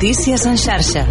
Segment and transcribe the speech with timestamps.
[0.00, 1.04] Notícies en xarxa.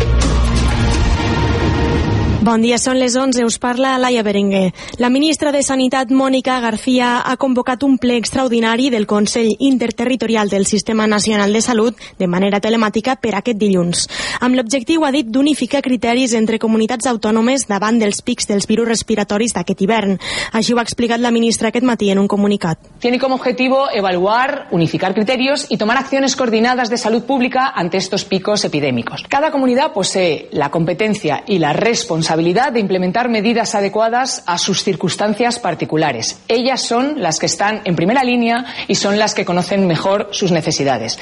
[2.39, 3.43] Bon dia, són les 11.
[3.43, 4.71] Us parla Laia Berenguer.
[4.95, 10.63] La ministra de Sanitat, Mònica García, ha convocat un ple extraordinari del Consell Interterritorial del
[10.65, 14.05] Sistema Nacional de Salut de manera telemàtica per aquest dilluns,
[14.39, 19.57] amb l'objectiu, ha dit, d'unificar criteris entre comunitats autònomes davant dels pics dels virus respiratoris
[19.57, 20.15] d'aquest hivern.
[20.53, 22.79] Així ho ha explicat la ministra aquest matí en un comunicat.
[23.03, 28.23] Tiene como objetivo evaluar, unificar criterios y tomar acciones coordinadas de salud pública ante estos
[28.23, 29.25] picos epidémicos.
[29.27, 34.83] Cada comunidad posee la competencia y la responsabilidad responsabilidad de implementar medidas adecuadas a sus
[34.83, 36.39] circunstancias particulares.
[36.47, 40.51] Ellas son las que están en primera línea y son las que conocen mejor sus
[40.51, 41.17] necesidades.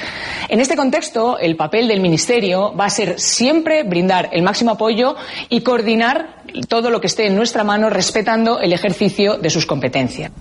[0.49, 5.15] En este contexto, el papel del Ministerio va a ser siempre brindar el máximo apoyo
[5.47, 10.33] y coordinar todo lo que esté en nuestra mano respetando el ejercicio de sus competencias.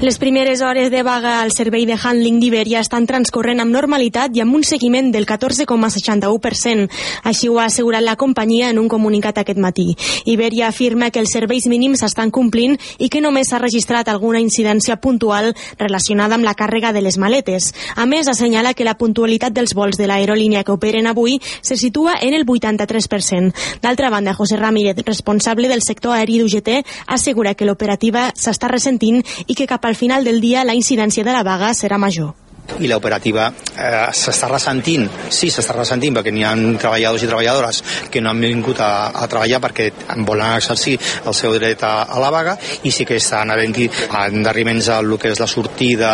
[0.00, 4.44] Les primeres hores de vaga al servei de handling d'Iberia estan transcorrent amb normalitat i
[4.44, 6.84] amb un seguiment del 14,61%.
[7.26, 9.96] Així ho ha assegurat la companyia en un comunicat aquest matí.
[10.24, 15.00] Iberia afirma que els serveis mínims s'estan complint i que només s'ha registrat alguna incidència
[15.02, 17.72] puntual relacionada amb la càrrega de les maletes.
[17.96, 22.14] A més, assenyala que la puntualitat dels vols de l'aerolínia que operen avui se situa
[22.22, 23.50] en el 83%.
[23.82, 29.58] D'altra banda, José Ramírez, responsable del sector aeri d'UGT, assegura que l'operativa s'està ressentint i
[29.58, 32.34] que cap al final del dia la incidència de la vaga serà major
[32.78, 38.20] i l'operativa eh, s'està ressentint, sí, s'està ressentint perquè n'hi ha treballadors i treballadores que
[38.20, 39.88] no han vingut a, a treballar perquè
[40.26, 43.88] volen exercir el seu dret a, a la vaga i sí que estan havent-hi
[44.22, 46.12] endarriments al que és la sortida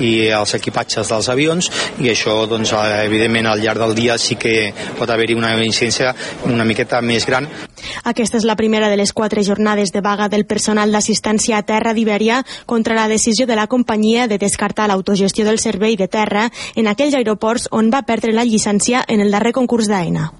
[0.00, 1.70] i els equipatges dels avions
[2.00, 2.72] i això, doncs,
[3.04, 6.14] evidentment, al llarg del dia sí que pot haver-hi una incidència
[6.48, 7.46] una miqueta més gran.
[8.04, 11.94] Aquesta és la primera de les quatre jornades de vaga del personal d'assistència a terra
[11.96, 16.50] d'Ibèria contra la decisió de la companyia de descartar l'autogestió del servei servei de terra
[16.76, 20.32] en aquells aeroports on va perdre la llicència en el darrer concurs d'AENA.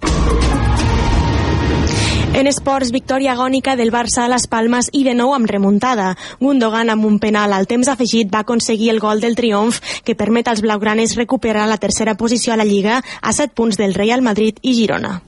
[2.33, 6.15] En esports, victòria agònica del Barça a les Palmes i de nou amb remuntada.
[6.39, 10.47] Gundogan amb un penal al temps afegit va aconseguir el gol del triomf que permet
[10.49, 14.63] als blaugranes recuperar la tercera posició a la Lliga a 7 punts del Real Madrid
[14.63, 15.21] i Girona.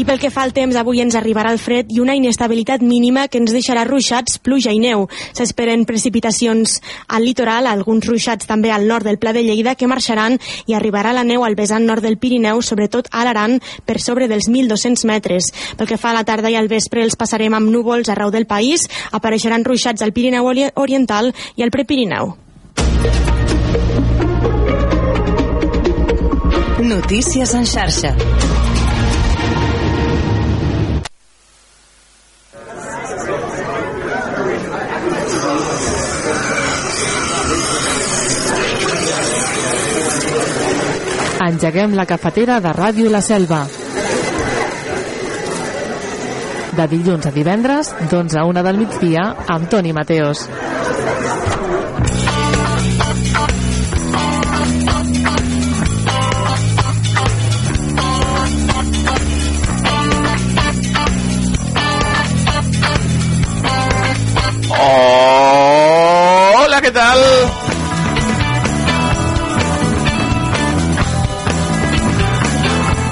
[0.00, 3.26] I pel que fa al temps, avui ens arribarà el fred i una inestabilitat mínima
[3.28, 5.02] que ens deixarà ruixats, pluja i neu.
[5.36, 10.38] S'esperen precipitacions al litoral, alguns ruixats també al nord del Pla de Lleida que marxaran
[10.64, 14.48] i arribarà la neu al vessant nord del Pirineu, sobretot a l'Aran, per sobre dels
[14.48, 15.50] 1.200 metres.
[15.76, 18.48] Pel que fa a la tarda i al vespre els passarem amb núvols arreu del
[18.48, 21.28] país, apareixeran ruixats al Pirineu Oriental
[21.60, 22.38] i al Prepirineu.
[26.88, 28.16] Notícies en xarxa.
[41.40, 43.62] Engeguem la cafetera de Ràdio La Selva.
[46.76, 50.44] De dilluns a divendres, d'11 a 1 del migdia, amb Toni Mateos.
[66.60, 67.18] Hola, ¿qué tal?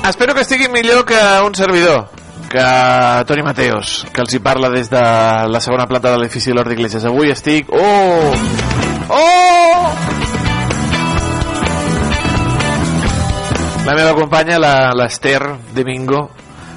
[0.09, 2.09] Espero que estigui millor que un servidor,
[2.49, 2.65] que
[3.27, 5.03] Toni Mateos, que els hi parla des de
[5.53, 7.05] la segona planta de l'edifici Lord d'Iglesias.
[7.05, 7.69] Avui estic...
[7.69, 8.33] Oh!
[9.13, 9.93] Oh!
[13.85, 14.57] La meva companya,
[14.97, 15.43] l'Ester
[15.77, 16.25] Domingo,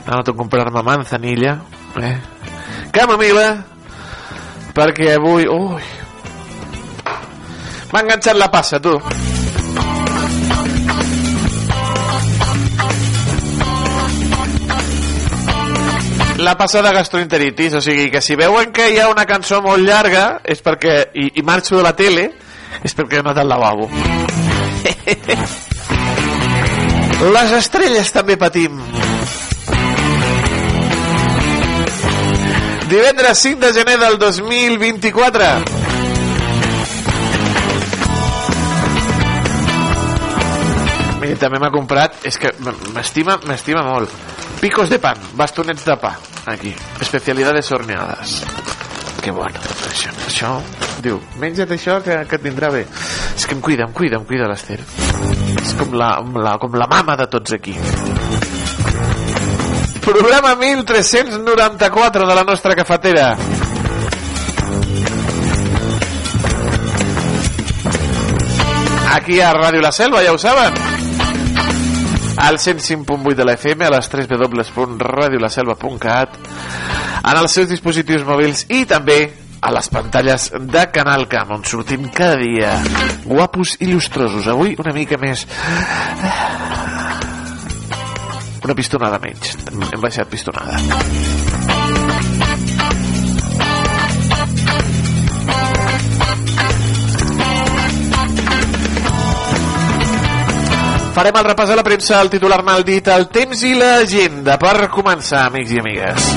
[0.04, 1.56] ha anat a comprar-me manzanilla,
[2.04, 2.16] eh?
[2.92, 3.50] camamila,
[4.76, 5.48] perquè avui...
[5.48, 5.84] Ui!
[7.94, 9.00] M'ha enganxat la passa, tu.
[16.42, 20.42] La passada gastroenteritis, o sigui que si veuen que hi ha una cançó molt llarga
[20.44, 22.32] és perquè, i, i marxo de la tele
[22.82, 23.90] és perquè he anat al lavabo.
[27.36, 28.82] Les estrelles també patim.
[32.90, 35.46] Divendres 5 de gener del 2024
[41.22, 42.52] Mira, també m'ha comprat és que
[42.92, 44.12] m'estima m'estima molt
[44.62, 46.16] picos de pan, bastonets de pa.
[46.46, 48.44] Aquí, especialidades horneades.
[49.22, 49.60] Que bueno,
[49.90, 50.52] això, això
[51.02, 52.86] diu, menja't això que, que et vindrà bé.
[53.36, 54.80] És que em cuida, em cuida, em cuida l'Ester.
[55.62, 57.76] És com la, la, com la mama de tots aquí.
[60.06, 63.36] Programa 1394 de la nostra cafetera.
[69.12, 71.01] Aquí a Ràdio La Selva, ja ho saben.
[72.38, 76.30] Al 105.8 de la FM, a les 3 www.radiolaselva.cat,
[77.22, 79.30] en els seus dispositius mòbils i també
[79.62, 82.84] a les pantalles de Canal Camp, on sortim cada dia
[83.26, 84.48] guapos i il·lustrosos.
[84.50, 85.48] Avui una mica més...
[88.62, 89.58] Una pistonada menys.
[89.92, 90.78] Hem baixat pistonada.
[101.12, 104.56] Farem el repàs a la premsa, el titular mal dit, el temps i l'agenda.
[104.62, 106.28] Per començar, amics i amigues.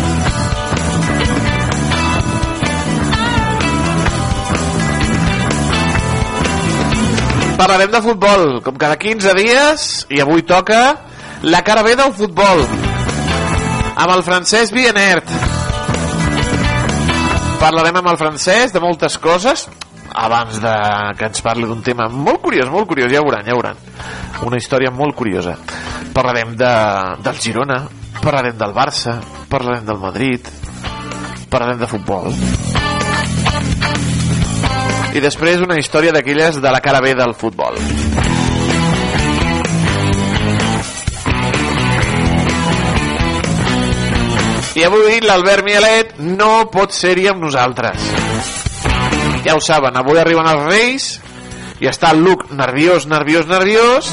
[7.55, 10.81] Parlarem de futbol, com cada 15 dies, i avui toca
[11.47, 12.65] la cara B del futbol,
[13.95, 15.31] amb el francès Bienert.
[17.63, 19.69] Parlarem amb el francès de moltes coses,
[20.15, 20.75] abans de
[21.19, 23.81] que ens parli d'un tema molt curiós, molt curiós, ja veuran, ja veuran.
[24.47, 25.57] Una història molt curiosa.
[26.15, 26.73] Parlarem de,
[27.27, 27.83] del Girona,
[28.23, 29.19] parlarem del Barça,
[29.51, 30.47] parlarem del Madrid,
[31.51, 32.31] parlarem de futbol.
[35.15, 37.79] I després una història d'aquelles de la cara B del futbol.
[44.75, 48.24] I avui l'Albert Mielet no pot ser-hi amb nosaltres.
[49.45, 51.09] Ja ho saben, avui arriben els Reis
[51.83, 54.09] i està el Luc nerviós, nerviós, nerviós.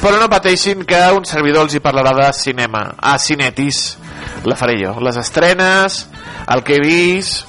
[0.00, 2.86] Però no pateixin que un servidor els hi parlarà de cinema.
[2.96, 3.96] A Cinetis
[4.46, 6.06] la faré jo, les estrenes
[6.54, 7.44] el que he vist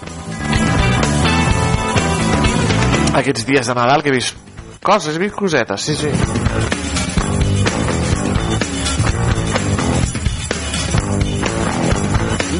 [3.18, 4.35] aquests dies de Nadal que he vist
[4.83, 6.37] coses, he vist cosetes sí, sí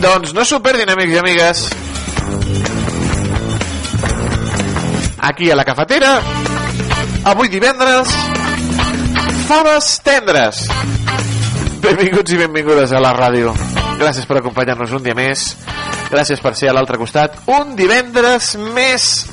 [0.02, 1.64] doncs no s'ho perdin amics i amigues.
[5.28, 6.18] Aquí a la cafetera
[7.28, 8.14] avui divendres
[9.48, 10.68] faves tendres.
[11.82, 13.54] Benvinguts i benvingudes a la ràdio.
[13.98, 15.50] Gràcies per acompanyar-nos un dia més.
[16.12, 17.42] Gràcies per ser a l'altre costat.
[17.52, 19.26] Un divendres més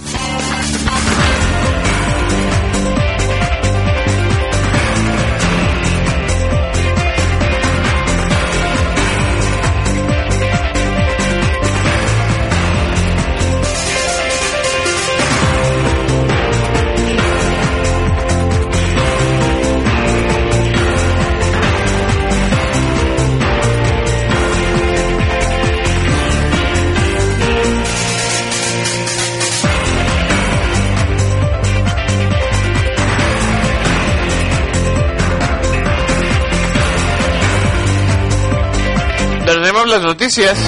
[40.15, 40.59] notícies.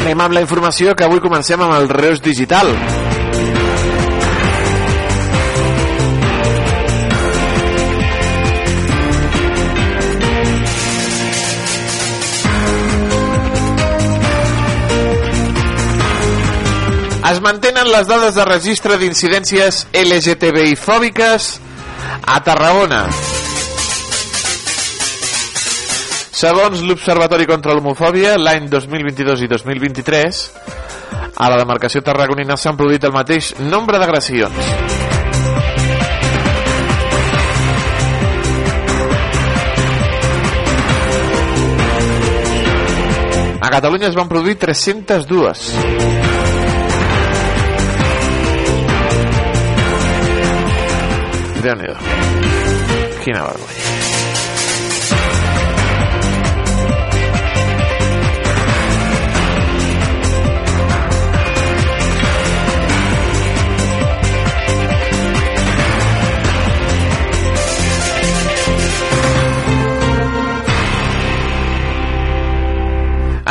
[0.00, 2.72] Anem amb la informació que avui comencem amb el Reus Digital.
[17.30, 21.52] Es mantenen les dades de registre d'incidències LGTBI fòbiques
[22.26, 23.04] a Tarragona.
[26.40, 30.38] Segons l'Observatori contra l'Homofòbia, l'any 2022 i 2023,
[31.36, 34.56] a la demarcació tarragonina s'han produït el mateix nombre d'agressions.
[43.60, 45.68] A Catalunya es van produir 302.
[51.60, 52.00] Déu-n'hi-do.
[53.20, 53.89] Quina vergonya.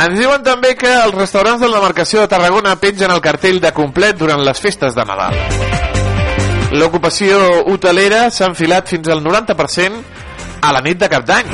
[0.00, 3.72] Ens diuen també que els restaurants de la demarcació de Tarragona pengen el cartell de
[3.76, 5.34] complet durant les festes de Nadal.
[6.72, 10.00] L'ocupació hotelera s'ha enfilat fins al 90%
[10.64, 11.52] a la nit de cap d'any.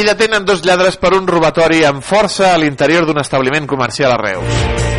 [0.00, 4.22] I detenen dos lladres per un robatori amb força a l'interior d'un establiment comercial a
[4.22, 4.89] Reus.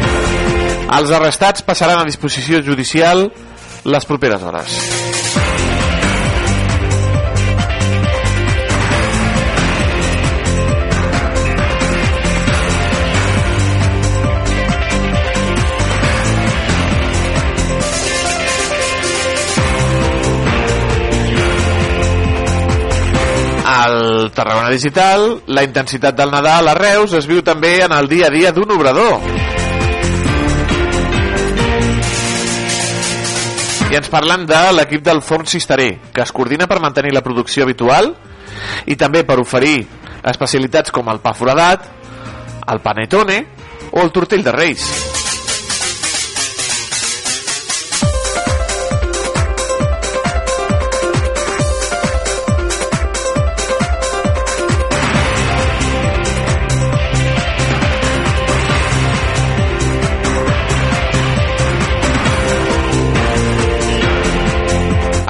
[0.91, 3.29] Els arrestats passaran a disposició judicial
[3.87, 4.73] les properes hores.
[23.63, 28.27] Al Tarragona Digital, la intensitat del Nadal a Reus es viu també en el dia
[28.27, 29.60] a dia d'un obrador.
[33.91, 37.65] I ens parlen de l'equip del Forn Cisteré, que es coordina per mantenir la producció
[37.65, 38.13] habitual
[38.87, 39.81] i també per oferir
[40.31, 41.89] especialitats com el pa foradat,
[42.71, 43.41] el panetone
[43.91, 45.10] o el tortell de reis.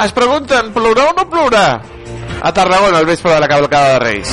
[0.01, 1.65] Es pregunten, plourà o no plourà?
[2.41, 4.31] A Tarragona, al vespre de la cavalcada de Reis.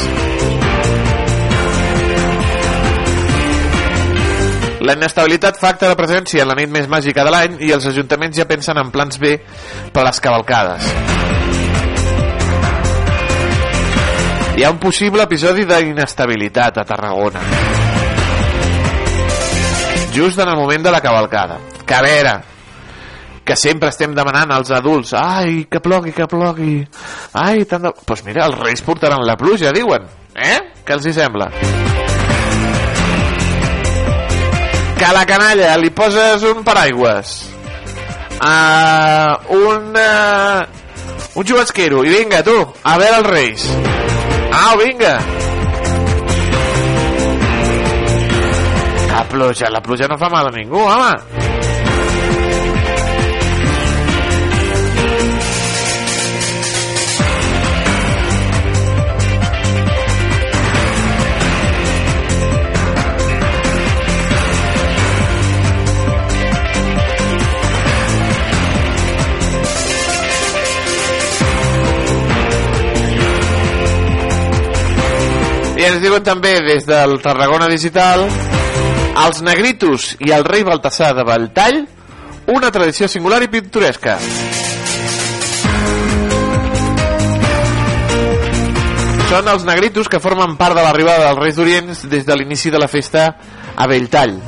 [4.80, 7.84] La inestabilitat fa acte de presència en la nit més màgica de l'any i els
[7.90, 9.34] ajuntaments ja pensen en plans B
[9.92, 10.88] per a les cavalcades.
[14.56, 17.42] Hi ha un possible episodi d'inestabilitat a Tarragona.
[20.16, 21.60] Just en el moment de la cavalcada.
[21.84, 22.38] Que a veure,
[23.48, 26.82] que sempre estem demanant als adults ai, que plogui, que plogui.
[27.32, 27.92] Ai, tant de...
[27.94, 30.04] Doncs pues mira, els reis portaran la pluja, diuen
[30.38, 30.58] eh?
[30.84, 31.50] Què els hi sembla?
[34.98, 37.34] que a la canalla li poses un paraigües.
[38.42, 43.68] Uh, un uh, un xubasquero i vinga tu, a veure els reis.
[44.58, 45.14] Au, vinga.
[49.12, 51.77] La pluja, la pluja no fa mal a ningú, home
[75.98, 78.20] ens diuen també des del Tarragona Digital
[79.24, 81.80] els negritos i el rei Baltasar de Valltall
[82.54, 84.14] una tradició singular i pintoresca.
[89.32, 92.78] Són els negritos que formen part de l'arribada dels Reis d'Orient des de l'inici de
[92.78, 93.26] la festa
[93.74, 94.38] a Belltall.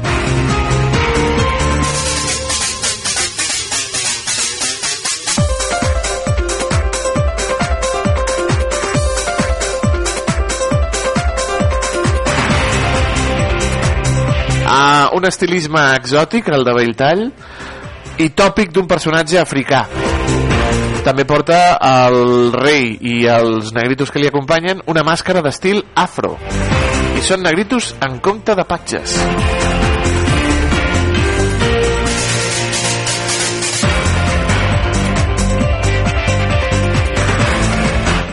[15.21, 17.27] Un estilisme exòtic, el de Belltall,
[18.25, 19.83] i tòpic d'un personatge africà.
[21.05, 26.39] També porta el rei i els negritos que li acompanyen una màscara d'estil afro.
[27.17, 29.19] I són negritos en compte de patges.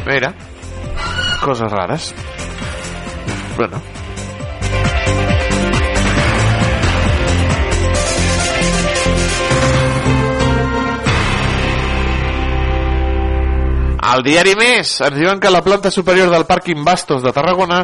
[0.07, 0.31] Mira,
[1.43, 2.13] coses rares.
[3.57, 3.83] Bueno,
[13.97, 17.83] Al diari Més ens diuen que la planta superior del pàrquing Bastos de Tarragona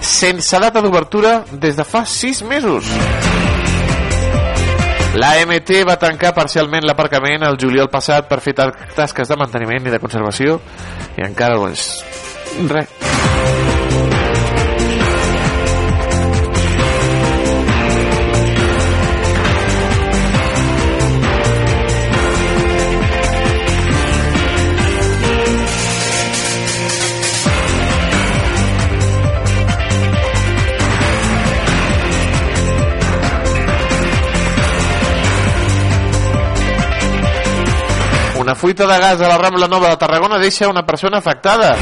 [0.00, 2.92] sense data d'obertura des de fa 6 mesos.
[5.18, 9.94] La MT va tancar parcialment l'aparcament el juliol passat per fer tasques de manteniment i
[9.94, 10.60] de conservació
[11.16, 11.88] i encara és.
[12.70, 13.47] Res.
[38.58, 41.76] Fuita de gas a la Rambla Nova de Tarragona deixa una persona afectada.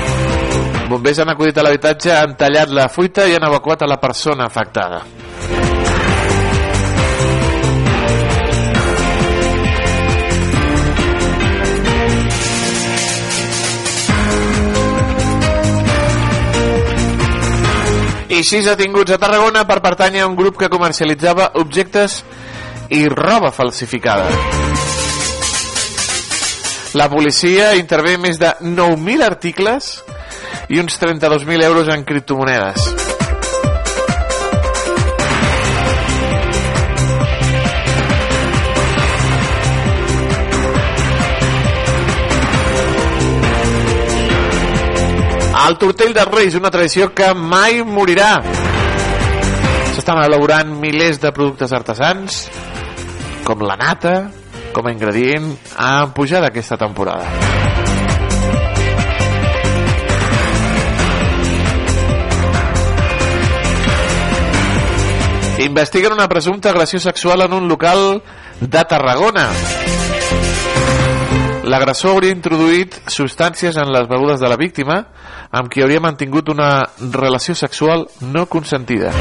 [0.90, 4.44] Bombers han acudit a l'habitatge, han tallat la fuita i han evacuat a la persona
[4.44, 5.00] afectada.
[18.28, 22.20] I sis detinguts a Tarragona per pertànyer a un grup que comercialitzava objectes
[22.92, 24.75] i roba falsificada.
[26.96, 29.88] La policia intervé més de 9.000 articles
[30.72, 32.86] i uns 32.000 euros en criptomonedes.
[45.66, 48.40] El tortell de Reis, una tradició que mai morirà.
[49.92, 52.46] S'estan elaborant milers de productes artesans,
[53.44, 54.16] com la nata,
[54.76, 57.24] com a ingredient a pujar aquesta temporada.
[65.64, 68.22] Investiguen una presumpta agressió sexual en un local
[68.60, 69.48] de Tarragona.
[71.64, 75.00] L'agressor hauria introduït substàncies en les begudes de la víctima
[75.50, 79.16] amb qui hauria mantingut una relació sexual no consentida.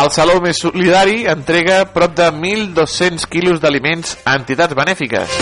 [0.00, 5.34] El Saló Més Solidari entrega prop de 1.200 quilos d'aliments a entitats benèfiques.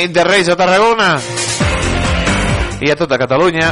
[0.00, 1.10] Nit de Reis a Tarragona
[2.80, 3.68] i a tota Catalunya.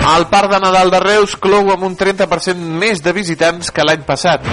[0.00, 4.02] El Parc de Nadal de Reus clou amb un 30% més de visitants que l'any
[4.08, 4.46] passat.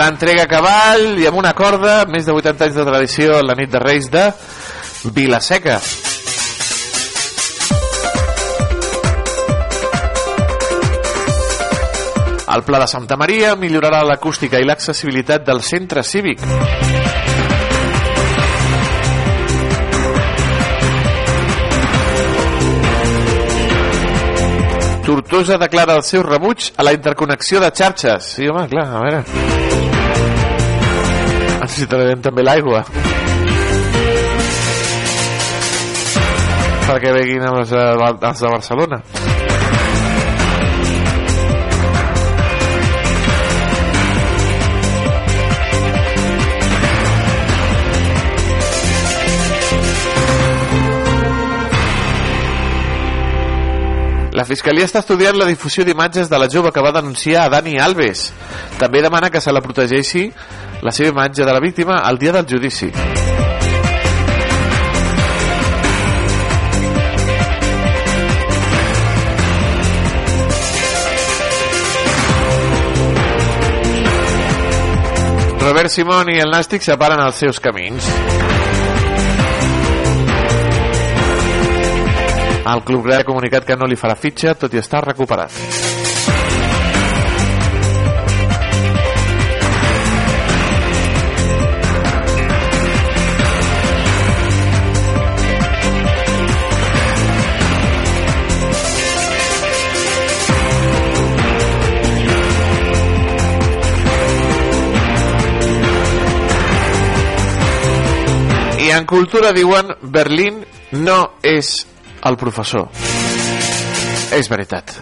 [0.00, 3.70] L'entrega a cavall i amb una corda, més de 80 anys de tradició la nit
[3.70, 4.30] de Reis de
[5.04, 5.80] Vilaseca.
[12.54, 16.42] El Pla de Santa Maria millorarà l'acústica i l'accessibilitat del centre cívic.
[25.06, 28.34] Tortosa declara el seu rebuig a la interconnexió de xarxes.
[28.34, 29.24] Sí, home, clar, a veure.
[31.60, 32.84] Necessitarem també l'aigua.
[36.90, 38.98] Perquè veguin els, els de Barcelona.
[54.30, 57.76] La Fiscalia està estudiant la difusió d'imatges de la jove que va denunciar a Dani
[57.78, 58.30] Alves.
[58.80, 60.30] També demana que se la protegeixi
[60.80, 62.88] la seva imatge de la víctima al dia del judici.
[75.70, 78.08] Robert Simón i el Nàstic separen els seus camins.
[82.72, 85.79] El club grec ha comunicat que no li farà fitxa, tot i estar recuperat.
[109.00, 110.60] En cultura diuen Berlín
[110.92, 111.86] no és
[112.28, 112.90] el professor.
[114.36, 114.92] És veritat.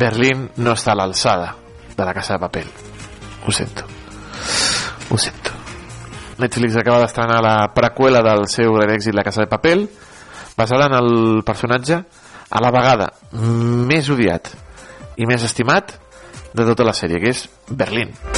[0.00, 1.50] Berlín no està a l'alçada
[1.92, 2.70] de la Casa de Papel.
[3.44, 3.84] Ho sento.
[5.10, 5.52] Ho sento.
[6.38, 9.84] Netflix acaba d'estrenar la preqüela del seu gran èxit La Casa de Papel,
[10.56, 12.00] basada en el personatge
[12.48, 14.54] a la vegada més odiat
[15.20, 15.98] i més estimat
[16.54, 18.14] de tota la sèrie, que és Berlín.
[18.14, 18.37] Uh,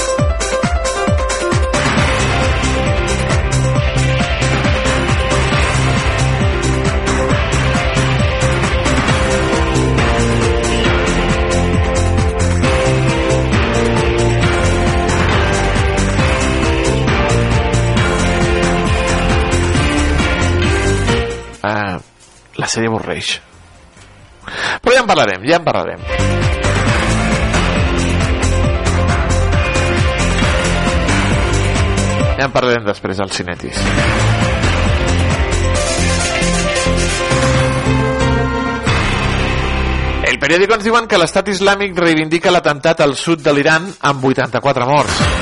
[22.71, 23.35] sèrie avorreix.
[24.81, 26.05] Però ja en parlarem, ja en parlarem.
[32.39, 33.77] Ja en parlarem després als cinetis.
[40.31, 44.87] El periòdico ens diuen que l'estat islàmic reivindica l'atemptat al sud de l'Iran amb 84
[44.89, 45.40] morts.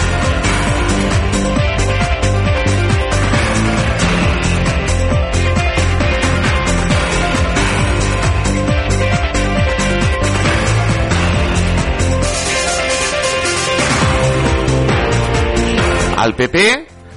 [16.19, 16.61] El PP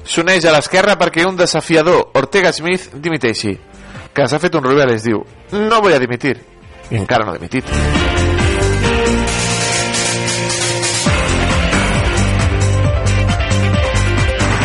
[0.06, 3.56] s'uneix a l'esquerra perquè un desafiador, Ortega Smith, dimiteixi.
[4.14, 6.36] Que s'ha fet un rovell es diu no voy a dimitir.
[6.92, 7.66] I encara no ha dimitit.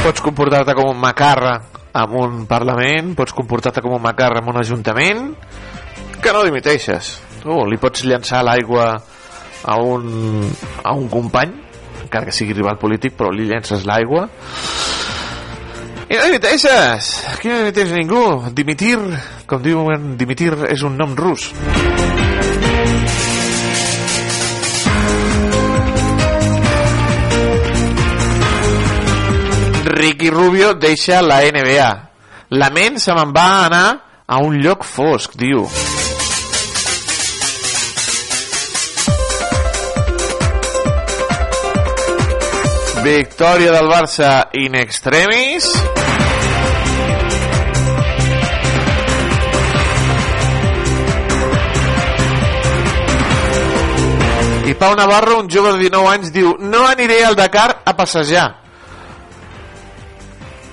[0.06, 1.58] Pots comportar-te com un macarra
[1.98, 5.32] amb un Parlament, pots comportar-te com un macarra amb un Ajuntament,
[6.22, 7.16] que no dimiteixes.
[7.42, 8.92] Tu li pots llançar l'aigua
[9.66, 10.46] a un,
[10.84, 11.64] a un company
[12.08, 14.28] encara que sigui rival polític, però li llences l'aigua.
[16.08, 17.12] I no dimiteixes!
[17.34, 18.24] Aquí no dimiteix ningú.
[18.56, 18.96] Dimitir,
[19.46, 21.52] com diuen, dimitir és un nom rus.
[29.98, 31.92] Ricky Rubio deixa la NBA.
[32.56, 33.86] La ment se me'n va anar
[34.28, 35.68] a un lloc fosc, diu.
[43.04, 45.66] Victòria del Barça in extremis.
[54.68, 58.48] I Pau Navarro, un jove de 19 anys, diu No aniré al Dakar a passejar.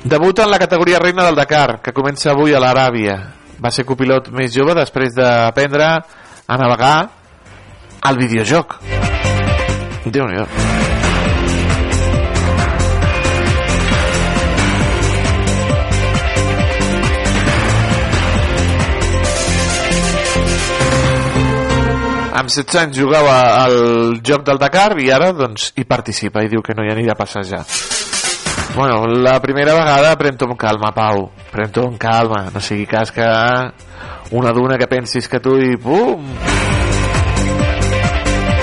[0.04, 3.14] Debuta en la categoria reina del Dakar, que comença avui a l'Aràbia.
[3.62, 6.96] Va ser copilot més jove després d'aprendre a navegar
[8.02, 8.80] al videojoc.
[10.04, 10.83] Déu-n'hi-do.
[22.34, 26.62] Amb 16 anys jugava al joc del Dakar i ara doncs hi participa i diu
[26.66, 27.62] que no hi anirà a passejar.
[28.74, 31.28] Bueno, la primera vegada pren-t'ho amb calma Pau.
[31.52, 33.28] Pren-t'ho amb calma, no sigui cas que
[34.34, 36.26] una duna que pensis que tu i pum!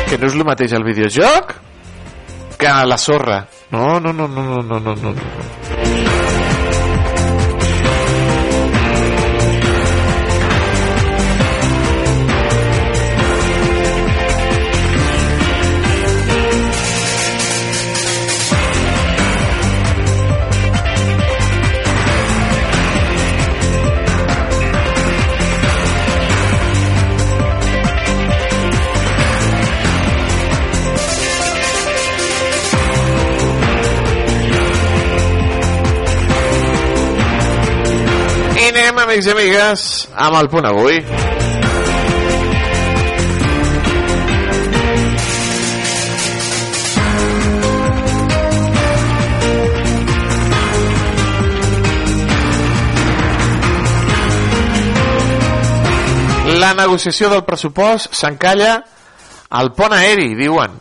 [0.10, 1.56] Que no és el mateix el videojoc
[2.60, 3.46] que la sorra.
[3.72, 5.61] No, no, no, no, no, no, no, no.
[39.12, 39.82] Amics i amigues,
[40.16, 41.02] amb el punt avui.
[56.62, 58.78] La negociació del pressupost s'encalla
[59.50, 60.80] al pont aeri, diuen.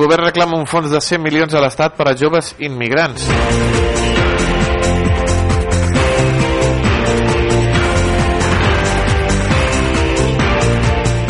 [0.00, 3.26] Govern reclama un fons de 100 milions a l'Estat per a joves immigrants.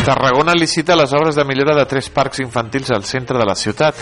[0.05, 3.99] Tarragona licita les obres de millora de tres parcs infantils al centre de la ciutat.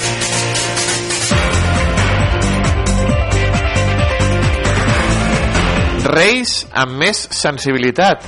[6.10, 8.26] Reis amb més sensibilitat.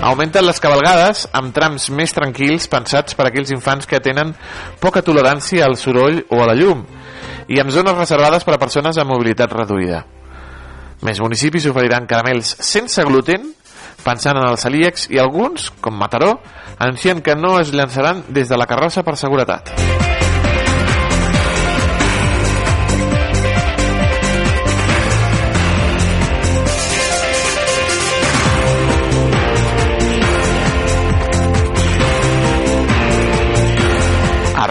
[0.00, 4.32] Augmenten les cabalgades amb trams més tranquils pensats per a aquells infants que tenen
[4.80, 6.86] poca tolerància al soroll o a la llum
[7.52, 10.00] i amb zones reservades per a persones amb mobilitat reduïda.
[11.04, 13.50] Més municipis oferiran caramels sense gluten
[14.00, 16.38] pensant en els celíacs i alguns, com Mataró,
[16.78, 19.74] anuncien que no es llançaran des de la carrossa per seguretat.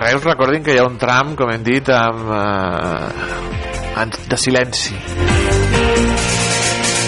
[0.10, 4.95] Reus recordin que hi ha un tram, com hem dit, amb, eh, de silenci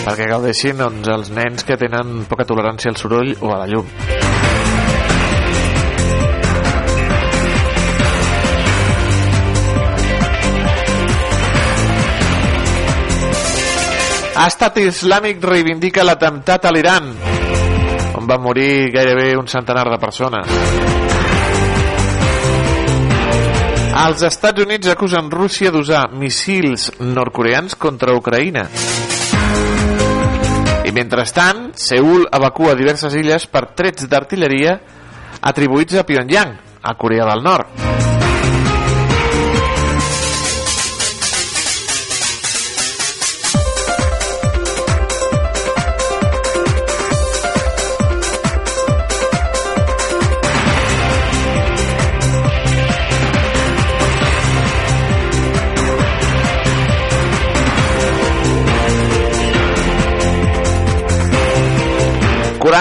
[0.02, 3.86] perquè gaudeixin doncs, els nens que tenen poca tolerància al soroll o a la llum.
[14.42, 17.14] Estat Islàmic reivindica l'atemptat a l'Iran,
[18.18, 21.11] on van morir gairebé un centenar de persones.
[23.92, 28.64] Els Estats Units acusen Rússia d'usar missils nord-coreans contra Ucraïna.
[30.88, 34.78] I mentrestant, Seul evacua diverses illes per trets d'artilleria
[35.52, 38.01] atribuïts a Pyongyang, a Corea del Nord.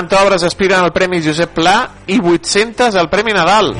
[0.01, 3.75] 40 obres aspiren al Premi Josep Pla i 800 al Premi Nadal.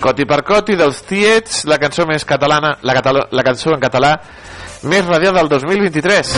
[0.00, 4.14] Coti per Coti dels Tiets, la cançó més catalana, la, català, la cançó en català
[4.88, 6.32] més radiada del 2023.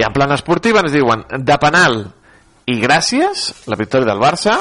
[0.00, 2.00] I en plan esportiva ens diuen, de penal,
[2.66, 4.58] i gràcies, la victòria del Barça.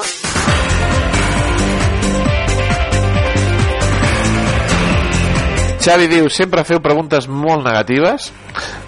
[5.79, 8.31] Xavi diu, sempre feu preguntes molt negatives.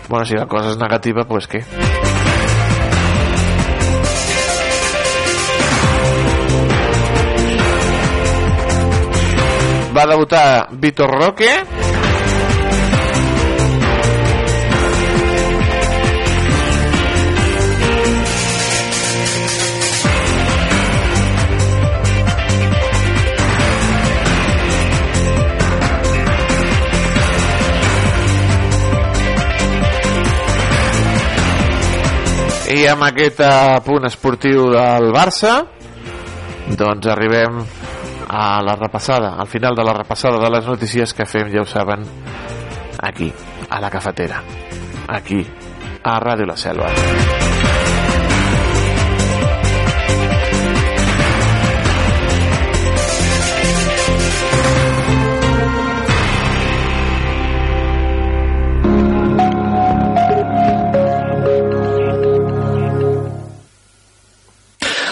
[0.10, 1.62] Bueno, si la cosa és negativa, doncs pues què?
[9.96, 11.91] Va debutar Vitor Roque.
[32.72, 35.58] I amb aquest eh, punt esportiu del Barça
[36.80, 37.60] doncs arribem
[38.32, 41.68] a la repassada, al final de la repassada de les notícies que fem, ja ho
[41.68, 42.06] saben,
[43.04, 43.32] aquí,
[43.70, 44.40] a la cafetera,
[45.20, 45.44] aquí,
[46.04, 47.51] a Ràdio La Selva.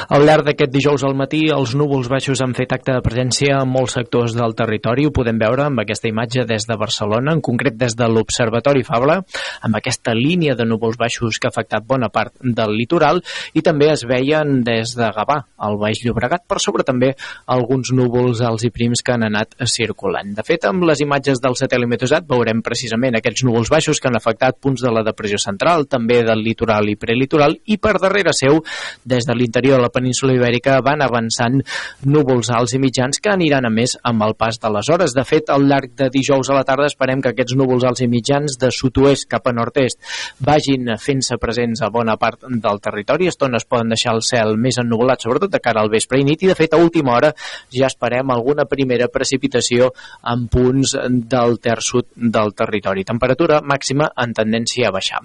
[0.09, 3.69] Al llarg d'aquest dijous al matí, els núvols baixos han fet acte de presència en
[3.69, 5.03] molts sectors del territori.
[5.05, 9.19] Ho podem veure amb aquesta imatge des de Barcelona, en concret des de l'Observatori Fabla,
[9.61, 13.21] amb aquesta línia de núvols baixos que ha afectat bona part del litoral
[13.53, 17.11] i també es veien des de Gavà, al Baix Llobregat, per sobre també
[17.45, 20.33] alguns núvols alts i prims que han anat circulant.
[20.33, 24.17] De fet, amb les imatges del satèl·lit meteosat veurem precisament aquests núvols baixos que han
[24.17, 28.63] afectat punts de la depressió central, també del litoral i prelitoral, i per darrere seu,
[29.05, 31.59] des de l'interior de la península ibèrica van avançant
[32.07, 35.13] núvols alts i mitjans que aniran a més amb el pas de les hores.
[35.15, 38.09] De fet, al llarg de dijous a la tarda esperem que aquests núvols alts i
[38.11, 39.99] mitjans de sud-oest cap a nord-est
[40.45, 43.29] vagin fent-se presents a bona part del territori.
[43.29, 46.51] Estones poden deixar el cel més ennuvolat, sobretot de cara al vespre i nit, i
[46.51, 47.33] de fet a última hora
[47.75, 49.91] ja esperem alguna primera precipitació
[50.31, 50.95] en punts
[51.33, 53.05] del terç sud del territori.
[53.07, 55.23] Temperatura màxima en tendència a baixar.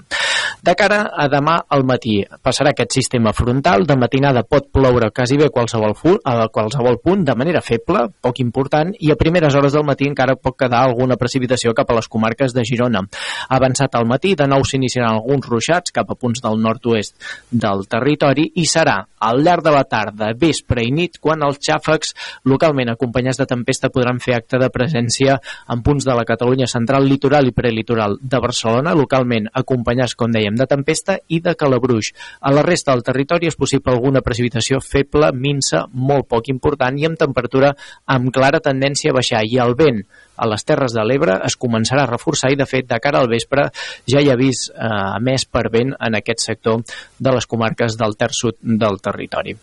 [0.63, 5.37] De cara a demà al matí passarà aquest sistema frontal, de matinada pot ploure quasi
[5.37, 9.73] bé qualsevol, fu- a qualsevol punt de manera feble, poc important, i a primeres hores
[9.73, 13.03] del matí encara pot quedar alguna precipitació cap a les comarques de Girona.
[13.49, 17.17] Avançat al matí, de nou s'iniciaran alguns ruixats cap a punts del nord-oest
[17.51, 22.13] del territori i serà al llarg de la tarda, vespre i nit quan els xàfecs
[22.45, 25.39] localment acompanyats de tempesta podran fer acte de presència
[25.73, 30.57] en punts de la Catalunya central, litoral i prelitoral de Barcelona, localment acompanyats, com dèiem,
[30.57, 32.13] de tempesta i de calabruix.
[32.41, 37.09] A la resta del territori és possible alguna precipitació feble, minsa, molt poc important i
[37.09, 37.75] amb temperatura
[38.07, 40.05] amb clara tendència a baixar i el vent
[40.37, 43.31] a les Terres de l'Ebre es començarà a reforçar i de fet de cara al
[43.31, 43.69] vespre
[44.11, 44.91] ja hi ha vist eh,
[45.25, 46.83] més per vent en aquest sector
[47.19, 49.57] de les comarques del terç sud del territori.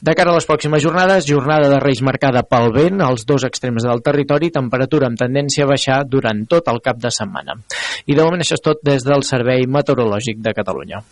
[0.00, 3.86] De cara a les pròximes jornades, jornada de Reis marcada pel vent als dos extrems
[3.86, 7.56] del territori, temperatura amb tendència a baixar durant tot el cap de setmana.
[8.06, 11.02] I de moment això és tot des del Servei Meteorològic de Catalunya.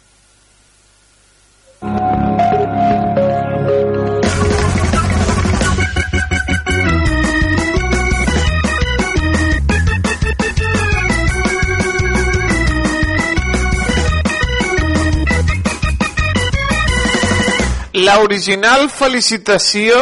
[17.94, 19.98] L'original felicitació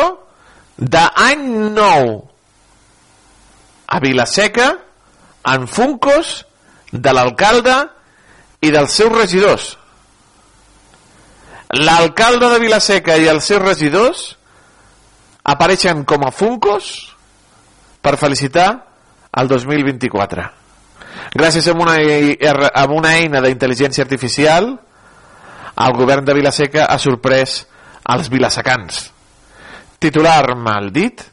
[0.79, 1.43] d'any
[1.77, 2.13] nou
[3.93, 4.69] a Vilaseca
[5.53, 6.31] en Funcos
[6.93, 7.75] de l'alcalde
[8.65, 9.67] i dels seus regidors.
[11.73, 14.23] L'alcalde de Vilaseca i els seus regidors
[15.53, 16.89] apareixen com a Funcos
[18.01, 18.71] per felicitar
[19.37, 20.47] el 2024.
[21.33, 24.73] Gràcies a una, a una eina d'intel·ligència artificial,
[25.83, 27.63] el govern de Vilaseca ha sorprès
[28.03, 29.11] als vilasecans.
[29.99, 31.31] Titular mal dit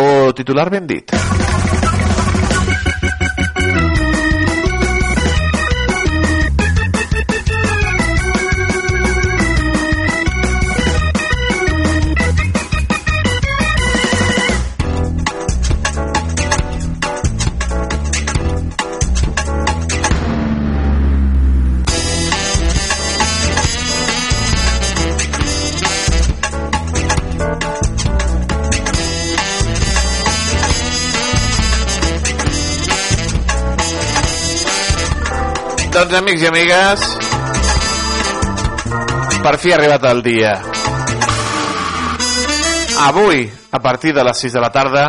[0.00, 1.39] o titular ben dit?
[36.10, 37.02] Doncs amics i amigues,
[39.44, 40.56] per fi ha arribat el dia.
[43.04, 45.04] avui, a partir de les 6 de la tarda,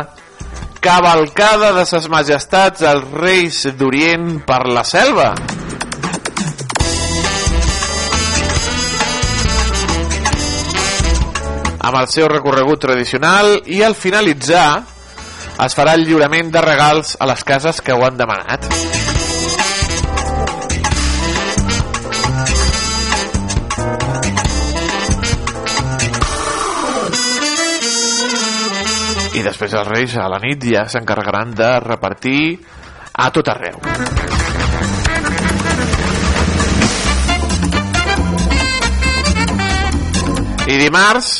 [0.78, 5.34] cavalcada de ses majestats els reis d'Orient per la selva.
[11.82, 14.84] amb el seu recorregut tradicional i al finalitzar
[15.66, 19.01] es farà el lliurament de regals a les cases que ho han demanat.
[29.42, 32.58] Després els reis a la nit ja s'encarregaran de repartir
[33.18, 33.80] a tot arreu.
[40.62, 41.32] I dimarts,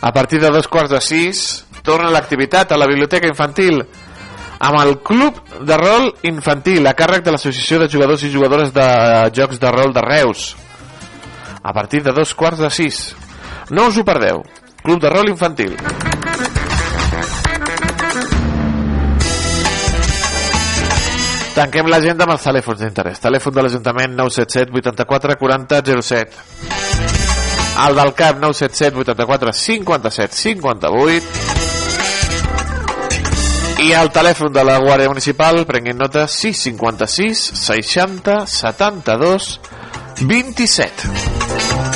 [0.00, 1.42] a partir de dos quarts de sis,
[1.84, 3.82] torna l'activitat a la biblioteca infantil
[4.64, 8.88] amb el Club de Rol Infantil a càrrec de l'Associació de Jugadors i Jugadores de
[9.36, 10.54] Jocs de Rol de Reus.
[11.62, 13.04] A partir de dos quarts de sis.
[13.70, 14.42] No us ho perdeu.
[14.82, 15.76] Club de Rol Infantil
[21.54, 23.20] Tanquem l'agenda amb els telèfons d'interès.
[23.22, 26.34] Telèfon de l'Ajuntament 977 84 40 07.
[27.84, 31.24] El del CAP 977 84 57 58.
[33.86, 39.60] I el telèfon de la Guàrdia Municipal, prenguin nota, 656 60 72
[40.26, 41.93] 27.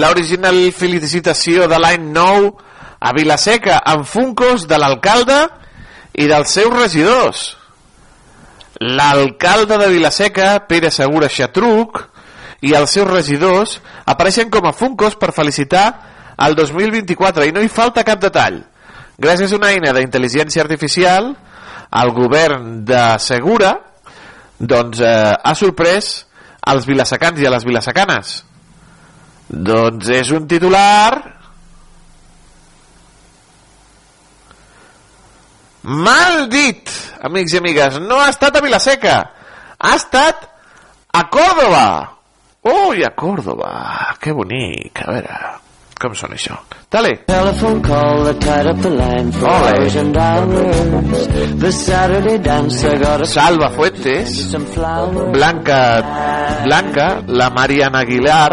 [0.00, 2.50] L'original felicitació de l'any nou
[3.00, 5.40] a Vilaseca amb funcos de l'alcalde
[6.20, 7.42] i dels seus regidors.
[8.80, 12.06] L'alcalde de Vilaseca, Pere Segura Xatruc,
[12.64, 15.86] i els seus regidors apareixen com a funcos per felicitar
[16.40, 18.60] el 2024 i no hi falta cap detall.
[19.20, 21.34] Gràcies a una eina d'intel·ligència artificial,
[22.00, 23.74] el govern de Segura
[24.60, 26.12] doncs, eh, ha sorprès
[26.68, 28.38] als vilasecans i a les vilasecanes
[29.50, 31.40] doncs és un titular
[35.82, 36.90] mal dit,
[37.22, 37.98] amics i amigues.
[38.04, 39.16] No ha estat a Vilaseca,
[39.78, 40.46] ha estat
[41.12, 41.86] a Còrdoba.
[42.70, 43.72] Ui, a Còrdoba,
[44.20, 45.00] que bonic.
[45.06, 45.38] A veure,
[46.00, 46.58] com són això?
[46.90, 47.12] Dale.
[47.28, 49.70] Telephone call that tied up the line for Ole.
[49.70, 51.58] hours and hours.
[51.60, 54.54] The Saturday dance I got a Salva Fuentes.
[55.32, 58.52] Blanca, Blanca, la Mariana Aguilar,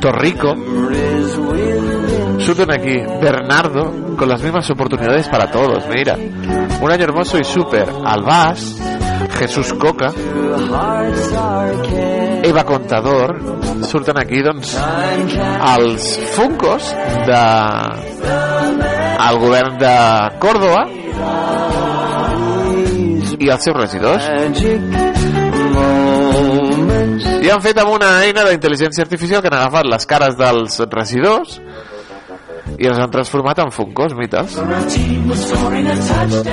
[0.00, 0.54] Torrico,
[2.38, 6.16] Suten aquí, Bernardo, con las mismas oportunidades para todos, mira.
[6.80, 7.88] Un año hermoso y súper.
[8.04, 8.76] Albás,
[9.38, 10.12] Jesús Coca.
[12.42, 13.40] Eva Contador,
[13.84, 14.76] surten aquí, doncs,
[15.76, 16.90] els funcos
[17.26, 17.38] de
[19.28, 19.94] el govern de
[20.42, 20.88] Còrdoba
[23.38, 23.96] i els seus.
[27.42, 31.58] I han fet amb una eina d'intel·ligència artificial que han agafat les cares dels regidors
[32.78, 34.54] i els han transformat en funcos, mites.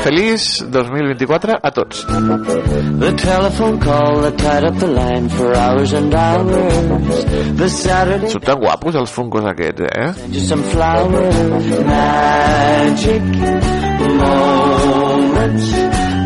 [0.04, 2.02] Feliç 2024 a tots.
[2.10, 7.23] The telephone call that tied up the line for hours and hours.
[7.62, 10.12] The Saturday Són tan guapos els funcos aquests, eh?
[10.33, 11.35] just some flowers.
[11.85, 13.21] Magic
[14.19, 15.73] moments.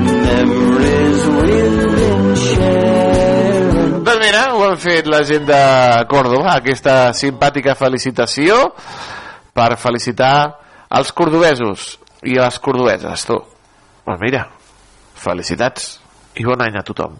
[0.03, 3.02] Memories we've been sharing.
[4.63, 5.57] Han fet la gent de
[6.07, 8.55] Còrdoba, aquesta simpàtica felicitació
[9.53, 10.35] per felicitar
[10.97, 13.37] els cordobesos i les cordobeses, tu.
[14.07, 14.45] Doncs mira,
[15.19, 15.97] felicitats
[16.39, 17.19] i bon any a tothom.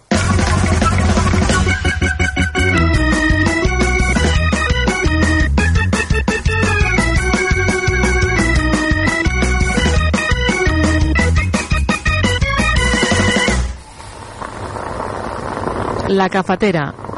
[16.14, 17.13] La Cafetera.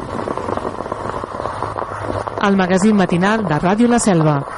[2.46, 4.55] El magazín matinal de Ràdio La Selva.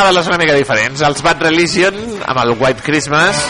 [0.00, 1.02] Nadales una mica diferents.
[1.04, 3.42] Els Bad Religion amb el White Christmas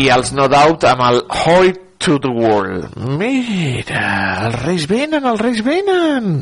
[0.00, 2.96] i els No Doubt amb el Hoy to the World.
[3.20, 4.06] Mira,
[4.46, 6.40] els Reis venen, els Reis venen.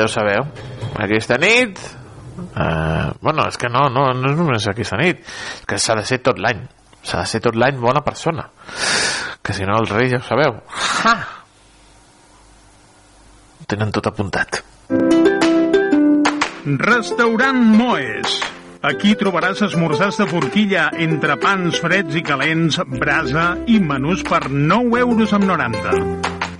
[0.00, 0.46] Ja ho sabeu.
[0.96, 1.80] Aquesta nit...
[2.40, 5.20] Uh, bueno, és que no, no, no és només aquesta nit.
[5.20, 6.62] És que s'ha de ser tot l'any.
[7.04, 8.46] S'ha de ser tot l'any bona persona.
[9.44, 10.56] Que si no, els reis ja ho sabeu.
[11.04, 11.14] Ha!
[13.60, 14.62] Ho tenen tot apuntat.
[16.80, 18.40] Restaurant Moes.
[18.80, 25.04] Aquí trobaràs esmorzars de forquilla entre pans freds i calents, brasa i menús per 9
[25.04, 26.39] euros amb 90.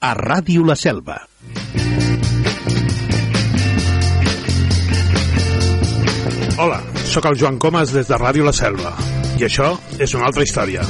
[0.00, 1.18] a Ràdio La Selva.
[6.56, 8.94] Hola, sóc el Joan Comas des de Ràdio La Selva.
[9.36, 10.84] I això és una altra història.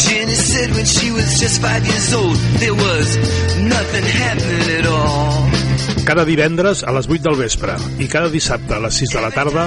[0.00, 3.16] Jenny said when she was just five years old, there was
[3.60, 5.65] nothing happening at all.
[6.06, 9.30] Cada divendres a les 8 del vespre i cada dissabte a les 6 de la
[9.34, 9.64] tarda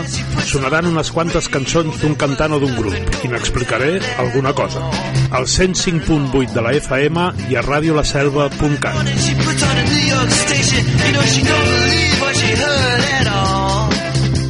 [0.47, 4.85] sonaran unes quantes cançons d'un cantant o d'un grup i n'explicaré alguna cosa.
[5.35, 8.95] Al 105.8 de la FM i a radiolaselva.cat.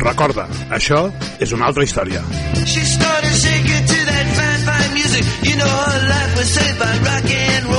[0.06, 1.02] Recorda, això
[1.42, 2.22] és una altra història.
[2.70, 5.26] She started shaking to that fine, fine music.
[5.42, 7.79] You know her life was saved by rock and roll.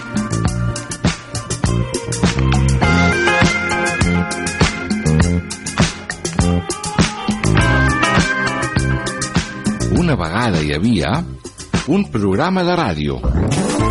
[10.11, 11.11] Una vegada hi havia
[11.87, 13.70] un programa de ràdio.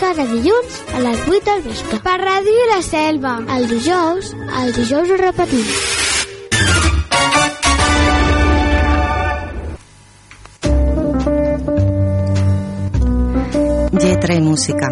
[0.00, 1.98] Cada dilluns a les 8 del vespre.
[2.02, 3.34] Per Ràdio La Selva.
[3.56, 5.66] El dijous, el dijous ho repetim.
[14.02, 14.90] Lletra i música.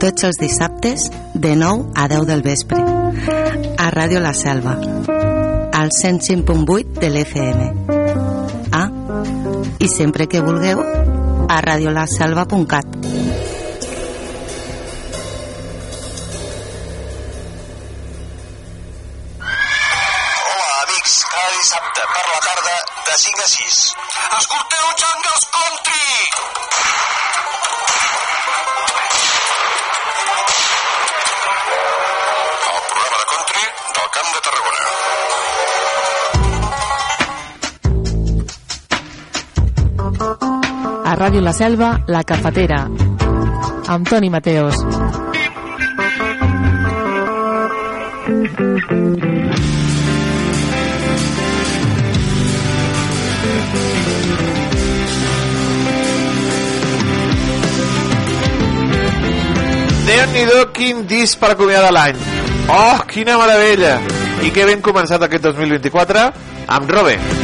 [0.00, 2.80] Tots els dissabtes de 9 a 10 del vespre.
[2.80, 4.74] A Ràdio La Selva.
[5.80, 7.60] Al 105.8 de l'FM.
[8.72, 8.88] Ah,
[9.78, 10.82] i sempre que vulgueu,
[11.50, 13.29] a radiolaselva.cat.
[41.30, 42.88] Ràdio La Selva, La Cafetera,
[43.86, 44.74] amb Toni Mateos.
[60.08, 62.18] Déu-n'hi-do quin disc per acomiadar l'any.
[62.66, 64.00] Oh, quina meravella!
[64.42, 66.26] I que ben començat aquest 2024
[66.66, 67.14] amb Robe.
[67.20, 67.39] Me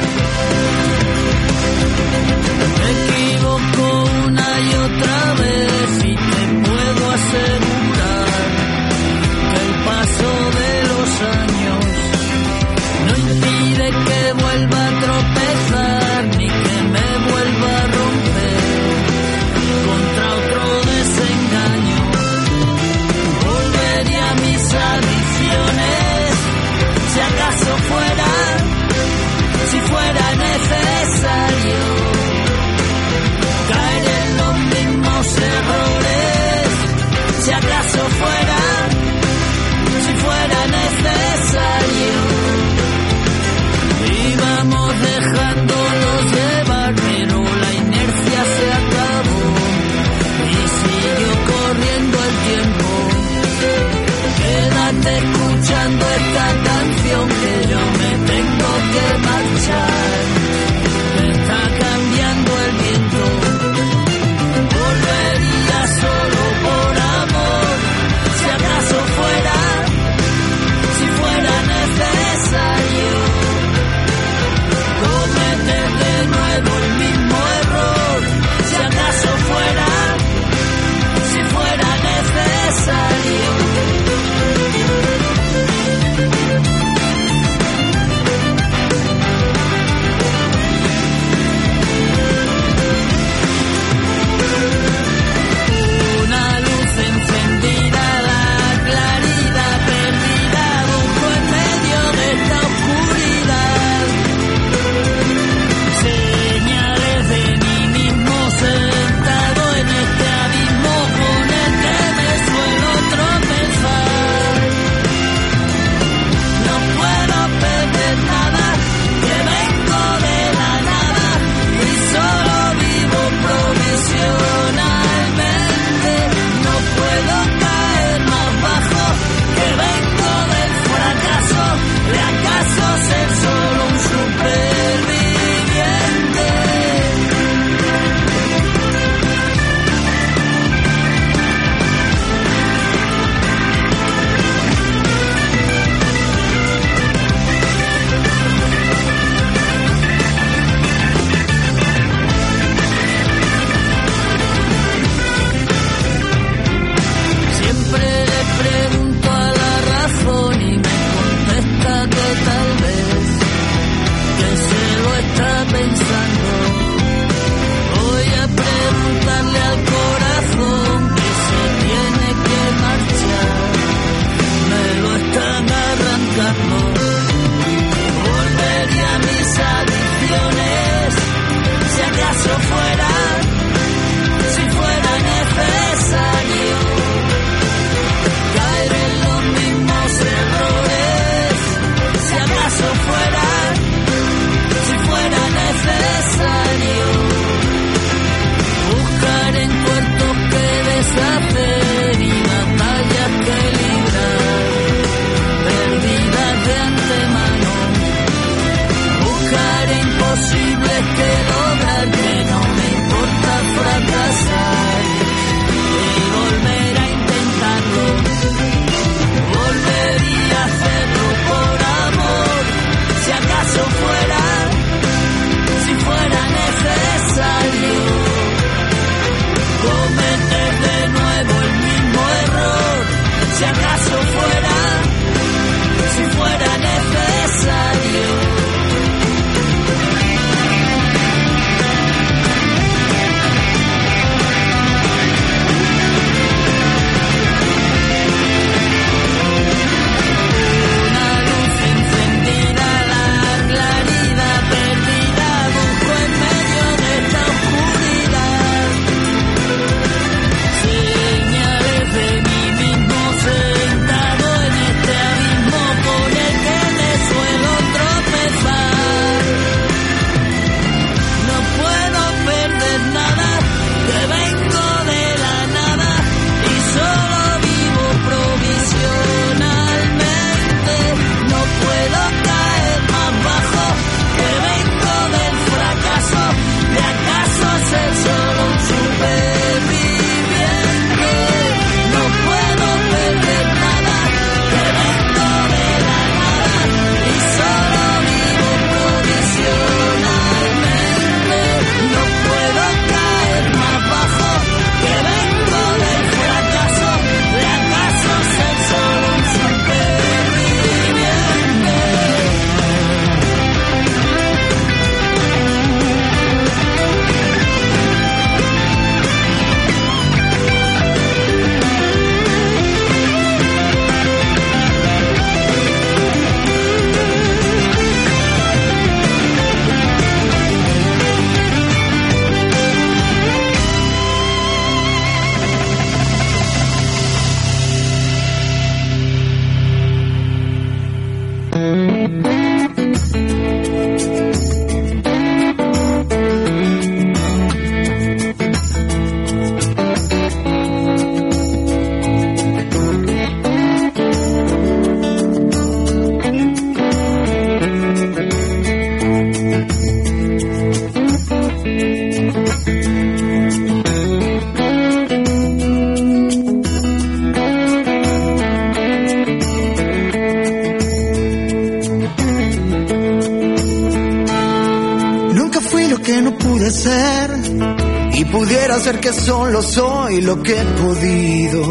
[379.46, 381.82] solo soy lo que he podido.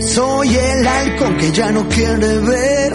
[0.00, 2.92] Soy el halcón que ya no quiere ver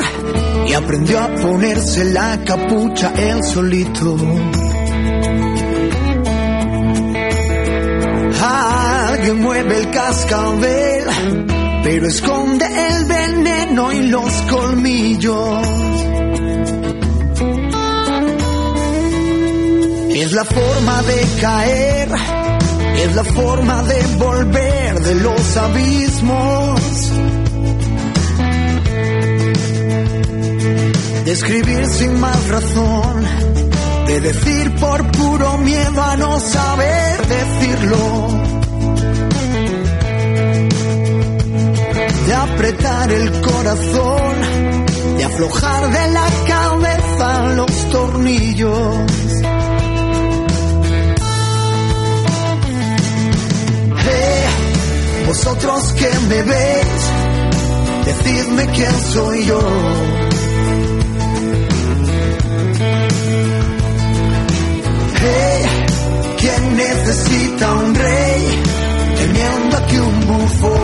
[0.67, 4.17] y aprendió a ponerse la capucha él solito.
[8.41, 11.03] Alguien mueve el cascabel,
[11.83, 15.86] pero esconde el veneno y los colmillos.
[20.27, 22.09] Es la forma de caer,
[22.97, 26.81] es la forma de volver de los abismos.
[31.23, 33.23] De escribir sin más razón,
[34.07, 38.27] de decir por puro miedo a no saber decirlo.
[42.25, 44.35] De apretar el corazón,
[45.17, 49.36] de aflojar de la cabeza los tornillos.
[54.09, 54.45] Eh,
[55.27, 57.01] vosotros que me veis,
[58.05, 59.59] decidme quién soy yo.
[65.29, 65.65] Eh,
[66.39, 68.63] ¿quién necesita un rey
[69.17, 70.76] teniendo aquí un bufón?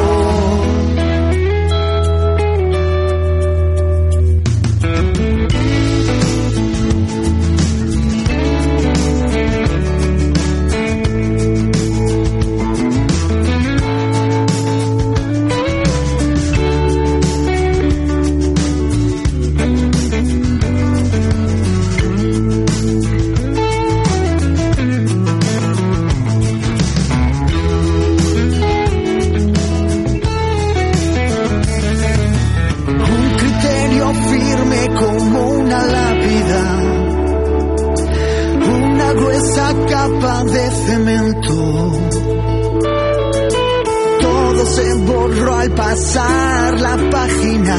[45.64, 47.78] Al pasar la página.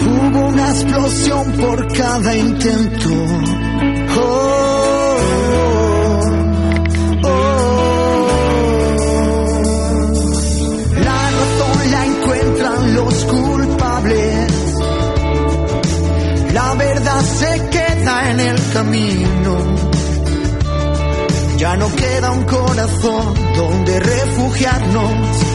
[0.00, 3.10] Hubo una explosión por cada intento.
[4.16, 5.16] Oh,
[11.08, 14.52] La razón la encuentran los culpables.
[16.54, 19.52] La verdad se queda en el camino.
[21.58, 25.51] Ya no queda un corazón donde refugiarnos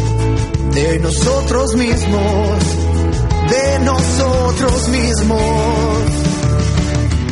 [0.78, 2.59] de nosotros mismos,
[3.49, 5.41] de nosotros mismos.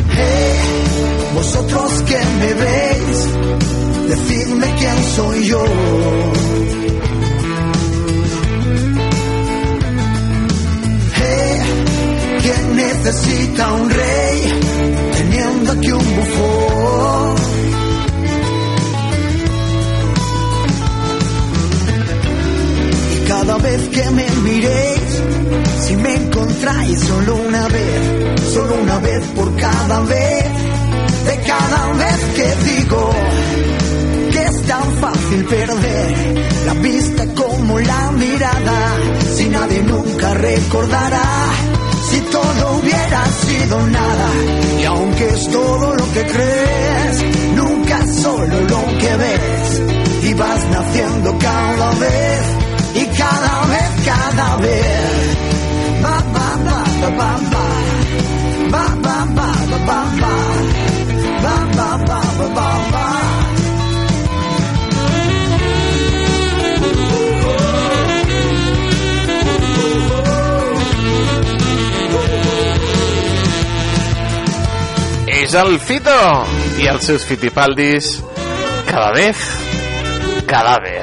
[0.10, 0.60] Hey,
[1.36, 3.18] vosotros que me veis,
[4.10, 5.64] decidme quién soy yo.
[11.22, 11.62] Eh,
[12.42, 14.62] ¿Quién necesita un rey
[15.18, 17.15] teniendo aquí un bufón?
[51.26, 52.42] mundo cada vez
[52.94, 55.38] y cada vez, cada vez.
[56.02, 57.66] Ba, ba, ba, ba, ba, ba.
[58.70, 60.36] Ba, ba, ba, ba, ba, ba.
[61.44, 63.06] Ba, ba, ba, ba, ba, ba.
[75.28, 76.16] És el Fito
[76.82, 78.16] i els seus fitipaldis
[78.90, 79.38] cada vez
[80.48, 80.95] cada vez.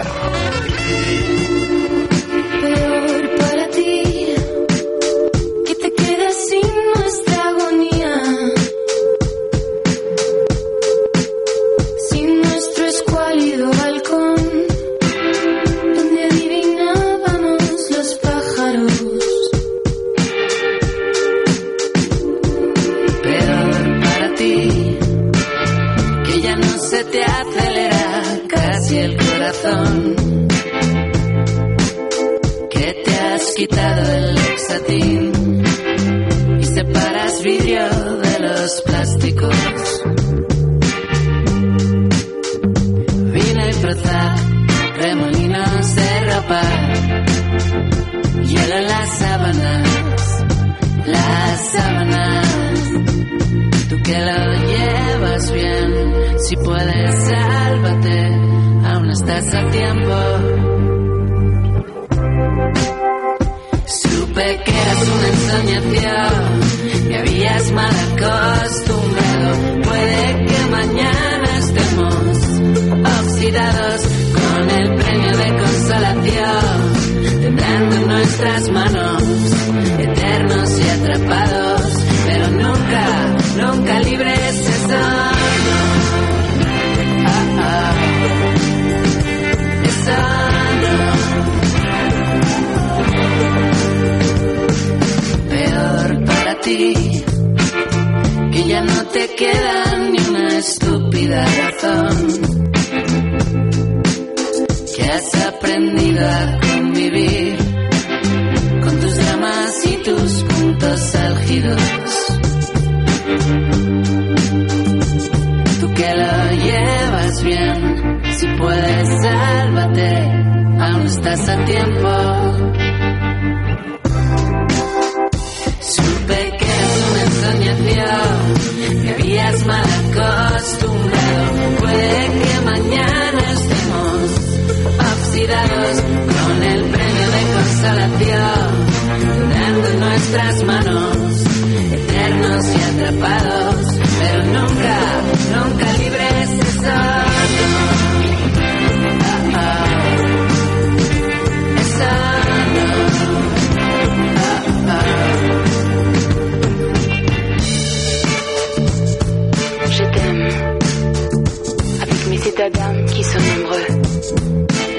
[162.52, 163.86] États d'âme qui sont nombreux,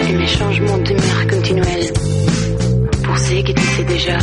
[0.09, 1.93] et mes changements d'humeur continuels.
[3.03, 4.17] Pour ceux que tu sais déjà,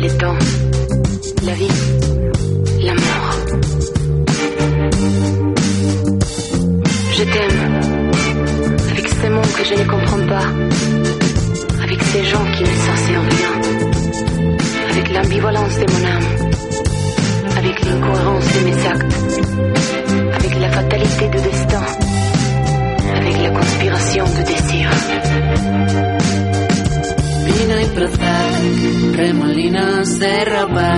[0.00, 0.38] les temps,
[1.44, 1.68] la vie,
[2.82, 3.36] la mort.
[7.16, 7.60] Je t'aime,
[8.90, 10.48] avec ces mondes que je ne comprends pas,
[11.84, 13.52] avec ces gens qui ne censés en rien,
[14.90, 16.28] avec l'ambivalence de mon âme.
[17.56, 19.97] Avec l'incohérence de mes actes,
[20.38, 21.84] avec la fatalité du destin,
[23.16, 24.90] avec la conspiration du désir.
[27.44, 30.94] Vino y Prozac, remolinos de ropa,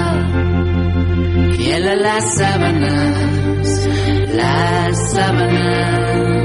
[1.57, 3.89] fiel a las sábanas,
[4.35, 6.41] las sábanas.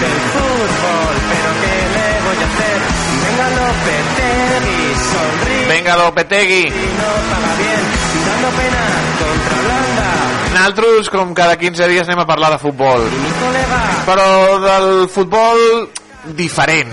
[0.00, 2.78] Me guste el fútbol, pero ¿qué le voy a hacer?
[3.26, 4.82] Venga Lopetegui,
[5.12, 5.66] sonríe.
[5.68, 6.64] Venga, Lopetegui.
[6.64, 7.82] No paga bien,
[8.26, 8.82] dando pena
[9.20, 10.08] contra Holanda.
[10.54, 13.04] Nosaltres, com cada 15 dies, anem a parlar de futbol.
[14.06, 14.26] Però
[14.62, 15.90] del futbol
[16.36, 16.92] diferent.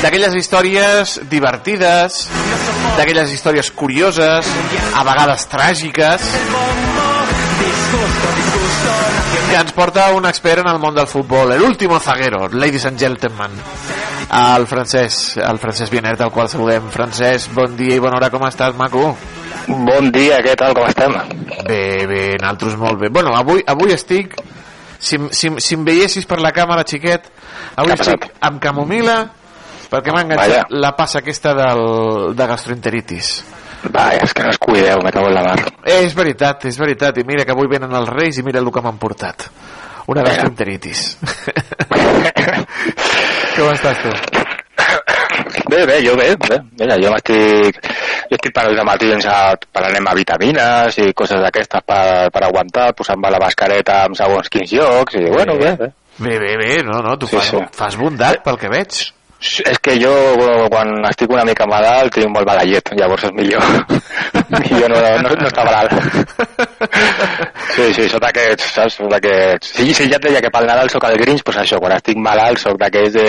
[0.00, 2.22] D'aquelles històries divertides,
[2.96, 4.48] d'aquelles històries curioses,
[4.96, 6.24] a vegades tràgiques,
[9.50, 13.00] que ens porta un expert en el món del futbol, el último zaguero, ladies and
[13.00, 13.50] gentlemen,
[14.30, 16.86] el francès, el francès Vienet, al qual saludem.
[16.94, 19.08] Francesc, bon dia i bona hora, com estàs, maco?
[19.66, 21.16] Bon dia, què tal, com estem?
[21.66, 23.10] Bé, bé, nosaltres molt bé.
[23.10, 24.38] Bueno, avui, avui estic,
[25.00, 27.26] si, si, si em veiessis per la càmera, xiquet,
[27.74, 29.18] avui estic amb camomila,
[29.90, 31.88] perquè m'ha enganxat la passa aquesta del,
[32.38, 33.32] de gastroenteritis.
[33.88, 35.58] Va, és que no es cuideu, me cago en la mar.
[35.84, 38.68] Eh, és veritat, és veritat, i mira que avui venen els reis i mira el
[38.72, 39.48] que m'han portat.
[40.10, 41.16] Una gastroenteritis.
[43.56, 44.12] com estàs tu?
[45.70, 46.58] Bé, bé, jo bé, bé.
[46.80, 47.80] Mira, jo m'estic...
[48.30, 52.92] Jo estic per de matins a, prenent a vitamines i coses d'aquestes per, per aguantar,
[52.98, 55.88] posant-me la mascareta en segons quins llocs, i bueno, bé, bé.
[56.20, 57.56] Bé, bé, bé, no, no, tu Sí, fas, sí.
[57.74, 59.00] fas bondat pel que veig.
[59.40, 60.12] És que jo,
[60.68, 63.62] quan estic una mica malalt, tinc molt mala llet, llavors és millor.
[64.52, 65.94] millor no, no, no està malalt.
[67.70, 68.96] Sí, sí, sóc d'aquests, saps?
[68.98, 69.70] Sóc d'aquests...
[69.78, 72.18] Sí, sí, ja et deia que pel Nadal sóc el Grinch, doncs això, quan estic
[72.20, 73.26] malalt sóc d'aquells de...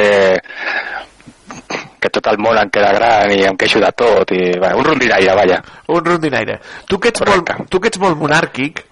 [2.02, 4.88] que tot el món em queda gran i em queixo de tot, i bueno, un
[4.90, 5.62] rondinaire, vaja.
[5.94, 6.58] Un rondinaire.
[6.90, 8.84] Tu que ets, molt, tu que ets molt monàrquic...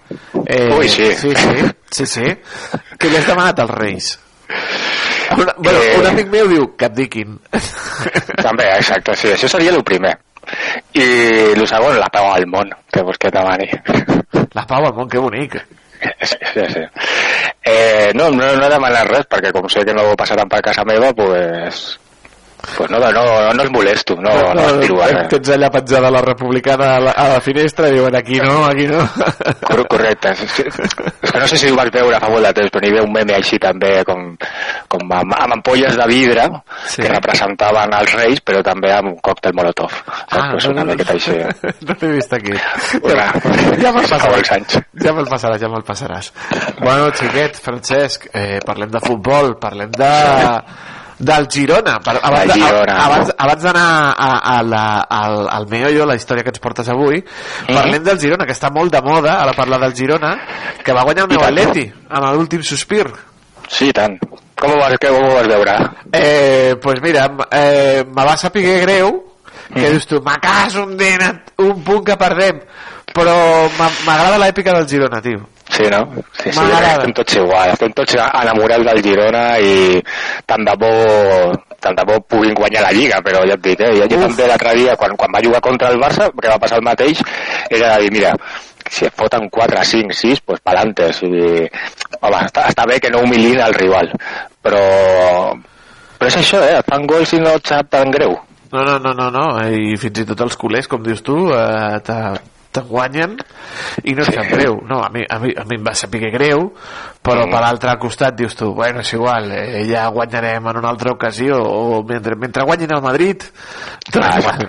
[0.46, 1.10] Eh, Ui, sí.
[1.18, 1.68] Sí, sí,
[1.98, 2.34] sí, sí.
[2.96, 4.14] Que li has demanat als reis.
[5.36, 5.96] Una, bueno, Eh.
[6.00, 7.38] un amic meu diu que abdiquin.
[8.46, 10.16] També, exacte, sí, això seria el primer.
[10.98, 11.04] I
[11.54, 13.68] el segon, la pau al món, que vols que et demani.
[14.58, 15.54] La pau al món, que bonic.
[16.22, 16.80] Sí, sí, sí.
[17.62, 20.82] Eh, no, no, no he demanat res, perquè com sé que no passaran per casa
[20.88, 21.98] meva, pues,
[22.76, 25.28] pues no, no, no, no els molesto, no, no, no aspiro a res.
[25.32, 28.86] tens allà penjada la republicana a la, a la finestra i diuen aquí no, aquí
[28.90, 29.00] no.
[29.64, 30.32] Cor correcte.
[30.34, 30.94] És,
[31.30, 33.14] que no sé si ho vas veure fa molt de temps, però n'hi havia un
[33.14, 34.26] meme així també com,
[34.90, 36.46] com amb, amb ampolles de vidre
[36.86, 37.02] sí.
[37.02, 39.96] que representaven els reis, però també amb un còctel molotov.
[40.28, 41.38] Ah, pues una miqueta així.
[41.88, 42.54] no l'he vist aquí.
[43.00, 43.30] Una,
[43.80, 44.78] ja me'l passaràs.
[45.00, 46.32] Ja me'l passaràs, ja me'l passaràs.
[46.80, 50.14] Bueno, xiquet, Francesc, eh, parlem de futbol, parlem de
[51.20, 51.98] del Girona.
[52.00, 52.94] Per, abans, Girona.
[52.96, 56.88] a- abans, abans d'anar a, a la, al, al meollo, la història que ens portes
[56.88, 57.74] avui, Mhm.
[57.76, 60.34] parlem del Girona, que està molt de moda, ara parlar del Girona,
[60.82, 61.44] que va guanyar el meu.
[61.44, 63.06] Atleti, amb l'últim sospir.
[63.68, 64.18] Sí, i tant.
[64.60, 65.76] Com ho vas, com ho vas veure?
[66.12, 69.22] Eh, pues mira, eh, me va saber greu
[69.72, 70.32] que dius tu, me
[70.76, 70.96] un
[71.58, 72.58] un punt que perdem
[73.14, 75.46] però m'a- m'agrada l'èpica del Girona, tio
[75.80, 76.02] Sí, no?
[76.36, 80.00] Sí, sí, estem tots igual, estem tots enamorats del Girona i
[80.48, 80.94] tant de bo
[81.80, 83.94] tant de bo puguin guanyar la Lliga, però ja et dic, eh?
[84.02, 86.84] jo també l'altre dia, quan, quan va jugar contra el Barça, que va passar el
[86.84, 87.22] mateix,
[87.72, 88.34] era de dir, mira,
[88.90, 91.08] si et foten 4, 5, 6, pues pa'lante.
[91.08, 91.64] O sigui,
[92.20, 94.12] home, està, està bé que no humilin el rival,
[94.62, 94.84] però,
[96.18, 96.78] però és això, eh?
[96.80, 98.36] Et fan gols i no et sap tan greu.
[98.72, 99.46] no, no, no, no, no.
[99.66, 101.98] i fins i tot els culers, com dius tu eh,
[102.72, 103.36] te, guanyen
[104.04, 104.80] i no és cap greu.
[104.88, 106.70] No, a, mi, a, mi, a mi em va saber greu
[107.20, 107.50] però Mm.
[107.52, 111.58] per l'altre costat dius tu bueno, és igual, eh, ja guanyarem en una altra ocasió
[111.60, 113.42] o mentre, mentre guanyin el Madrid
[114.10, 114.68] tot Ah, igual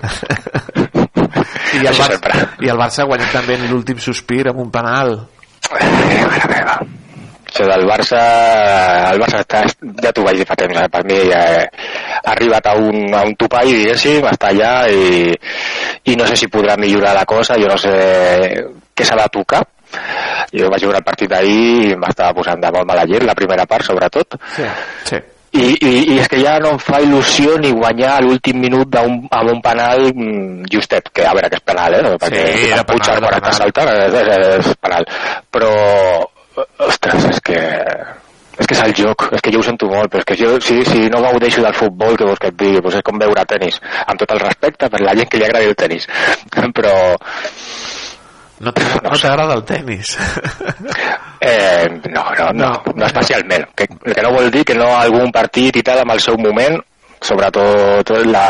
[1.72, 5.16] i el, Barça, i el Barça ha guanyat també en l'últim sospir amb un penal
[7.52, 8.18] Això del Barça,
[9.12, 9.58] el Barça està,
[10.00, 10.86] ja t'ho vaig dir fa temps, eh?
[10.88, 11.66] per mi eh,
[12.22, 15.34] ha arribat a un, a un topall, diguéssim, està allà i,
[16.08, 17.92] i no sé si podrà millorar la cosa, jo no sé
[18.96, 19.60] què s'ha de tocar.
[20.56, 23.66] Jo vaig veure el partit d'ahir i m'estava posant de molt mala llet, la primera
[23.68, 24.64] part sobretot, sí,
[25.10, 25.18] sí.
[25.52, 29.18] i, i, i és que ja no em fa il·lusió ni guanyar l'últim minut d'un,
[29.28, 32.16] amb un penal mm, justet, que a veure que és penal, eh?
[32.16, 33.58] Perquè Sí, era el Puig penal, quan era penal.
[33.60, 35.04] saltant és, és, és penal.
[35.52, 35.74] Però,
[36.86, 37.60] ostres, és que
[38.52, 40.50] és que és el joc, és que jo ho sento molt, però és que jo,
[40.60, 43.46] si, si no gaudeixo del futbol, que vols que et digui, doncs és com veure
[43.48, 46.08] tennis, amb tot el respecte per la gent que li agradi el tennis,
[46.76, 46.94] però
[48.62, 50.16] no t'agrada no t'agrada el tennis?
[51.42, 53.06] Eh, no, no, no, no.
[53.08, 53.64] especialment.
[53.74, 56.76] Que, que no vol dir que no algun partit i tal amb el seu moment,
[57.18, 58.44] sobretot la,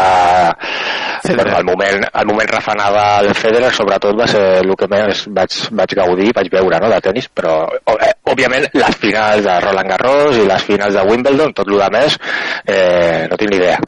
[1.24, 5.58] bueno, el, moment, el moment refanada del Federer sobretot va ser el que més vaig,
[5.70, 7.60] vaig gaudir, vaig veure no, de tennis, però
[7.94, 11.90] eh, òbviament les finals de Roland Garros i les finals de Wimbledon, tot el que
[11.94, 12.18] més
[12.66, 13.78] eh, no tinc ni idea.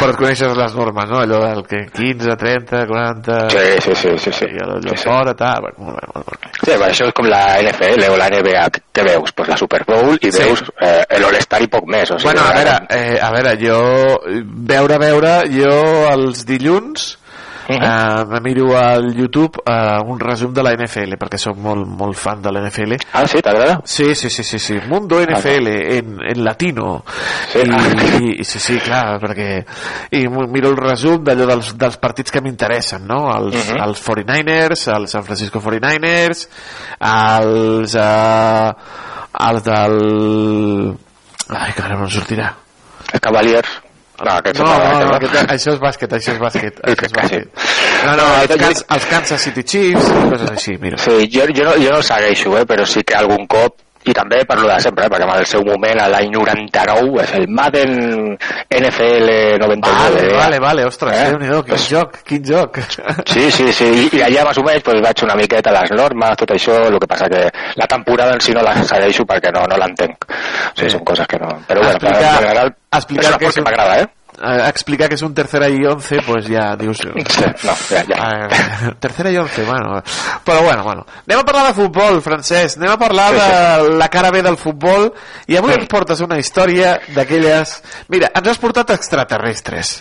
[0.00, 1.20] però et coneixes les normes, no?
[1.20, 3.38] Allò del que 15, 30, 40...
[3.50, 4.46] Sí, sí, sí, sí, sí.
[4.50, 5.68] I allò fora, tal...
[5.76, 6.50] Bueno, molt bé.
[6.60, 8.64] Sí, bueno, això és com la NFL o la NBA.
[8.96, 9.32] Què veus?
[9.36, 10.42] Pues la Super Bowl i Sí.
[10.42, 12.10] veus eh, l'All-Star i poc més.
[12.10, 13.80] O sigui, Bueno, a veure, eh, a veure, jo
[14.70, 15.19] veure, veure,
[15.50, 17.16] jo els dilluns
[17.70, 17.82] Mhm.
[17.84, 22.16] eh, me miro al YouTube eh, un resum de la NFL perquè sóc molt, molt
[22.18, 23.80] fan de la NFL Ah, sí, t'agrada?
[23.84, 24.80] Sí, sí, sí, sí, sí.
[24.88, 27.04] Mundo NFL en, en latino
[27.52, 27.60] Sí.
[27.60, 29.64] I, i, sí, sí, clar perquè
[30.18, 33.28] i miro el resum d'allò dels, dels partits que m'interessen no?
[33.36, 33.78] els, Mhm.
[33.84, 36.48] els 49ers, els San Francisco 49ers
[36.98, 38.72] els eh,
[39.46, 40.98] els del
[41.50, 42.50] ai, que ara no em sortirà
[43.20, 43.68] Cavaliers.
[44.20, 47.06] No, aquests no, són no, no, aquests, aquest, això és bàsquet, això és bàsquet, això
[47.08, 47.62] és bàsquet.
[48.04, 50.98] No, no, els, Kansas, els Kansas City Chiefs i coses així, mira.
[51.00, 53.78] Sí, jo, jo, no, jo no segueixo, eh, però sí que algun cop
[54.08, 57.20] i també per lo de sempre, eh, perquè en el seu moment, a l'any 99,
[57.22, 58.36] és el Madden
[58.70, 59.90] NFL 99.
[59.92, 60.36] Vale, eh?
[60.36, 61.36] vale, vale, ostres, Eh?
[61.40, 62.78] déu quin joc, quin joc.
[63.28, 65.90] Sí, sí, sí, i, i allà més o menys pues, vaig una miqueta a les
[65.96, 67.42] normes, tot això, el que passa que
[67.76, 70.24] la temporada en si no la segueixo perquè no, no l'entenc.
[70.30, 71.50] O sigui, són coses que no...
[71.68, 74.08] Però bueno, Explicar- en general, explicar és una que és que un- m'agrada, eh?
[74.40, 77.02] Eh, explicar que és un tercera i once, pues ja dius...
[77.02, 77.10] Sí,
[77.66, 78.92] no, ja, ja.
[78.96, 79.98] Tercera i once, bueno.
[80.46, 81.04] Però bueno, bueno.
[81.26, 82.80] Anem a parlar de futbol, Francesc.
[82.80, 85.10] Anem a parlar de la cara B del futbol.
[85.44, 87.76] I avui ens portes una història d'aquelles...
[88.08, 89.98] Mira, ens has portat extraterrestres.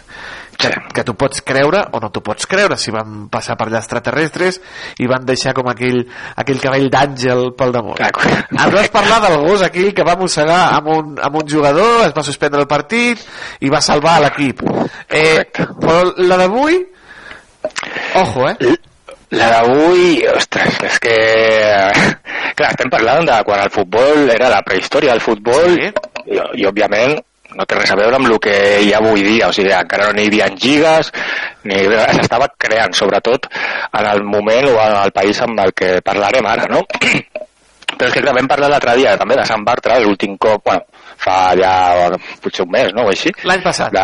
[0.59, 2.75] Que, que tu pots creure o no t'ho pots creure.
[2.75, 4.59] Si van passar per allà extraterrestres
[4.99, 6.01] i van deixar com aquell,
[6.41, 8.01] aquell cabell d'àngel pel damunt.
[8.03, 12.15] Ens vas parlar del gos aquell que va mossegar amb un, amb un jugador es
[12.15, 13.23] va suspendre el partit
[13.63, 14.65] i va salvar l'equip.
[15.07, 15.47] Eh,
[15.79, 16.83] però la d'avui
[18.19, 18.77] ojo eh?
[19.37, 21.15] La d'avui, ostres, és que...
[22.57, 25.91] Clar, estem parlant de quan el futbol era la prehistòria del futbol sí.
[26.33, 27.13] i, i, òbviament,
[27.57, 30.11] no té res a veure amb el que hi ha avui dia, o sigui, encara
[30.13, 31.11] no hi havia lligues,
[31.69, 31.81] ni
[32.19, 36.69] s'estava creant, sobretot en el moment o en el país amb el que parlarem ara,
[36.69, 36.85] no?
[37.99, 40.85] Però és que vam parlar l'altre dia també de Sant Bartra, l'últim cop, bueno,
[41.19, 41.71] fa ja
[42.39, 43.07] potser un mes, no?
[43.09, 43.31] O així.
[43.49, 43.91] L'any passat.
[43.91, 44.03] De...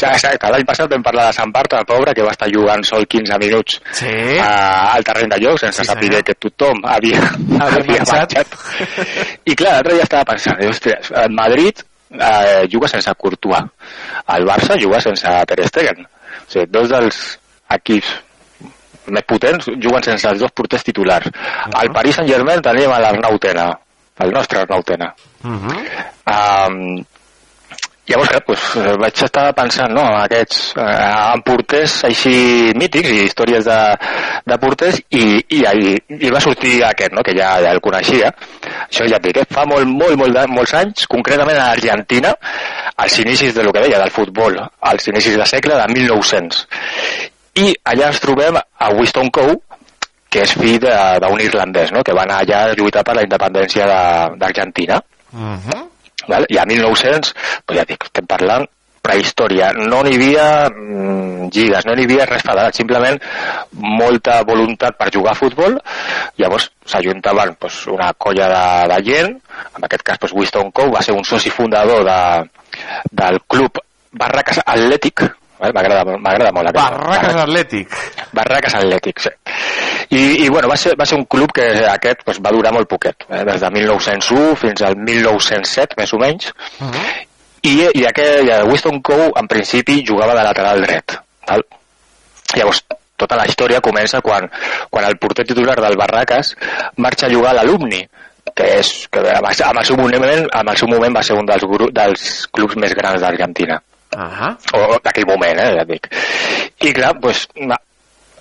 [0.00, 2.82] Ja, exacte, l'any passat vam parlar de Sant Bartra, el pobre, que va estar jugant
[2.88, 4.10] sol 15 minuts sí.
[4.42, 4.50] a,
[4.96, 6.24] al terreny de lloc, sense Sí, saber senyor.
[6.26, 7.20] que tothom havia,
[7.68, 8.34] havia marxat.
[8.34, 9.42] marxat.
[9.44, 11.84] I clar, l'altre dia estava pensant, el Madrid
[12.18, 13.64] eh, juga sense Courtois,
[14.36, 16.04] el Barça juga sense Ter Stegen.
[16.04, 17.20] O sigui, dos dels
[17.74, 18.12] equips
[19.12, 21.28] més potents juguen sense els dos porters titulars.
[21.76, 23.68] Al Paris Saint-Germain tenim l'Arnau Tena,
[24.24, 25.10] el nostre Arnau Tena.
[25.44, 27.04] Um,
[28.08, 32.34] llavors, clar, pues, eh, vaig estar pensant no, en aquests eh, en porters així
[32.76, 33.78] mítics i històries de,
[34.46, 35.22] de porters i,
[35.56, 35.94] i, i,
[36.28, 38.32] i va sortir aquest, no, que ja, ja el coneixia.
[38.88, 42.34] Això ja et dic, eh, fa molt, molt, molt molts anys, concretament a Argentina,
[42.96, 46.66] als inicis de lo que deia, del futbol, als inicis de segle de 1900.
[47.64, 49.56] I allà ens trobem a Winston Coe,
[50.28, 52.02] que és fill d'un irlandès, no?
[52.02, 55.00] que va anar allà a lluitar per la independència de- d'Argentina.
[56.28, 56.46] Val?
[56.48, 57.34] I a 1900,
[57.66, 58.66] pues ja dic, estem parlant
[59.04, 59.72] prehistòria.
[59.76, 63.20] No n'hi havia mm, lligues, no n'hi havia res federat, simplement
[64.00, 65.76] molta voluntat per jugar a futbol.
[66.40, 68.64] Llavors s'ajuntaven pues, una colla de,
[68.94, 69.38] de gent,
[69.76, 72.20] en aquest cas pues, Winston Coe va ser un soci fundador de,
[73.12, 73.82] del club
[74.14, 75.26] Barracas Atlètic?
[75.72, 76.84] M'agrada molt aquest.
[76.98, 77.94] Barracas Atlètic.
[78.32, 79.30] Barracas Atlètic, sí.
[80.10, 82.88] I, i bueno, va ser, va ser un club que aquest pues, va durar molt
[82.88, 83.44] poquet, eh?
[83.48, 86.50] des de 1901 fins al 1907, més o menys,
[87.64, 91.16] i, i aquell, Winston Coe en principi jugava de lateral dret.
[91.48, 91.64] Val?
[92.54, 92.82] Llavors,
[93.16, 94.46] tota la història comença quan,
[94.90, 96.54] quan el porter titular del Barracas
[96.98, 98.02] marxa a jugar a l'Alumni,
[98.54, 101.64] que és que amb el- seu moment, amb el seu moment va ser un dels,
[101.92, 103.80] dels clubs més grans d'Argentina.
[104.14, 104.56] Uh -huh.
[104.74, 106.08] O d'aquell moment, eh, ja dic.
[106.80, 107.80] I clar, doncs, na-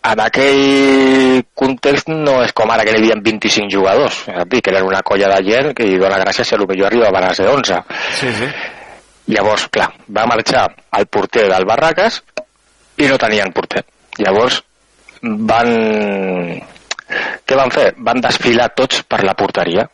[0.03, 4.67] en aquell context no és com ara que hi havia 25 jugadors, ja et dic,
[4.67, 7.83] eren una colla de gent que hi dona gràcies si potser arribaven a ser 11.
[8.19, 8.49] Sí, sí.
[9.27, 10.67] Llavors, clar, va marxar
[10.97, 12.21] el porter del Barracas
[12.97, 13.85] i no tenien porter.
[14.17, 14.61] Llavors
[15.21, 16.61] van...
[17.45, 17.93] Què van fer?
[17.97, 19.87] Van desfilar tots per la porteria.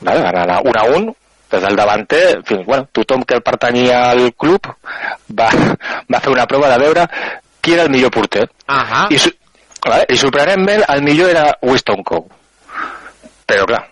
[0.00, 0.20] Vale?
[0.22, 1.14] Van anar un a un,
[1.50, 4.66] des del davanter, fins, bueno, tothom que pertanyia al club
[5.30, 5.48] va,
[6.12, 7.06] va fer una prova de veure
[7.62, 8.48] qui era el millor porter.
[8.66, 9.06] Ahà.
[9.10, 9.34] I, su-
[9.86, 10.06] vale?
[10.10, 12.26] I sorprenentment el millor era Winston Coe.
[13.46, 13.82] Però clar,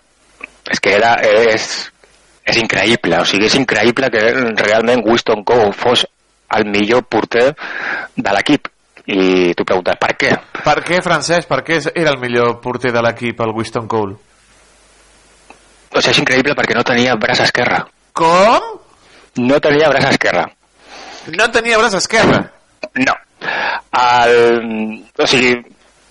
[0.70, 1.68] és que era, és,
[2.44, 4.22] és increïble, o sigui, és increïble que
[4.59, 6.06] realment Winston Coe fos
[6.55, 7.52] el millor porter
[8.16, 8.68] de l'equip.
[9.05, 10.31] I tu preguntes, per què?
[10.64, 11.47] Per què, Francesc?
[11.51, 14.14] Per què era el millor porter de l'equip, el Winston Cole?
[15.95, 17.85] O sigui, és increïble perquè no tenia braç esquerre.
[18.19, 18.71] Com?
[19.47, 20.45] No tenia braç esquerre.
[21.39, 22.41] No tenia braç esquerre?
[23.01, 23.15] No.
[23.45, 24.35] El,
[25.19, 25.55] o sigui,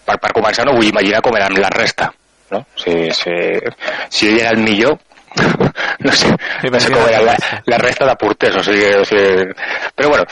[0.07, 2.09] per, per començar no vull imaginar com eren la resta.
[2.53, 2.61] No?
[2.79, 3.33] Si, si,
[4.13, 4.99] si ell era el millor,
[6.05, 6.29] no sé,
[6.69, 7.35] no sé com era la,
[7.65, 8.59] la resta de porters.
[8.61, 9.47] O sigui, o sigui,
[9.95, 10.27] però bueno,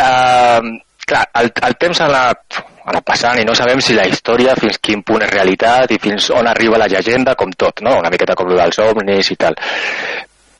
[0.00, 0.72] uh,
[1.06, 4.80] clar, el, el temps ha anat, anat passant i no sabem si la història fins
[4.82, 7.98] quin punt és realitat i fins on arriba la llegenda, com tot, no?
[8.00, 9.58] una miqueta com el dels ovnis i tal.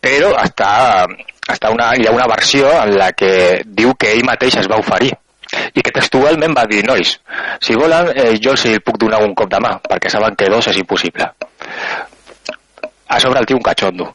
[0.03, 1.07] Però està,
[1.51, 4.81] està una, hi ha una versió en la que diu que ell mateix es va
[4.83, 5.13] oferir
[5.53, 7.13] i que textualment va dir, nois,
[7.61, 10.71] si volen, eh, jo els puc donar un cop de mà, perquè saben que dos
[10.73, 11.29] és impossible.
[13.13, 14.09] A sobre el tio un catxondo.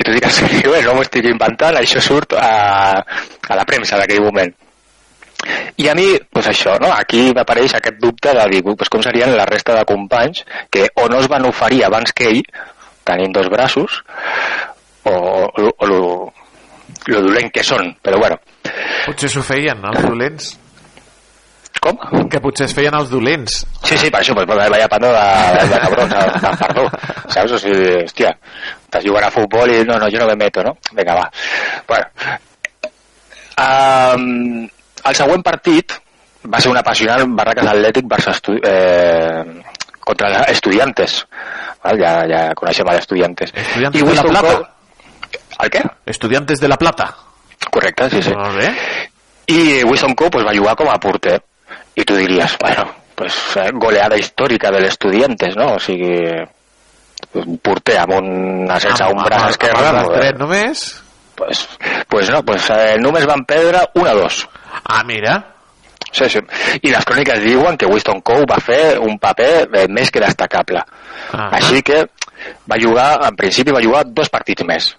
[0.00, 0.40] I tu diràs,
[0.72, 4.54] bé, no m'ho estic inventant, això surt a, a la premsa d'aquell moment.
[5.80, 6.90] I a mi, doncs això, no?
[6.92, 11.08] aquí m'apareix aquest dubte de dir, doncs com serien la resta de companys que o
[11.08, 12.42] no es van oferir abans que ell,
[13.08, 14.02] tenint dos braços,
[15.04, 16.00] o, o, o lo,
[17.06, 18.40] lo dolent que són, però bueno.
[19.06, 20.50] Potser s'ho feien, els dolents.
[21.80, 21.96] Com?
[22.28, 23.62] Que potser es feien els dolents.
[23.88, 25.22] Sí, sí, per això, pues, vaya pando de,
[25.56, 26.84] de, de cabrón, de, de perdó,
[27.32, 27.54] saps?
[27.56, 28.34] O sigui, hòstia,
[28.84, 30.74] estàs jugant a futbol i no, no, jo no me meto, no?
[30.92, 31.24] Vinga, va.
[31.88, 32.36] Bueno,
[33.64, 34.68] um,
[35.04, 35.96] el següent partit
[36.50, 39.62] va ser un apassionant Barracas Atlètic versus eh,
[40.00, 41.24] contra Estudiantes.
[41.84, 42.00] Val?
[42.00, 43.52] Ja, ja coneixem a Estudiantes.
[43.54, 44.54] Estudiantes de La Plata.
[45.60, 45.82] El què?
[46.06, 47.10] Estudiantes de La Plata.
[47.70, 48.32] Correcte, sí, sí.
[48.36, 48.70] Molt bé.
[49.50, 51.40] I Wilson Coe pues, va jugar com a porter.
[51.98, 52.86] I tu diries, bueno,
[53.18, 55.74] pues, eh, goleada històrica de l'Estudiantes, no?
[55.76, 56.14] O sigui,
[57.40, 58.28] un porter amb un,
[58.80, 59.88] sense un braç esquerre...
[59.90, 60.84] Amb el no, dret només?
[61.40, 61.64] Pues,
[62.08, 64.44] pues no, pues, eh, només van perdre 1-2.
[64.84, 65.38] Ah, mira.
[66.12, 66.40] Sí, sí.
[66.82, 70.82] I les cròniques diuen que Winston Coe va fer un paper eh, més que destacable.
[71.32, 71.48] Ah.
[71.60, 72.02] Així que
[72.70, 74.90] va jugar, en principi va jugar dos partits més.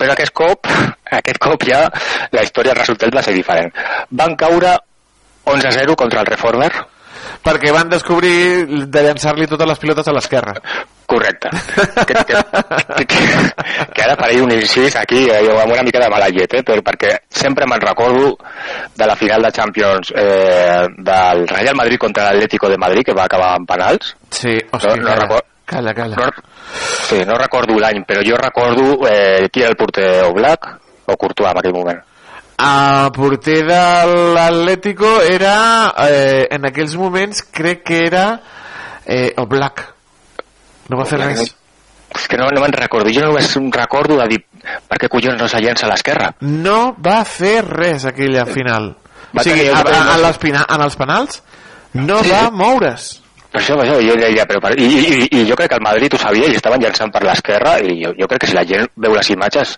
[0.00, 0.70] Però aquest cop,
[1.20, 1.82] aquest cop ja
[2.32, 3.74] la història el resultat va ser diferent.
[4.22, 4.76] Van caure
[5.50, 6.70] 11-0 contra el Reformer.
[7.44, 10.54] Perquè van descobrir de llançar-li totes les pilotes a l'esquerra.
[11.10, 11.48] Correcte.
[12.06, 13.06] Que, que, que,
[13.94, 16.62] que, ara faré un incís aquí, eh, jo amb una mica de mala llet, eh,
[16.62, 18.36] però perquè sempre me'n recordo
[18.94, 23.24] de la final de Champions eh, del Real Madrid contra l'Atlético de Madrid, que va
[23.26, 24.14] acabar en penals.
[24.30, 26.16] Sí, hòstia, no, no calla, record- calla, calla.
[26.16, 26.30] No,
[27.08, 30.70] sí, no recordo l'any, però jo recordo eh, qui era el porter, o Black
[31.10, 31.98] o Courtois en aquell moment.
[32.60, 33.80] El porter de
[34.34, 38.26] l'Atlético era, eh, en aquells moments, crec que era
[39.06, 39.86] eh, el Black.
[40.90, 41.54] No va fer res.
[42.10, 43.08] És que no, no me'n recordo.
[43.14, 44.40] Jo només recordo de dir
[44.90, 46.32] per què collons no se llença a l'esquerra.
[46.42, 48.90] No va fer res aquella final.
[49.30, 51.40] Va o sigui, a, a, a les pina, en els penals
[51.94, 52.30] no Sí.
[52.34, 53.20] va moure's.
[53.50, 55.82] Per això, per això jo deia, però per, i, i, i jo crec que el
[55.86, 58.62] Madrid ho sabia i estaven llançant per l'esquerra i jo, jo crec que si la
[58.66, 59.72] gent veu les imatges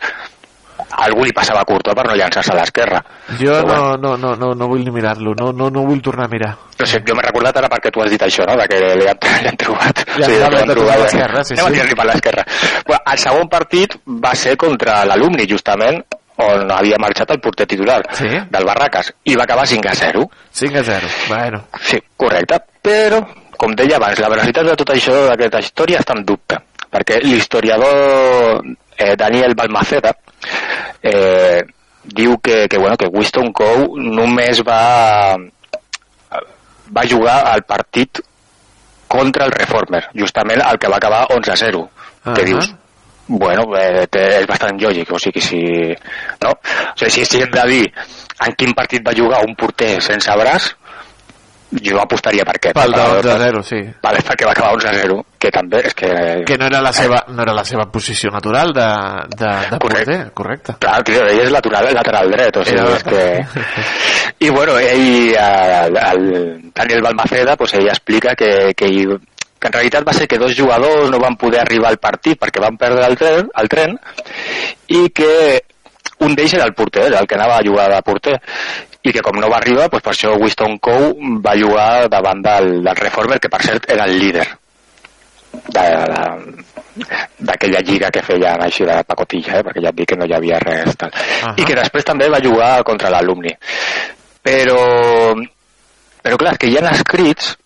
[0.99, 3.01] algú li passava a Courtois per no llançar-se a l'esquerra.
[3.41, 6.29] Jo Però no, no, no, no, no vull ni mirar-lo, no, no, no vull tornar
[6.29, 6.53] a mirar.
[6.79, 9.09] No sé, jo m'he recordat ara perquè tu has dit això, no?, de que li
[9.09, 10.03] han, li han trobat.
[10.17, 11.77] Li han que trobat tota l'esquerra, sí, Anem a sí.
[11.79, 12.47] tirar-li per l'esquerra.
[12.89, 13.97] Bueno, el segon partit
[14.27, 16.03] va ser contra l'alumni, justament,
[16.43, 18.29] on havia marxat el porter titular sí?
[18.51, 20.27] del Barracas, i va acabar 5 a 0.
[20.63, 21.65] 5 a 0, bueno.
[21.81, 22.59] Sí, correcte.
[22.83, 23.21] Però,
[23.57, 26.59] com deia abans, la veracitat de tot això, d'aquesta història, està en dubte.
[26.93, 28.61] Perquè l'historiador
[28.99, 30.13] eh, Daniel Balmaceda
[31.03, 31.63] eh,
[32.05, 35.37] diu que, que, bueno, que Winston Coe només va,
[36.91, 38.23] va jugar al partit
[39.13, 41.83] contra el Reformer, justament el que va acabar 11 a 0.
[42.25, 42.35] Ah.
[42.35, 42.73] Que dius,
[43.27, 45.63] bueno, eh, té, és bastant lògic, o sigui, si,
[46.43, 46.53] no?
[46.53, 47.83] o sigui, si, si hem de dir
[48.47, 50.73] en quin partit va jugar un porter sense braç,
[51.81, 52.73] jo apostaria per què?
[52.77, 53.81] Pel de Per- 11 a 0, sí.
[54.03, 56.11] Vale, perquè va acabar 11 a 0, que també és que...
[56.47, 58.87] Que no era la seva, no era la seva posició natural de,
[59.37, 60.75] de, de porter, correcte.
[60.79, 64.47] Clar, tio, ell és lateral, lateral dret, o sigui, Era- és que...
[64.47, 69.17] I bueno, ell, el, el Daniel Balmaceda, pues ell explica que, que, ell,
[69.59, 72.61] que en realitat va ser que dos jugadors no van poder arribar al partit perquè
[72.61, 73.95] van perdre el tren, el tren
[74.89, 75.63] i que
[76.27, 78.35] un d'ells era el porter, el que anava a jugar de porter
[79.03, 82.75] i que com no va arribar, pues per això Winston Coe va jugar davant del,
[82.85, 84.47] del Reformer, que per cert era el líder
[85.53, 86.63] de, de,
[87.39, 89.65] d'aquella lliga que feien així de pacotilla, eh?
[89.67, 91.13] perquè ja et dic que no hi havia res tal.
[91.15, 91.57] Ahà.
[91.57, 93.53] I que després també va jugar contra l'alumni.
[94.43, 94.79] Però,
[96.23, 97.57] però clar, que hi ha escrits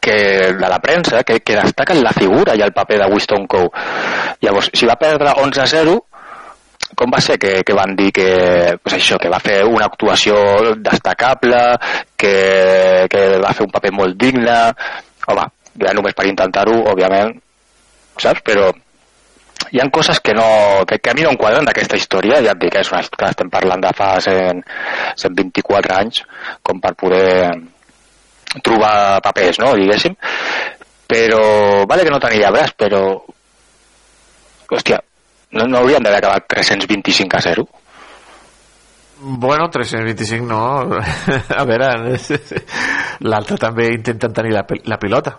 [0.00, 0.16] que
[0.56, 3.68] de la premsa que, que destaquen la figura i el paper de Winston Coe.
[4.40, 5.96] Llavors, si va perdre 11 a 0,
[7.00, 8.28] com va ser que, que van dir que,
[8.84, 10.34] pues això, que va fer una actuació
[10.76, 11.62] destacable,
[12.12, 12.34] que,
[13.08, 14.58] que va fer un paper molt digne,
[15.32, 15.46] home,
[15.80, 17.32] ja només per intentar-ho, òbviament,
[18.20, 18.44] saps?
[18.44, 18.68] Però
[19.72, 20.44] hi han coses que, no,
[20.84, 23.32] que, que a mi no em quadren d'aquesta història, ja et dic, és una, que
[23.32, 24.60] estem parlant de fa 100,
[25.24, 26.24] 124 anys,
[26.60, 27.48] com per poder
[28.66, 30.20] trobar papers, no?, diguéssim,
[31.08, 31.44] però,
[31.88, 33.06] vale que no tenia braç, però,
[34.68, 35.00] hòstia,
[35.52, 37.68] no, no haurien d'haver acabat 325 a 0?
[39.22, 40.98] Bueno, 325 no.
[41.60, 41.90] A veure,
[43.30, 45.36] l'altre també intenten tenir la, la pilota.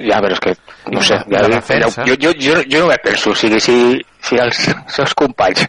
[0.00, 0.54] Ja, però és que,
[0.88, 2.04] no sé, ja, la ja, defensa.
[2.08, 3.74] jo, jo, jo, jo no me penso, o sigui, si,
[4.24, 4.62] si els
[4.96, 5.66] seus companys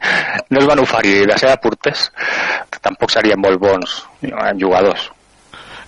[0.50, 2.06] no es van oferir de ser porters,
[2.80, 5.10] tampoc serien molt bons eh, jugadors.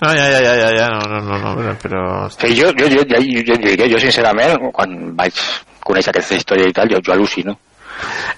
[0.02, 2.02] No, ja, ja, ja, ja, ja no, no, no, no, però...
[2.34, 5.40] Sí, jo, jo, jo, jo, jo, jo, dic, jo sincerament, quan vaig
[5.86, 7.56] conèixer aquesta història i tal, jo, jo al·lucino.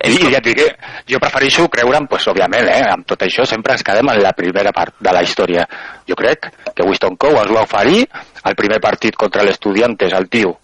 [0.06, 3.46] I, i ja et dic, eh, jo prefereixo creure'm, pues, òbviament, eh, amb tot això
[3.50, 5.66] sempre ens quedem en la primera part de la història.
[6.08, 8.06] Jo crec que Winston Coe ens va oferir
[8.46, 10.58] el primer partit contra l'Estudiantes, el tio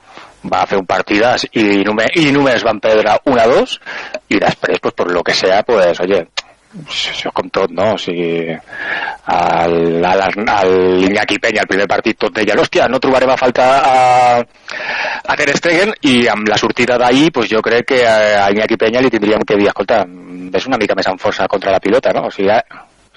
[0.52, 3.76] va fer un partidàs i només, i només van perdre 1 a 2
[4.36, 6.26] i després, pues, per lo que sea, pues, oye,
[6.82, 7.92] això és com tot, no?
[7.94, 13.68] O sigui, el, el, el el primer partit, tot deia, hòstia, no trobarem a falta
[13.86, 14.40] a,
[15.24, 19.02] a Ter Stegen, i amb la sortida d'ahir, pues jo crec que a Iñaki Peña
[19.02, 22.28] li tindríem que dir, escolta, ves una mica més amb força contra la pilota, no?
[22.28, 22.60] O sigui, la,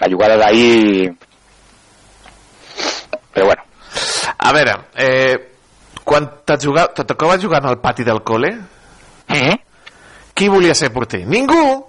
[0.00, 1.12] la jugada d'ahir...
[3.32, 3.62] Però bueno.
[4.38, 5.36] A veure, eh,
[6.04, 8.52] quan te jugava, te tocava jugar al pati del col·le,
[9.28, 9.56] Mhm.
[10.34, 11.26] qui volia ser porter?
[11.26, 11.85] Ningú!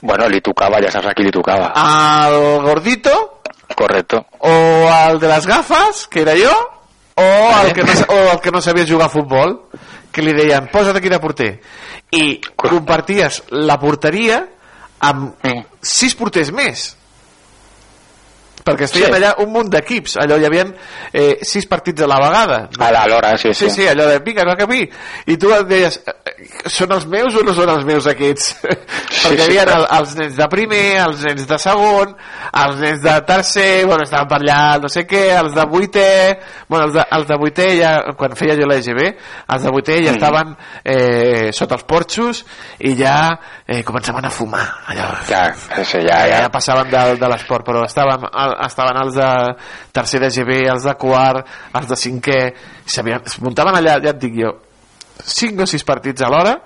[0.00, 1.72] Bueno, li tocava, ja saps a qui li tocava.
[1.74, 3.40] Al gordito,
[3.74, 4.26] Correcto.
[4.38, 6.52] o al de les gafes, que era jo,
[7.14, 9.56] o al que no, o al que no sabia jugar a futbol,
[10.12, 11.50] que li deien, posa't aquí de porter.
[12.12, 14.44] I comparties la porteria
[15.00, 15.34] amb
[15.82, 16.94] sis porters més.
[18.66, 19.16] Perquè estiguien Sí.
[19.20, 20.64] allà un munt d'equips allò hi havia
[21.12, 23.68] eh, sis partits a la vegada A l'hora, sí, sí.
[23.68, 24.82] sí, sí, allò de vinga, no camí
[25.26, 28.56] i tu et deies, eh, són els meus o no són els meus aquests?
[28.66, 29.78] perquè hi sí, havia clar.
[29.78, 32.16] el, els nens de primer els nens de segon
[32.64, 36.10] els nens de tercer, bueno, estaven per allà no sé què, els de vuitè
[36.68, 40.12] bueno, els de, els de vuitè ja, quan feia jo l'EGB els de vuitè ja
[40.16, 40.18] Mm.
[40.18, 40.52] estaven
[40.84, 42.42] eh, sota els porxos
[42.86, 43.16] i ja
[43.66, 45.42] eh, començaven a fumar allò, Ja,
[45.84, 46.48] sí, ja, ja, ja.
[46.52, 49.30] passaven de, de l'esport però estaven, el- estaven els de
[49.92, 51.46] tercer de GB, els de quart
[51.76, 52.40] els de cinquè
[52.86, 54.54] es muntaven allà, ja et dic jo
[55.22, 56.56] 5 o 6 partits a l'hora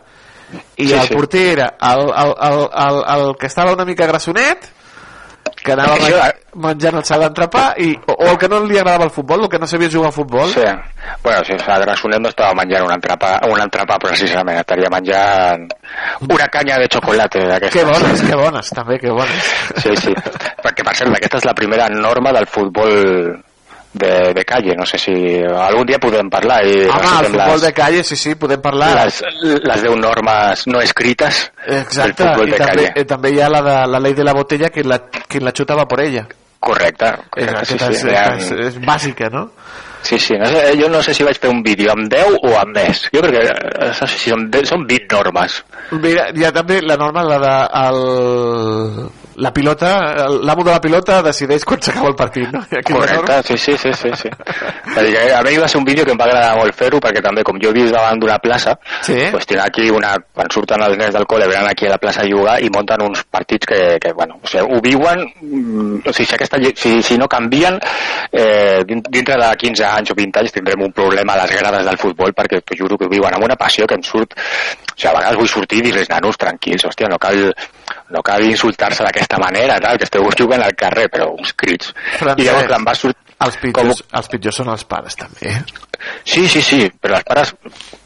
[0.77, 4.67] i Sí, el porter era el, el, el, el, el que estava una mica grassonet
[5.57, 8.79] que anava Això- men- menjant el sal d'entrepà i, o, o el que no li
[8.79, 10.65] agradava el futbol, el que no sabia jugar a futbol Sí.
[11.23, 15.69] Bueno, si el Grassonet no estava menjant un entrepà, un entrepà precisament, estaria menjant
[16.29, 17.73] una canya de xocolata d'aquestes.
[17.73, 20.13] que bones, que bones també, que bones Sí, sí.
[20.63, 23.43] Perquè, per cert, aquesta és la primera norma del futbol
[23.93, 24.75] de, de calle.
[24.79, 25.13] No sé si
[25.43, 28.93] algun dia podem parlar i home, el futbol les, de calle, sí, sí, podem parlar
[29.05, 32.93] les, les 10 normes no escrites Exacte, del futbol i de també, calle.
[32.95, 35.53] eh, també hi ha la de la ley de la botella que la, quien la
[35.53, 36.27] xuta va por ella
[36.61, 37.07] Correcte.
[37.31, 39.47] correcte sí, sí, és, ha- és, és bàsica, no?
[40.03, 42.55] Sí, sí, no sé, jo no sé si vaig fer un vídeo amb 10 o
[42.59, 43.03] amb més.
[43.13, 45.59] Jo crec que eh, no sé si són, de- són 20 normes.
[45.93, 47.53] Mira, hi ha també la norma, la de
[47.83, 49.11] el,
[49.41, 49.91] la pilota,
[50.45, 52.61] l'amo de la pilota decideix quan s'acaba el partit, no?
[52.85, 54.29] Correcte, sí, sí, sí, sí, sí.
[54.95, 57.43] Que a mi va ser un vídeo que em va agradar molt fer-ho perquè també
[57.47, 58.77] com jo he vist davant d'una plaça
[59.07, 59.17] Sí.
[59.31, 62.23] pues tenen aquí una, quan surten els nens del col·le venen aquí a la plaça
[62.23, 66.13] a jugar i munten uns partits que, que bueno, o sigui, ho viuen mm, o
[66.13, 67.79] sigui, si, aquesta, si, si no canvien
[68.33, 71.87] eh, din- dintre de 15 anys o 20 anys tindrem un problema a les grades
[71.87, 74.35] del futbol perquè t'ho juro que ho viuen amb una passió que em surt
[75.01, 77.41] sigui, a vegades vull sortir i dir-los nanos tranquils, hòstia, no cal,
[78.15, 82.45] no cal insultar-se d'aquesta manera tal, que esteu jugant al carrer però uns crits Francesc,
[82.45, 85.63] i llavors em va sortir els pitjors, els pitjors són els pares també eh?
[86.25, 87.51] Sí, sí, sí, però els pares,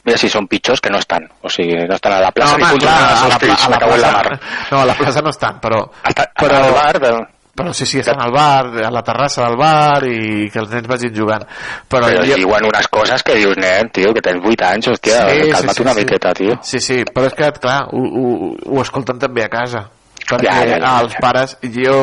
[0.07, 1.29] mira si són pitjors que no estan.
[1.47, 3.55] O sigui, no estan a la plaça no, ni home, controlant clar, a seus la,
[3.55, 4.25] a la me cago en la mar.
[4.27, 6.25] plaça no, a la plaça no estan però, Però...
[6.41, 7.13] però, Al bar, de...
[7.55, 10.89] però sí, sí, estan al bar a la terrassa del bar i que els nens
[10.91, 14.67] vagin jugant però, però jo, diuen unes coses que dius, nen, tio, que tens 8
[14.71, 15.21] anys, hòstia,
[15.53, 16.59] calma't una miqueta, tio.
[16.67, 19.87] Sí, sí, però és que, clar, ho, ho, ho escolten també a casa.
[20.25, 21.97] Perquè Ja, ja, ja, els pares, jo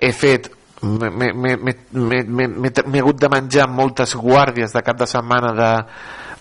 [0.00, 0.50] he fet
[0.82, 1.52] m'he
[2.98, 5.70] hagut de menjar moltes guàrdies de cap de setmana de,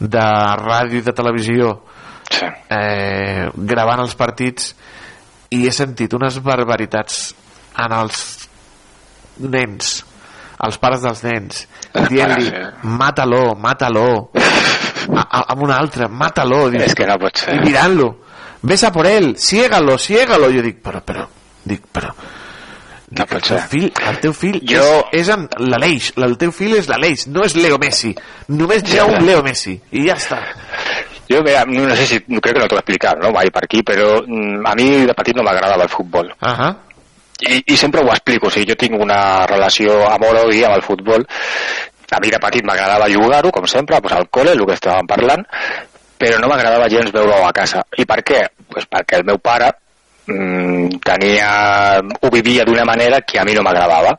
[0.02, 0.26] de
[0.62, 1.76] ràdio i de televisió
[2.26, 2.48] sí.
[2.74, 4.72] eh, gravant els partits
[5.54, 7.36] i he sentit unes barbaritats
[7.78, 8.48] en els
[9.40, 10.04] nens
[10.64, 11.68] els pares dels nens
[12.10, 12.52] dient-li,
[13.02, 14.32] mata-lo, mata-lo
[15.18, 17.56] a, amb un altre, mata-lo És que no pot ser.
[17.56, 18.12] i mirant-lo
[18.62, 21.26] ves a por él, ciégalo, ciégalo jo dic, però, però,
[21.66, 22.12] dic, però
[23.12, 23.68] no pot el teu ser.
[23.68, 27.44] fill, el teu fill Jo- és, és en l'Aleix el teu fill és l'Aleix, no
[27.44, 28.14] és Leo Messi
[28.54, 30.40] només hi ha un Leo Messi i ja està
[31.32, 33.80] Jo, mira, no sé si, crec que no t'ho he explicat, no, mai per aquí,
[33.88, 36.28] però mm, a mi de petit no m'agradava el futbol.
[36.28, 36.76] uh -huh.
[37.42, 41.26] I, I sempre ho explico, o sigui, jo tinc una relació amor-odi amb el futbol.
[42.12, 45.46] A mi de petit m'agradava jugar-ho, com sempre, pues, al col·le, el que estàvem parlant,
[46.22, 47.86] però no m'agradava gens veure-ho a casa.
[47.98, 48.42] I per què?
[48.72, 49.72] Pues perquè el meu pare
[50.28, 51.54] mm, tenia,
[52.00, 54.14] ho vivia d'una manera que a mi no m'agradava.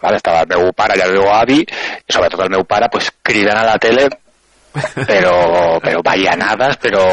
[0.00, 0.20] Vale?
[0.20, 3.60] Estava el meu pare i el meu avi, i sobretot el meu pare, pues, cridant
[3.60, 4.08] a la tele
[5.06, 7.04] però, però ballanades, però,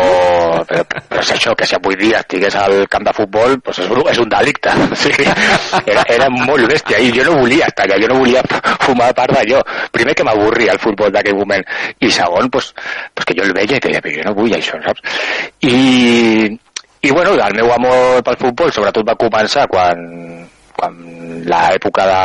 [0.68, 3.90] però, però és això, que si avui dia estigués al camp de futbol, pues és,
[3.90, 4.74] un- és un delicte.
[4.94, 5.26] O sigui,
[5.90, 8.44] era, era molt bèstia i jo no volia estar allà, jo no volia
[8.84, 9.62] formar part d'allò.
[9.92, 11.64] Primer que m'avorria el futbol d'aquell moment
[12.00, 12.74] i segon, pues,
[13.14, 15.02] pues que jo el veia i deia, però jo no vull això, saps?
[15.66, 16.48] I,
[17.04, 20.43] i bueno, el meu amor pel futbol sobretot va començar quan,
[20.76, 20.98] quan
[21.48, 22.22] l'època de,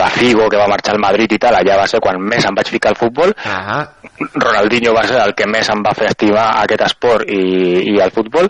[0.00, 2.56] de Figo que va marxar al Madrid i tal, allà va ser quan més em
[2.56, 3.88] vaig ficar al futbol uh -huh.
[4.34, 8.10] Ronaldinho va ser el que més em va fer estimar aquest esport i, i el
[8.10, 8.48] futbol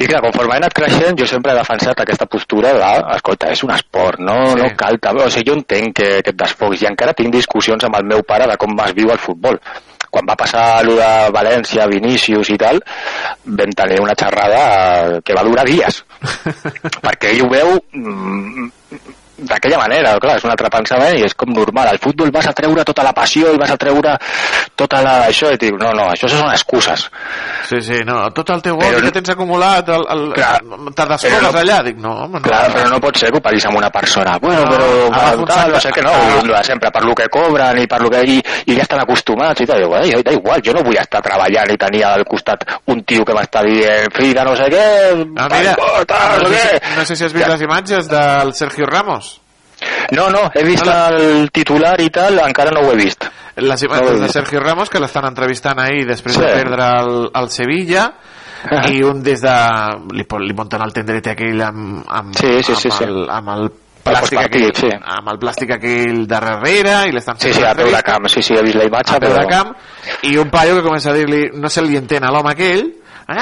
[0.00, 3.62] i clar, conforme he anat creixent jo sempre he defensat aquesta postura de, escolta, és
[3.64, 4.56] un esport, no, Sí.
[4.62, 7.96] no cal o sigui, jo entenc que, que et desfoguis i encara tinc discussions amb
[7.96, 9.60] el meu pare de com es viu el futbol
[10.10, 12.80] quan va passar allò de València, Vinícius i tal,
[13.46, 16.02] vam tenir una xerrada que va durar dies.
[17.04, 18.68] Perquè ell ho veu mm,
[19.48, 22.52] d'aquella manera, clar, és un altre pensament i és com normal, al futbol vas a
[22.56, 24.16] treure tota la passió i vas a treure
[24.76, 25.14] tota la...
[25.28, 27.08] això, i dic, no, no, això són excuses
[27.68, 30.58] Sí, sí, no, tot el teu Però no- que tens acumulat, el, el, Clar.
[30.60, 32.44] te no- allà, dic, no, home, no.
[32.46, 34.38] Clar, però no pot ser que ho paris amb una persona.
[34.40, 36.42] Bueno, No, però agafa tal, no sé què, no, Ah.
[36.58, 38.20] de sempre, per lo que cobren i per lo que...
[38.26, 39.82] I, i ja estan acostumats i tal.
[39.94, 43.32] "Ai, da igual, jo no vull estar treballant i tenir al costat un tio que
[43.34, 44.84] m'està dient, filla, no sé què...
[45.36, 45.74] Ah, mira,
[46.06, 46.80] tal, no, sé sé, què".
[46.90, 49.29] si- no sé si has vist les imatges del Sergio Ramos.
[50.16, 53.24] No, no, he vist el titular i tal, encara no ho he vist.
[53.56, 54.34] Les No imatges de vist.
[54.34, 56.40] Sergio Ramos que l'estan entrevistant ahir després Sí.
[56.42, 58.08] de perdre el, el Sevilla
[58.92, 59.54] i un des de...
[60.12, 63.04] li, li munten el tendrete aquell amb, amb, Sí, sí, sí, amb, sí.
[63.04, 63.70] el, amb el
[64.04, 64.88] plàstic aquell, sí.
[64.90, 68.02] amb el plàstic aquell de darrere i l'estan Sí, fent sí, una a peu de
[68.02, 69.42] camp, sí, sí, he vist la imatge, a peu però...
[69.44, 69.74] de camp
[70.28, 72.88] i un paio que comença a dir-li no se li entén a l'home aquell
[73.30, 73.36] Eh?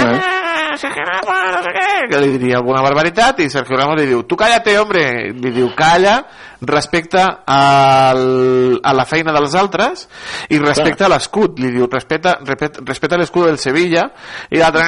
[0.86, 4.36] Ramos, no sé què, que li diria alguna barbaritat i Sergio Ramos li diu, tu
[4.38, 5.02] cállate hombre
[5.32, 6.20] li diu, calla
[6.60, 10.06] respecte al, a la feina dels altres
[10.50, 14.08] i respecte a l'escut li diu, respecta, respecta, respecta l'escut del Sevilla
[14.50, 14.84] i l'altre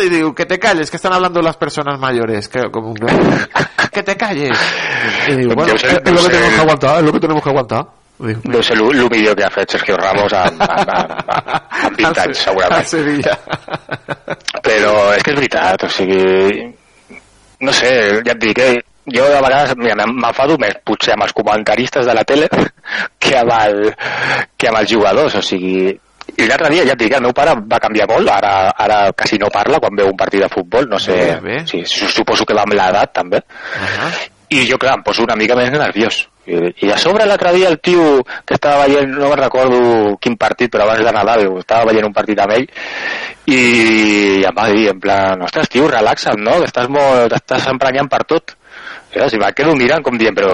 [0.00, 2.92] li diu, que te calles que estan hablando las personas mayores que, com,
[3.94, 4.68] que te calles
[5.28, 7.86] i diu, bueno, es, lo que tenemos que aguantar es lo que tenemos que aguantar
[8.20, 11.12] Diu, Deu ser el millor que ha fet Sergio Ramos amb, amb, amb,
[11.86, 12.84] amb 20 anys, segurament.
[12.90, 13.38] Sevilla
[14.64, 16.68] Però és que és veritat, o sigui...
[17.60, 17.90] No sé,
[18.24, 18.78] ja et dic, eh?
[19.10, 22.48] jo de vegades m'enfado més potser amb els comentaristes de la tele
[23.22, 23.90] que amb, el,
[24.56, 25.90] que amb els jugadors, o sigui...
[26.30, 29.40] I l'altre dia, ja et dic, el meu pare va canviar molt, ara, ara quasi
[29.40, 31.56] no parla quan veu un partit de futbol, no sé, Bé, bé.
[31.66, 33.40] Sí, suposo que va amb l'edat també,
[34.50, 36.24] i jo, clar, em poso una mica més nerviós.
[36.50, 40.34] I, i a sobre l'altre dia el tio que estava veient, no me'n recordo quin
[40.40, 42.66] partit, però abans de Nadal estava veient un partit amb ell
[43.50, 43.60] i
[44.46, 46.58] em va dir, en plan, ostres, tio, relaxa't, no?
[46.58, 48.56] Que estàs molt, t'estàs emprenyant per tot.
[49.10, 50.50] I llavors, i me quedo mirant com dient, però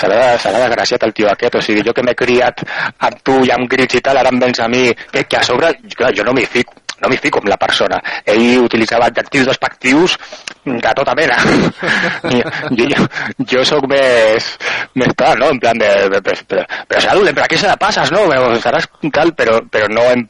[0.00, 3.52] serà, serà desgraciat el tio aquest, o sigui, jo que m'he criat amb tu i
[3.52, 6.24] amb grits i tal, ara em vens a mi, que, que a sobre, clar, jo
[6.24, 8.00] no m'hi fico, no m'hi fico amb la persona.
[8.26, 10.18] Ell utilitzava adjectius despectius
[10.66, 11.38] de tota mena.
[12.34, 12.42] I,
[12.76, 13.08] jo, jo,
[13.54, 14.52] jo sóc més,
[14.98, 15.52] més tal, no?
[15.54, 18.26] En plan de, de, de, però, però però a què se la passes, no?
[18.32, 20.26] Però seràs tal, però, però no em...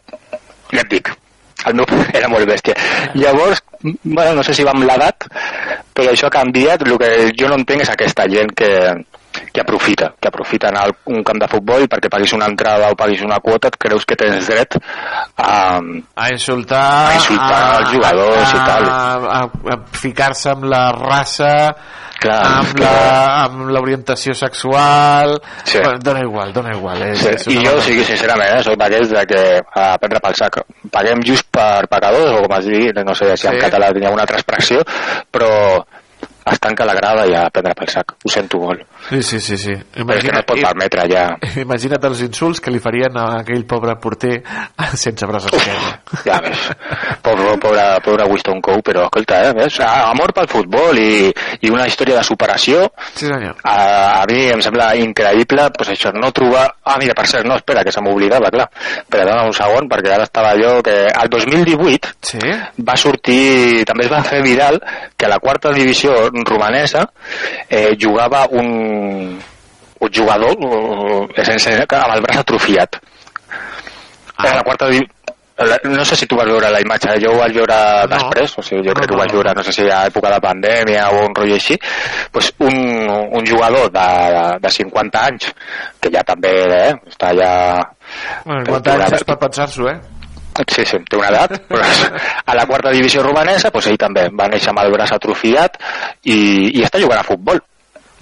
[0.75, 1.13] Ja et dic,
[1.71, 2.75] el meu era molt bèstia.
[3.15, 5.29] Llavors, bueno, no sé si va amb l'edat,
[5.95, 6.83] però això ha canviat.
[6.85, 8.71] El que jo no entenc és aquesta gent que,
[9.57, 12.91] que aprofita, que aprofita anar a un camp de futbol i perquè paguis una entrada
[12.93, 14.77] o paguis una quota et creus que tens dret
[15.37, 18.89] a, a insultar, a insultar els jugadors i tal.
[18.91, 18.99] a,
[19.41, 21.53] a, a ficar-se amb la raça
[22.17, 25.35] Clar, amb que- la- amb l'orientació sexual
[25.65, 25.79] Sí.
[25.83, 29.11] bueno, dona igual, dona igual és, Sí, és I jo, sigui, sincerament, eh, soc d'aquells
[29.13, 30.57] de que a prendre pel sac.
[30.91, 33.61] Paguem just per pecadors, o com es digui, no sé si en Sí.
[33.61, 34.81] català tenia una altra expressió,
[35.31, 35.85] però
[36.47, 38.15] es tanca la grada i a prendre pel sac.
[38.25, 38.85] Ho sento molt.
[39.11, 39.75] sí, sí, sí, sí.
[39.97, 41.25] Però és que no es pot permetre ja.
[41.65, 44.39] imagina't els insults que li farien a aquell pobre porter
[45.05, 46.69] sense braç esquerre Ja ves.
[47.23, 49.81] Pobre, pobre, pobre Winston Coe, però escolta, eh, ves?
[49.83, 51.33] Amor pel futbol i,
[51.67, 52.87] i una història de superació.
[53.15, 53.59] Sí, senyor.
[53.67, 53.77] A,
[54.21, 56.67] a mi em sembla increïble, pues això, no trobar...
[56.87, 58.69] Ah, mira, per cert, no, espera, que se m'oblidava, clar.
[59.03, 60.97] Espera, dona un segon, perquè ara estava jo que...
[61.17, 62.55] El 2018 sí?
[62.87, 64.79] va sortir, també es va fer viral,
[65.17, 66.15] que a la quarta divisió
[66.45, 67.07] romanesa
[67.69, 69.39] eh, jugava un,
[70.01, 70.57] un jugador
[71.35, 73.01] eh, sense, amb el braç atrofiat.
[74.37, 74.51] Ah.
[74.51, 75.15] A la quarta divisió
[75.57, 78.11] no sé si tu vas veure la imatge, jo ho vaig veure no.
[78.13, 80.41] després, o sigui, jo crec que ho vaig veure, no sé si a època de
[80.45, 81.79] pandèmia o un rotllo així,
[82.33, 82.77] pues un,
[83.09, 84.09] un jugador de,
[84.61, 85.49] de 50 anys,
[86.01, 87.53] que ja també eh, està ja...
[88.45, 89.97] bueno, té quant una anys és per pensar-s'ho, eh?
[90.65, 91.57] Sí, sí, té una edat.
[91.71, 95.81] Però a la quarta divisió romanesa, pues ell també va néixer amb el braç atrofiat
[96.25, 96.39] i,
[96.73, 97.63] i està jugant a futbol.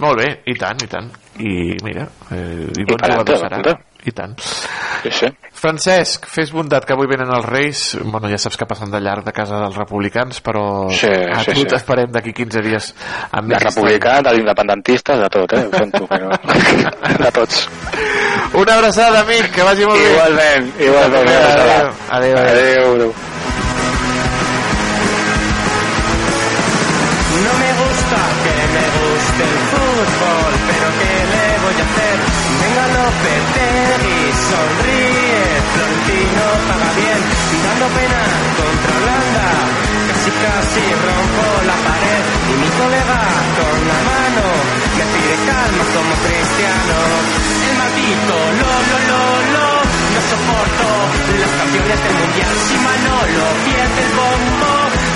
[0.03, 1.11] Molt bé, i tant, i tant.
[1.39, 3.59] I mira, eh, i bon per jugador serà.
[3.63, 4.35] per I tant.
[5.01, 5.27] Sí, sí.
[5.55, 7.79] Francesc, fes bondat que avui venen els Reis.
[8.03, 11.53] Bueno, ja saps que passen de llarg de casa dels republicans, però Sí, a sí,
[11.55, 11.67] tu sí.
[11.73, 12.91] t'esperem d'aquí 15 dies
[13.31, 15.63] amb De republicans, dels independentistes, de tot, eh?
[15.65, 16.29] Ho sento, però...
[17.25, 17.63] De tots.
[18.53, 20.11] Una abraçada, amic, que vagi molt bé.
[20.11, 21.29] Igualment, igualment.
[21.29, 22.59] Adéu, adéu, adéu.
[22.59, 23.34] Adéu, adéu.
[33.25, 35.41] Venga Lopetegui, sonríe,
[35.73, 37.21] Florentino paga bien,
[37.65, 38.21] dando pena
[38.59, 39.47] contra Holanda,
[40.09, 43.21] casi casi rompo la pared y mi colega
[43.57, 44.45] con la mano
[44.97, 46.97] me pide calma como cristiano.
[47.65, 49.21] El maldito lo lo lo
[49.55, 49.67] lo,
[50.13, 50.87] no soporto
[51.41, 54.74] las canciones del mundial, si Manolo pierde el bombo,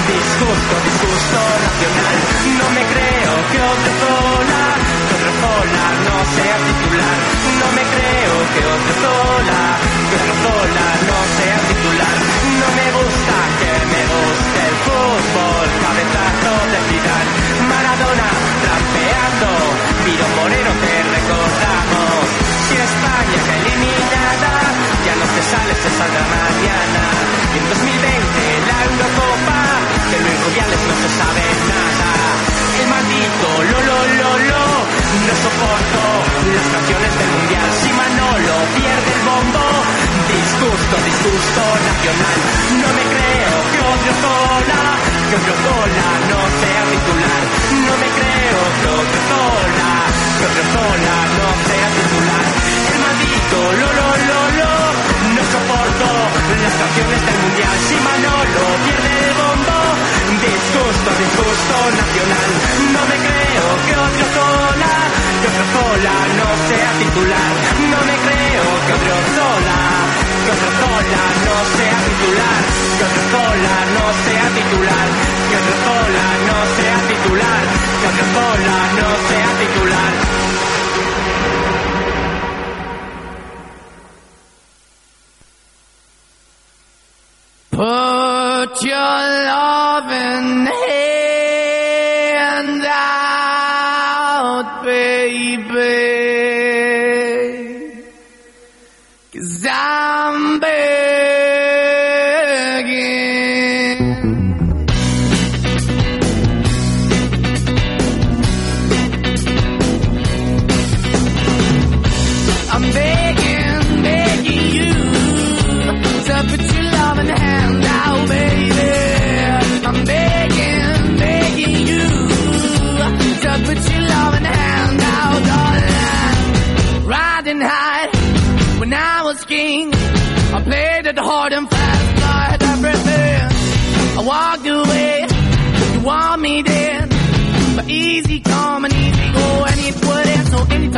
[0.09, 2.17] disgusto, disgusto nacional,
[2.57, 4.63] no me creo que Odriozola,
[5.05, 7.17] que Odriozola no sea titular,
[7.61, 9.61] no me creo que Odriozola,
[10.09, 12.17] que Odriozola no sea titular,
[12.61, 16.79] no me gusta que me guste el fútbol, cabezazo de
[17.69, 18.29] Maradona
[18.65, 19.49] trapeando,
[20.05, 22.21] Piro Moreno te recordamos,
[22.65, 24.51] si España es eliminada,
[25.05, 27.03] ya no se sale, se saldrá mañana,
[27.53, 28.48] y en 2020 la Eurocopa,
[30.29, 31.41] no se sabe
[31.73, 32.09] nada.
[32.81, 33.99] El maldito lo lo
[34.49, 34.63] lo
[35.25, 36.01] no soporto
[36.53, 37.69] las canciones del mundial.
[37.81, 39.65] Si Manolo pierde el bombo,
[40.29, 42.39] disgusto, disgusto nacional.
[42.77, 44.81] No me creo que otro sola,
[45.29, 47.41] que otro sola no sea titular.
[47.89, 49.89] No me creo que otro sola,
[50.37, 52.45] que otro sola no sea titular.
[52.89, 54.39] El maldito lo lo lo
[55.35, 56.07] no soporto
[56.63, 57.75] las canciones del mundial.
[57.87, 59.48] Si Manolo pierde el bombo,
[60.69, 62.49] disgusto, disgusto nacional.
[62.93, 64.93] No me creo que Odriozola,
[65.41, 67.51] que Odriozola no sea titular.
[67.93, 69.79] No me creo que Odriozola,
[70.45, 72.61] que Odriozola no sea titular.
[72.97, 75.07] Que Odriozola no sea titular.
[75.49, 77.63] Que Odriozola no sea titular.
[77.99, 80.13] Que Odriozola no sea titular.
[87.71, 90.78] Put your loving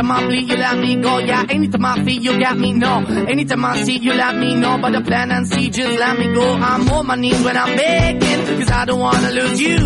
[0.02, 1.18] anytime I bleed, you let me go.
[1.18, 2.72] Yeah, anytime I feel, you got me.
[2.72, 4.78] No, anytime I see, you let me know.
[4.78, 6.54] But the plan and see, just let me go.
[6.54, 9.78] I'm on my knees when I'm begging, cause I don't wanna lose you.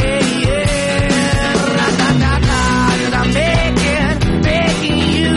[0.00, 5.34] Hey, yeah, da, da, da, da, I'm begging, begging you.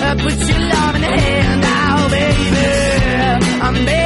[0.00, 3.60] Uh, put your love in the hand out, baby.
[3.62, 3.97] I'm begging,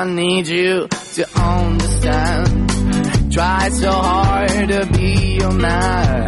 [0.00, 2.70] I need you to understand.
[3.30, 6.26] Try so hard to be your man.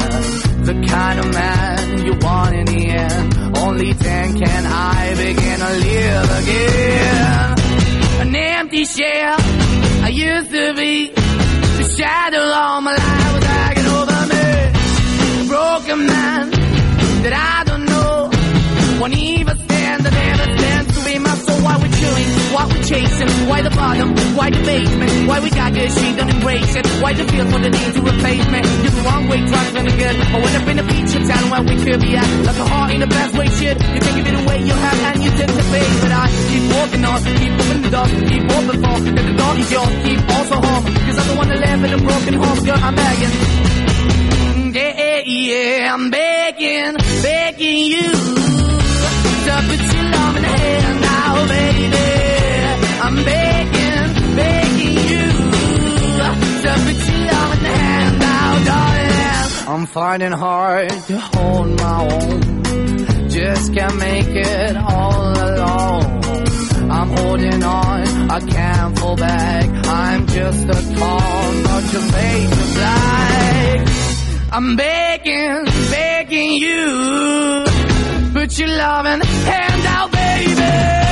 [0.69, 3.57] The kind of man you want in the end.
[3.57, 7.55] Only then can I begin to live again.
[8.21, 9.37] An empty shell
[10.05, 11.09] I used to be.
[11.09, 13.22] The shadow all my life
[22.93, 23.33] chasing?
[23.49, 24.09] Why the bottom?
[24.37, 25.13] Why the basement?
[25.29, 26.87] Why we got good, she don't embrace it?
[27.01, 28.61] Why the feel for the need to replace me?
[28.83, 30.17] You're the wrong way, trying to good.
[30.35, 32.29] I went up in a feature town where we could be at.
[32.49, 33.77] Like a heart in the best way, shit.
[33.95, 35.87] You can give it away, you have, and you tend to pay.
[36.03, 38.97] But I keep walking on, keep moving the door, keep open for.
[39.17, 40.85] That the door is yours, keep also home.
[41.07, 43.35] Cause I'm the one that live in a broken home, girl, I'm begging.
[44.73, 48.09] Yeah, yeah, I'm begging, begging you
[49.47, 52.22] to put your love in the hand now, baby.
[53.05, 55.27] I'm begging, begging you
[56.63, 59.69] to put your love in hand now, darling.
[59.75, 63.29] I'm finding hard to hold my own.
[63.29, 66.05] Just can't make it all alone.
[66.93, 69.87] I'm holding on, I can't fall back.
[69.89, 73.89] I'm just a call, not to make a black.
[74.53, 77.65] I'm begging, begging you.
[78.33, 81.12] Put your loving hand out, baby.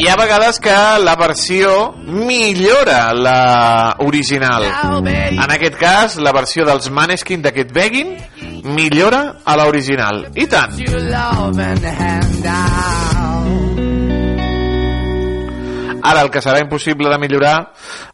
[0.00, 4.64] Hi ha vegades que la versió millora la original.
[5.36, 8.16] En aquest cas, la versió dels Maneskin d'aquest Begging
[8.64, 10.26] millora a la original.
[10.34, 10.76] I tant.
[16.06, 17.56] Ara, el que serà impossible de millorar,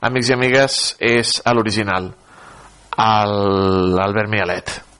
[0.00, 2.08] amics i amigues, és a l'original.
[2.96, 4.91] L'Albert Mialet.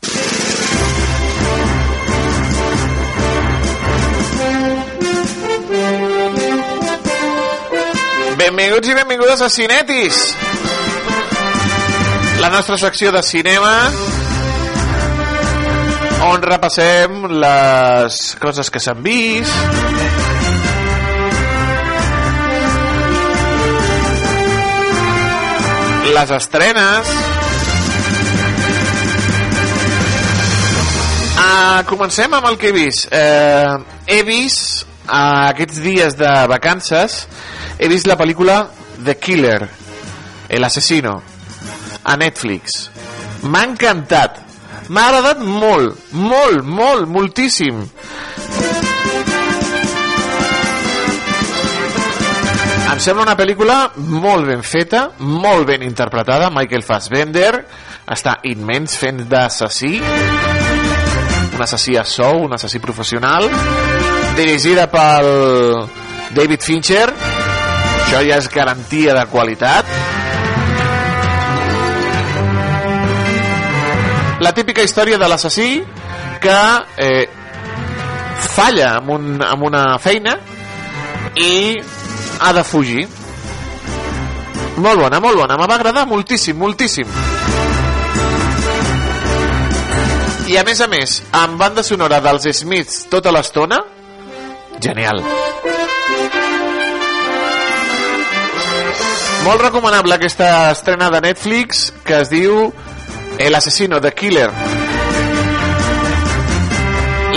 [8.43, 10.17] Benvinguts i benvingudes a Cinetis.
[12.43, 13.71] La nostra secció de cinema
[16.27, 19.55] on repassem les coses que s'han vist,
[26.11, 27.17] les estrenes
[31.39, 33.79] uh, comencem amb el que he vist uh,
[34.11, 37.27] he vist uh, aquests dies de vacances
[37.79, 38.63] he vist la pel·lícula
[39.03, 39.61] The Killer
[40.49, 41.21] El Asesino
[42.05, 42.89] a Netflix.
[43.43, 44.41] M'ha encantat.
[44.93, 47.79] M'ha agradat molt, molt, molt, moltíssim.
[52.93, 56.51] Em sembla una pel·lícula molt ben feta, molt ben interpretada.
[56.53, 57.53] Michael Fassbender
[58.05, 59.95] està immens fent d'assassí.
[61.53, 63.49] Un assassí a sou, un assassí professional.
[64.37, 65.29] Dirigida pel
[66.33, 67.09] David Fincher.
[67.13, 69.93] Això ja és garantia de qualitat.
[74.43, 75.69] La típica història de l'assassí
[76.43, 76.59] que
[76.99, 77.29] eh,
[78.57, 80.35] falla amb, un, amb una feina
[81.39, 81.79] i
[82.41, 83.07] ha de fugir.
[84.83, 85.57] Molt bona, molt bona.
[85.61, 87.07] Me va agradar moltíssim, moltíssim.
[90.53, 93.79] I a més a més, amb banda sonora dels Smiths tota l'estona,
[94.83, 95.23] genial.
[99.43, 102.69] Molt recomanable aquesta estrena de Netflix que es diu
[103.39, 104.51] El asesino, The Killer.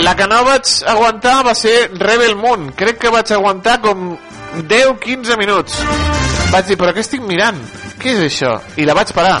[0.04, 2.68] La que no vaig aguantar va ser Rebel Moon.
[2.76, 4.12] Crec que vaig aguantar com
[4.68, 5.80] 10-15 minuts.
[6.52, 7.58] Vaig dir, però què estic mirant?
[7.98, 8.52] Què és això?
[8.78, 9.40] I la vaig parar.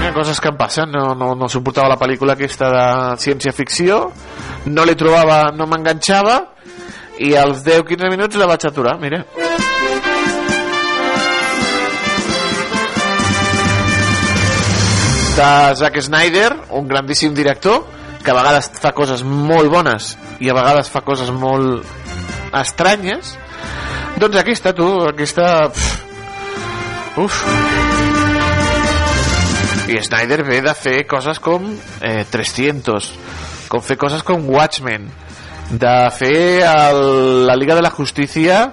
[0.00, 0.90] Hi ha coses que em passen.
[0.90, 2.86] No, no, no suportava la pel·lícula aquesta de
[3.22, 4.06] ciència-ficció.
[4.66, 6.38] No li trobava, no m'enganxava.
[7.22, 9.24] I als 10-15 minuts la vaig aturar, mira.
[15.32, 17.86] de Zack Snyder, un grandíssim director,
[18.22, 20.12] que a vegades fa coses molt bones
[20.44, 21.86] i a vegades fa coses molt
[22.52, 23.32] estranyes,
[24.20, 25.46] doncs aquesta, tu, aquesta...
[25.72, 27.40] Pff, uf.
[29.88, 31.64] I Snyder ve de fer coses com
[32.00, 33.08] eh, 300,
[33.72, 35.06] com fer coses com Watchmen,
[35.80, 38.66] de fer el, la Liga de la Justícia,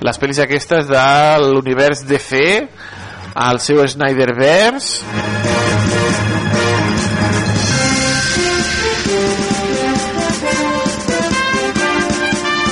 [0.00, 1.02] les pel·lis aquestes de
[1.44, 2.40] l'univers DC,
[3.36, 5.04] el seu Snyderverse,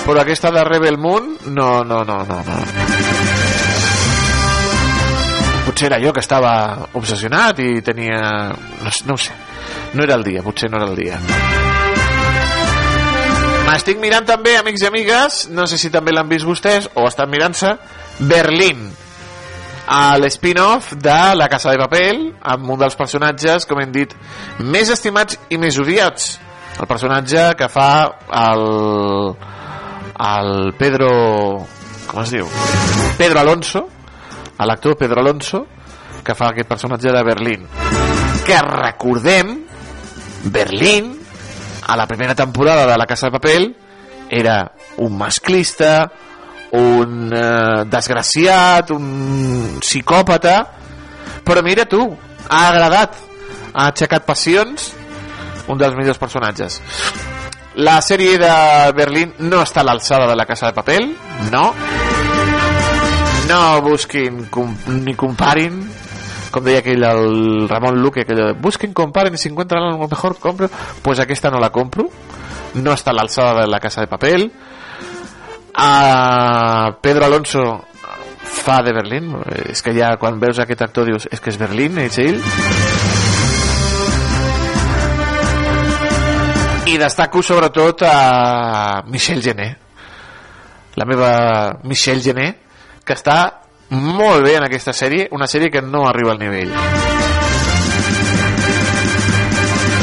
[0.06, 2.58] però aquesta de Rebel Moon no, no, no, no, no.
[5.68, 8.20] potser era jo que estava obsessionat i tenia
[8.52, 9.36] no, no ho sé,
[9.92, 11.20] no era el dia potser no era el dia
[13.64, 17.30] m'estic mirant també amics i amigues, no sé si també l'han vist vostès o estan
[17.32, 17.74] mirant-se
[18.30, 18.86] Berlín.
[19.84, 24.14] A l'spin-off de La Casa de Papel amb un dels personatges, com hem dit
[24.60, 26.38] més estimats i més odiats.
[26.80, 27.90] El personatge que fa
[28.44, 28.64] el
[30.14, 31.10] al Pedro
[32.06, 32.48] com es diu?
[33.18, 33.88] Pedro Alonso
[34.64, 35.66] l'actor Pedro Alonso
[36.24, 37.66] que fa aquest personatge de Berlín.
[38.46, 39.58] Que recordem
[40.44, 41.12] Berlín
[41.86, 43.68] a la primera temporada de La Casa de Papel
[44.30, 46.10] era un masclista
[46.72, 50.56] un eh, desgraciat un psicòpata
[51.44, 52.02] però mira tu
[52.48, 53.20] ha agradat
[53.74, 54.92] ha aixecat passions
[55.68, 56.80] un dels millors personatges
[57.74, 61.08] la sèrie de Berlín no està a l'alçada de la Casa de Papel,
[61.50, 61.64] no.
[63.48, 65.80] No busquin com, ni comparin,
[66.54, 70.38] com deia aquell el Ramon Luque, aquell de, busquin, comparen i si encuentran algo mejor,
[70.38, 70.70] compro.
[71.02, 72.06] Pues aquesta no la compro.
[72.78, 74.46] No està a l'alçada de la Casa de Papel.
[75.74, 77.64] A Pedro Alonso
[78.44, 79.34] fa de Berlín.
[79.66, 82.40] És que ja quan veus aquest actor dius, és que és Berlín, és ell.
[86.94, 89.66] i destaco sobretot a Michel Gené
[90.94, 91.30] la meva
[91.82, 92.46] Michel Gené
[93.04, 96.72] que està molt bé en aquesta sèrie una sèrie que no arriba al nivell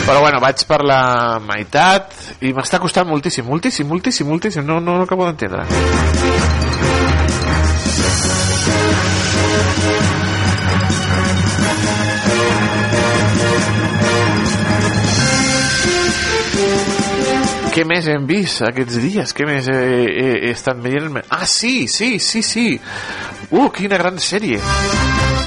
[0.06, 4.98] però bueno, vaig per la meitat i m'està costant moltíssim, moltíssim, moltíssim, moltíssim no, no,
[4.98, 5.66] no acabo d'entendre
[17.72, 19.32] què més hem vist aquests dies?
[19.36, 19.78] Què més he,
[20.12, 21.22] he, he estat veient?
[21.32, 22.66] Ah, sí, sí, sí, sí.
[23.52, 24.62] Uh, quina gran sèrie.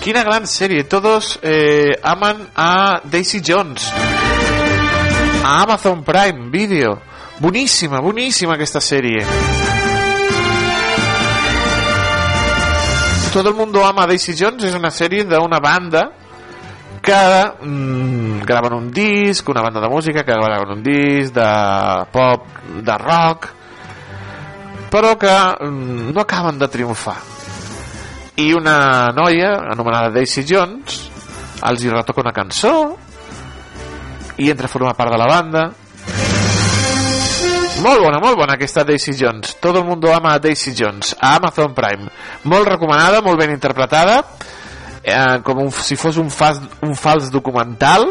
[0.04, 0.84] Quina gran sèrie.
[0.84, 3.88] Todos eh, aman a Daisy Jones.
[5.40, 7.00] A Amazon Prime Video.
[7.40, 9.24] Boníssima, boníssima aquesta sèrie.
[13.32, 16.04] Todo el mundo ama a Daisy Jones és una sèrie d'una banda
[17.00, 17.24] que
[17.64, 21.48] mm, graven un disc, una banda de música que graven un disc de
[22.12, 22.44] pop,
[22.84, 23.48] de rock,
[24.92, 27.33] però que mm, no acaben de triomfar.
[28.36, 30.98] I una noia, anomenada Daisy Jones,
[31.62, 32.74] els hi retoca una cançó
[34.42, 35.64] i entra a formar part de la banda.
[37.84, 39.56] Molt bona, molt bona aquesta Daisy Jones.
[39.60, 42.10] Todo el mundo ama a Daisy Jones, a Amazon Prime.
[42.50, 44.22] Molt recomanada, molt ben interpretada
[45.04, 48.08] eh, com un, si fos un fals, un fals documental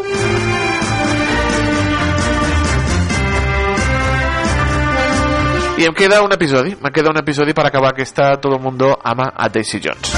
[5.78, 8.98] i em queda un episodi me queda un episodi per acabar aquesta Todo el mundo
[9.04, 10.14] ama a Daisy Jones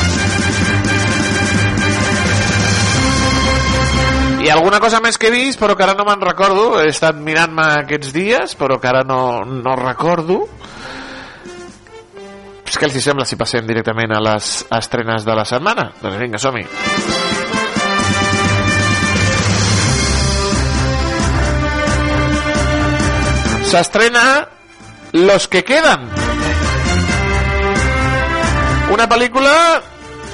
[4.45, 7.17] i alguna cosa més que he vist però que ara no me'n recordo he estat
[7.17, 10.43] mirant-me aquests dies però que ara no, no recordo
[12.75, 15.85] és que els sembla si passem directament a les estrenes de la setmana?
[16.01, 16.65] Doncs vinga, som-hi.
[23.69, 24.25] S'estrena
[25.15, 26.09] Los que quedan.
[28.91, 29.53] Una pel·lícula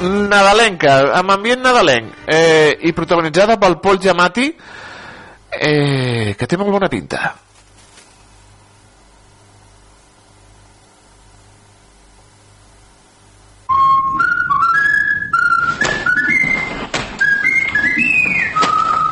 [0.01, 4.47] nadalenca, amb ambient nadalenc, eh, i protagonitzada pel Paul Giamatti,
[5.53, 7.29] eh, que té molt bona pinta.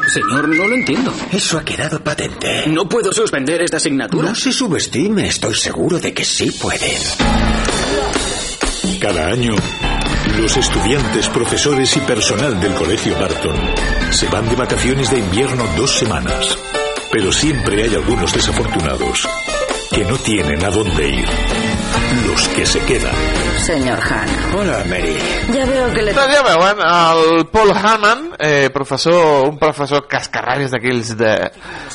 [0.10, 1.14] Señor, no lo entiendo.
[1.32, 2.66] Eso ha quedado patente.
[2.68, 4.30] No puedo suspender esta asignatura.
[4.30, 6.92] No se subestime, estoy seguro de que sí puede.
[9.00, 9.56] Cada año,
[10.40, 13.56] los estudiantes, profesores y personal del Colegio Barton
[14.12, 16.58] se van de vacaciones de invierno dos semanas.
[17.12, 19.28] Pero siempre hay algunos desafortunados
[19.92, 21.26] que no tienen a dónde ir.
[22.26, 23.14] Los que se quedan.
[23.66, 24.30] Senyor Han.
[24.56, 25.16] Hola, Mary.
[25.54, 26.14] Ja veo que le...
[26.14, 31.34] Doncs ja veuen, el Paul Hammond, eh, professor, un professor cascarrabies d'aquells de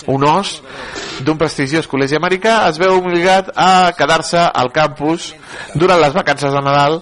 [0.07, 0.61] un os,
[1.27, 5.33] d'un prestigiós col·legi americà, es veu obligat a quedar-se al campus
[5.75, 7.01] durant les vacances de Nadal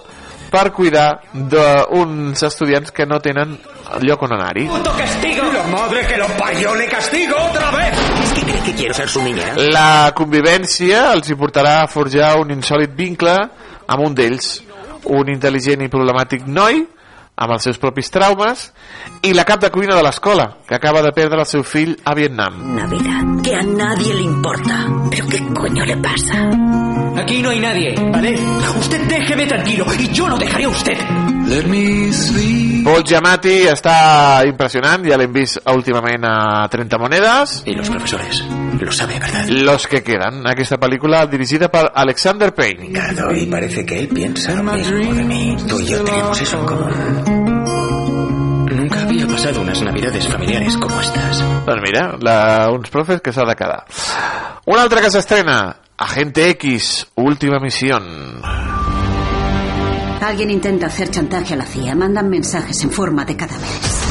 [0.53, 3.57] per cuidar d'uns estudiants que no tenen
[4.01, 4.67] lloc on anar-hi.
[4.69, 5.45] ¡Puto castigo!
[5.53, 8.12] ¡La madre que lo parió le castigo otra vez!
[8.63, 9.55] ¿Es que cree que quiero ser su niñera?
[9.57, 13.33] La convivència els hi portarà a forjar un insòlid vincle
[13.87, 14.61] amb un d'ells,
[15.11, 16.79] un intel·ligent i problemàtic noi
[17.35, 18.69] amb els seus propis traumes
[19.25, 22.15] i la cap de cuina de l'escola, que acaba de perdre el seu fill a
[22.15, 22.61] Vietnam.
[22.75, 24.85] Navidad, que a nadie le importa.
[25.09, 26.92] ¿Pero qué coño le pasa?
[27.15, 28.35] Aquí no hay nadie, ¿vale?
[28.79, 30.97] Usted déjeme tranquilo y yo lo dejaré a usted.
[32.83, 37.61] Paul Giamatti està impressionant, ja l'hem vist últimament a 30 monedes.
[37.65, 38.43] Y los profesores,
[38.79, 39.45] lo sabe, ¿verdad?
[39.47, 42.87] Los que queden, aquesta pel·lícula dirigida per Alexander Payne.
[42.87, 45.55] Ricardo, y parece que él piensa lo mismo de mí.
[45.67, 48.65] Tú y yo tenemos eso en común.
[48.71, 51.43] Nunca había pasado unas navidades familiares como estas.
[51.65, 53.85] Doncs mira, la, uns profes que s'ha de quedar.
[54.65, 58.41] Un altre que s'estrena, Agente X, Última Misión.
[60.21, 61.93] Alguien intenta hacer chantaje a la CIA.
[61.95, 64.03] Mandan mensajes en forma de cadáveres.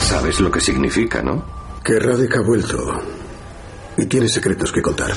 [0.00, 1.44] Sabes lo que significa, ¿no?
[1.84, 3.02] Que Radek ha vuelto
[3.96, 5.12] y tiene secretos que contar.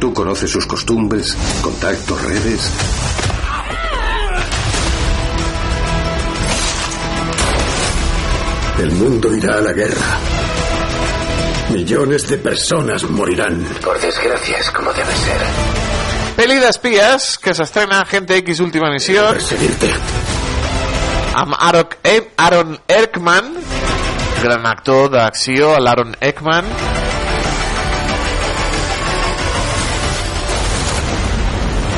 [0.00, 2.72] Tú conoces sus costumbres, contactos, redes.
[8.78, 10.35] El mundo irá a la guerra.
[11.70, 13.62] Millones de personas morirán.
[13.84, 15.40] Por desgracia es como debe ser.
[16.36, 19.24] Peli d'espies que s'estrena Agente X Última Missió
[21.36, 23.54] amb Aaron, E- Aaron Erkman
[24.42, 26.64] gran actor d'acció l'Aaron Ekman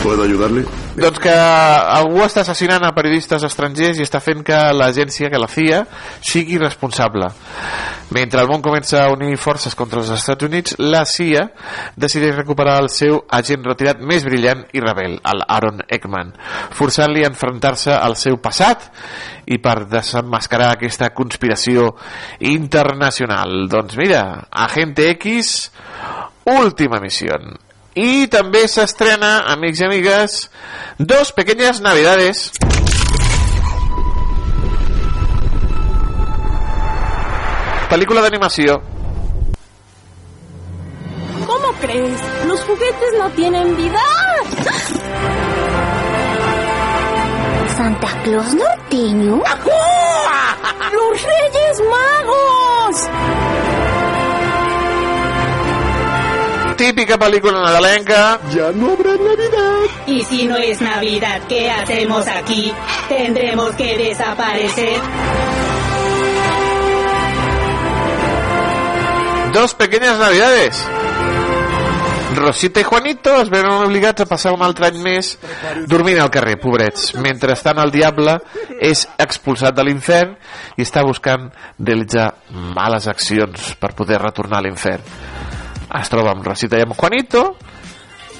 [0.02, 0.64] ¿Puedo ayudarle?
[0.98, 5.48] Doncs que algú està assassinant a periodistes estrangers i està fent que l'agència, que la
[5.50, 5.84] CIA,
[6.24, 7.28] sigui responsable.
[8.14, 11.44] Mentre el món comença a unir forces contra els Estats Units, la CIA
[12.00, 16.32] decideix recuperar el seu agent retirat més brillant i rebel, el Aaron Ekman,
[16.78, 18.88] forçant-li a enfrontar-se al seu passat
[19.46, 21.92] i per desenmascarar aquesta conspiració
[22.40, 23.68] internacional.
[23.68, 25.70] Doncs mira, Agente X,
[26.58, 27.36] última missió.
[27.98, 30.34] I també s'estrena, amics i amigues,
[30.98, 32.52] Dos Pequeñas Navidades.
[37.90, 38.76] Película de animació.
[41.46, 42.20] ¿Cómo crees?
[42.46, 44.02] Los juguetes no tienen vida.
[47.76, 49.42] ¿Santa Claus norteño?
[50.92, 53.77] ¡Los Reyes Magos!
[56.78, 58.38] Típica película nadalenca.
[58.54, 59.78] Ya no habrá Navidad.
[60.06, 62.72] Y si no es Navidad, ¿qué hacemos aquí?
[63.08, 65.00] Tendremos que desaparecer.
[69.52, 70.86] Dos Pequeñas Navidades.
[72.36, 75.32] Rosita i Juanito es veuen obligats a passar un altre any més
[75.90, 77.10] dormint al carrer, pobrets.
[77.18, 78.36] Mentrestant el diable
[78.78, 80.36] és expulsat de l'infern
[80.78, 81.50] i està buscant
[81.80, 82.28] realitzar
[82.78, 85.02] males accions per poder retornar a l'infern.
[85.96, 87.42] Es troba amb Rosita i amb Juanito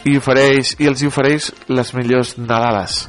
[0.05, 3.09] i, ofereix, i els ofereix les millors Nadales.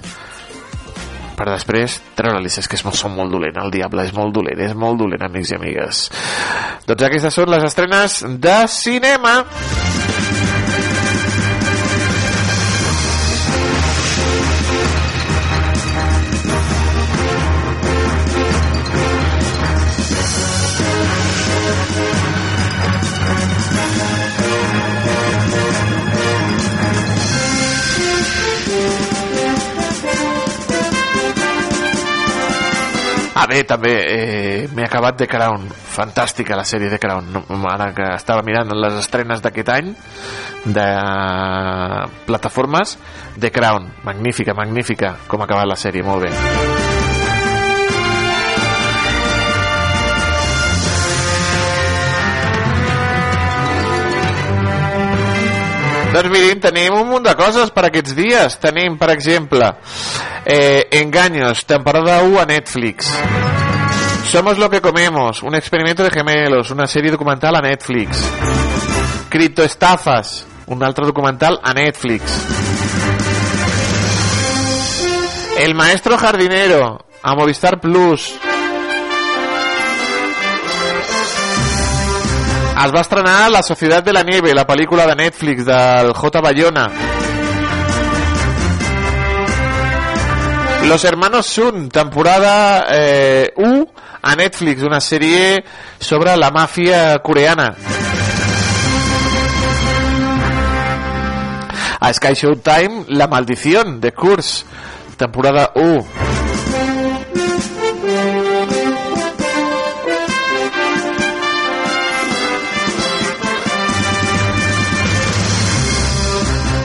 [1.40, 4.60] per després treure-li és que és, molt- són molt dolent el diable és molt dolent,
[4.60, 6.02] és molt dolent amics i amigues
[6.88, 9.38] doncs aquestes són les estrenes de cinema
[33.50, 35.68] bé, també eh, m'he acabat de Crown.
[35.70, 37.42] Fantàstica la sèrie de Crown.
[37.72, 39.92] Ara que estava mirant les estrenes d'aquest any
[40.66, 40.88] de
[42.30, 42.98] plataformes
[43.36, 43.92] de Crown.
[44.08, 46.99] Magnífica, magnífica com ha acabat la sèrie, molt bé.
[56.10, 58.56] Doncs mirin, tenim un munt de coses per aquests dies.
[58.62, 59.68] Tenim, per exemple,
[60.44, 63.12] eh, Engaños, temporada 1 a Netflix.
[64.32, 68.18] Somos lo que comemos, un experimento de gemelos, una serie documental a Netflix.
[69.30, 72.24] Criptoestafas, un altre documental a Netflix.
[75.60, 78.34] El maestro jardinero, a Movistar Plus.
[82.80, 86.42] Es va estrenar La Societat de la Nieve, la pel·lícula de Netflix del J.
[86.42, 86.86] Bayona.
[90.88, 93.86] Los Hermanos Sun, temporada eh, 1
[94.22, 95.60] a Netflix, una sèrie
[96.00, 97.68] sobre la màfia coreana.
[102.00, 104.64] A Sky Showtime, La Maldición, de Kurz,
[105.18, 106.29] temporada 1.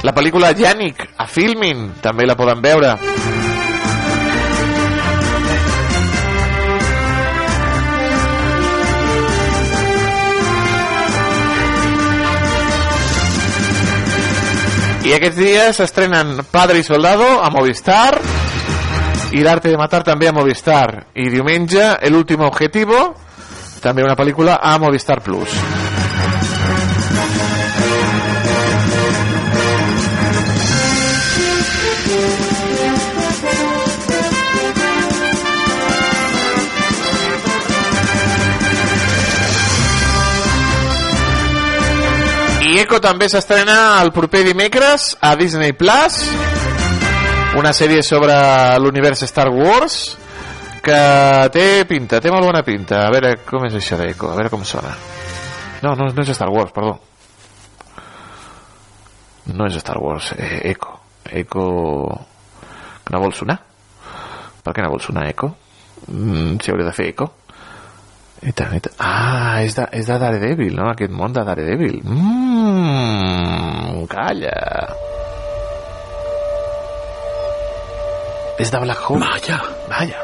[0.05, 2.90] La pel·lícula Yannick, a Filmin, també la poden veure.
[15.05, 18.18] I aquests dies s'estrenen Padre i Soldado a Movistar
[19.32, 21.09] i L'Arte de Matar també a Movistar.
[21.16, 23.14] I diumenge, El último objetivo,
[23.81, 25.84] també una pel·lícula a Movistar Plus.
[42.75, 46.17] I Echo també s'estrena el proper dimecres a Disney Plus.
[47.55, 48.35] Una sèrie sobre
[48.83, 49.99] l'univers Star Wars
[50.83, 50.97] que
[51.55, 53.05] té pinta, té molt bona pinta.
[53.05, 54.91] A veure com és això d'Echo, a veure com sona.
[55.85, 56.97] No, no, no és Star Wars, perdó.
[59.55, 60.99] No és Star Wars, eh, Echo.
[61.31, 61.69] Echo
[63.07, 63.61] que no vol sonar?
[64.67, 65.55] Per què no vol sonar Echo?
[66.09, 67.31] Mm, si hauria de fer Echo
[68.43, 68.81] i tant.
[68.98, 70.90] Ah, és de, és de Daredevil, no?
[70.90, 72.01] Aquest món de Daredevil.
[72.05, 73.24] Mmm,
[74.11, 74.59] calla.
[78.59, 79.24] És de Black Hole.
[79.24, 79.59] Vaya.
[79.89, 80.20] Vaya.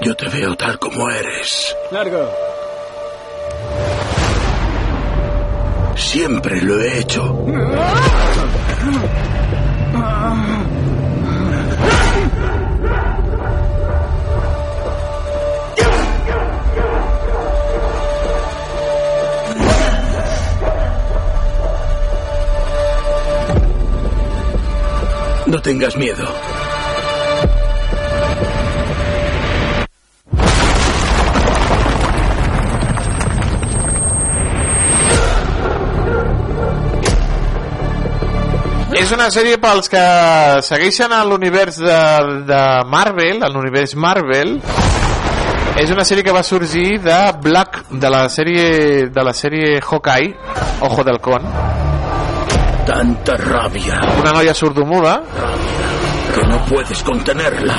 [0.00, 1.74] Yo te veo tal como eres.
[1.90, 2.30] Largo.
[5.96, 7.24] Siempre lo he hecho.
[25.48, 26.26] No tengas miedo.
[38.92, 40.04] És una sèrie pels que
[40.68, 41.98] segueixen a l'univers de,
[42.44, 42.62] de
[42.92, 44.58] Marvel, a l'univers Marvel.
[45.80, 50.34] És una sèrie que va sorgir de Black, de la sèrie de la sèrie Hawkeye,
[50.84, 51.87] Ojo del Con.
[52.88, 55.20] Tanta rabia Una noia sordomuda
[56.34, 57.74] que no puedes contenerla.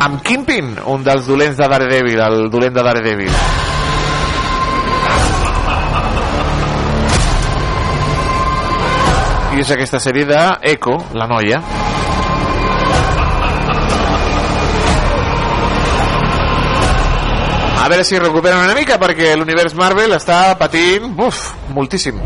[0.00, 3.34] amb Kingpin, un dels dolents de Daredevil, el dolent de Daredevil.
[9.56, 10.42] I és aquesta sèrie de
[10.74, 11.62] Echo, la noia.
[17.78, 21.44] A veure si recuperen una mica perquè l'univers Marvel està patint uf,
[21.76, 22.18] moltíssim.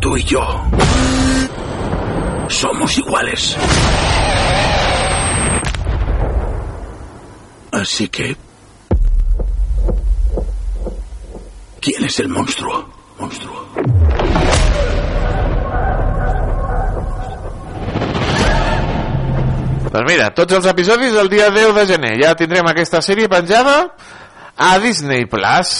[0.00, 0.44] Tú y yo
[2.48, 3.56] somos iguales.
[7.72, 8.36] Así que...
[11.80, 12.88] ¿Quién es el monstruo?
[13.18, 13.66] Monstruo.
[19.94, 22.16] Doncs mira, tots els episodis el dia 10 de gener.
[22.18, 23.76] Ja tindrem aquesta sèrie penjada
[24.58, 25.76] a Disney Plus.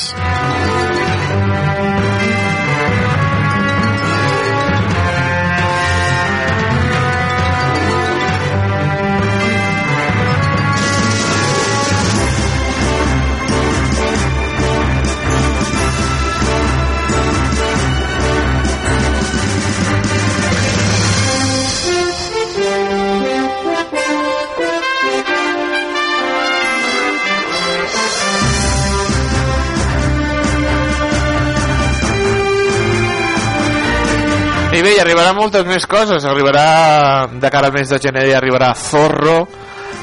[34.85, 36.25] Bé, i arribarà moltes més coses.
[36.29, 39.47] Arribarà de cara al mes de gener, i arribarà Zorro,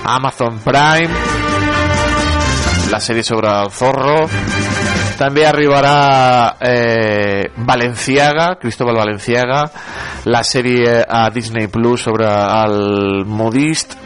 [0.09, 1.21] Amazon Prime,
[2.91, 4.17] la sèrie sobre el Zorro.
[5.21, 9.61] També arribarà eh, Valenciaga, Cristóbal Valenciaga,
[10.33, 13.99] la sèrie a Disney Plus sobre el modist.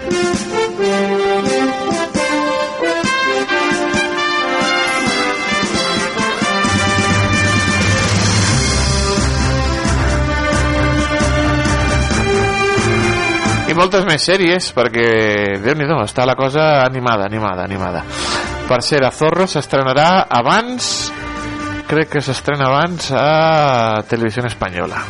[13.86, 15.10] Moltes més sèries perquè
[15.62, 18.02] déu nhi està la cosa animada, animada, animada.
[18.66, 21.12] Per ser a Zorro s'estrenarà abans
[21.86, 25.04] crec que s'estrena abans a Televisió Espanyola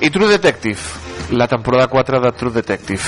[0.00, 3.04] i True Detective la temporada 4 de True Detective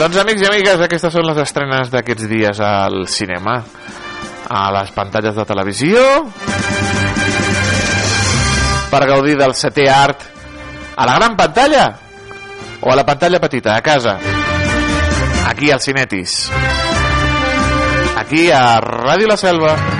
[0.00, 3.58] Doncs amics i amigues, aquestes són les estrenes d'aquests dies al cinema.
[4.48, 6.00] A les pantalles de televisió.
[8.88, 10.24] Per gaudir del setè art
[10.96, 11.84] a la gran pantalla
[12.80, 14.16] o a la pantalla petita, a casa.
[15.52, 16.46] Aquí al Cinetis.
[18.16, 19.99] Aquí a Ràdio La Selva.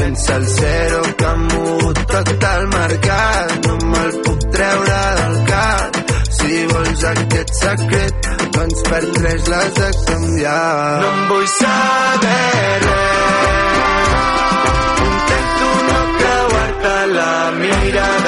[0.00, 3.66] ben salsero que ha mogut tot el mercat.
[3.66, 5.98] No me'l puc treure del cap.
[6.38, 11.00] Si vols aquest secret, doncs per tres l'has de canviar.
[11.02, 14.16] No em vull saber res.
[15.10, 18.19] Intento no creuar-te la mirada.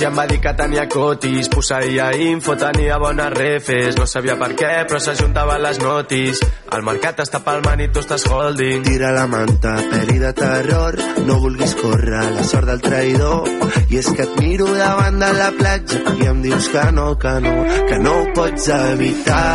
[0.00, 1.48] I em va dir que tenia cotis.
[1.52, 3.96] Posseïa info, tenia bones refes.
[3.96, 6.40] No sabia per què, però s'ajuntaven les notis.
[6.76, 8.82] El mercat està palmant i tu estàs holding.
[8.86, 10.98] Tira la manta, peli de terror,
[11.28, 13.52] no vulguis córrer la sort del traïdor.
[13.90, 17.34] I és que et miro davant de la platja i em dius que no, que
[17.46, 17.54] no,
[17.90, 19.52] que no ho pots evitar.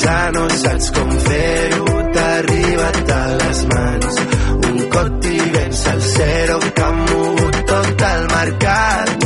[0.00, 4.22] Ja no saps com fer-ho, t'ha arribat a les mans.
[4.70, 9.19] Un coti ben salsero que ha mogut tot el mercat.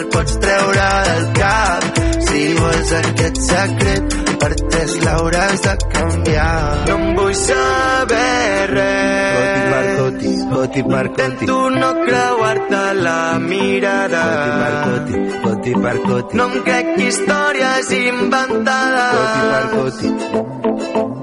[0.00, 1.98] Te'l pots treure del cap.
[2.24, 6.54] Si vols aquest secret, per tres l'hauràs de canviar.
[6.86, 9.36] No em vull saber res.
[9.36, 11.26] Coti per coti, coti per coti.
[11.26, 14.24] Intento no creuar-te la mirada.
[14.30, 15.14] Coti per coti,
[15.44, 16.40] coti per coti.
[16.40, 19.12] No em crec històries inventades.
[19.20, 20.08] Coti per coti.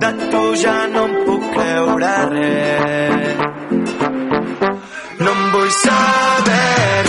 [0.06, 3.46] De tu ja no em puc creure res.
[5.26, 7.07] No em vull saber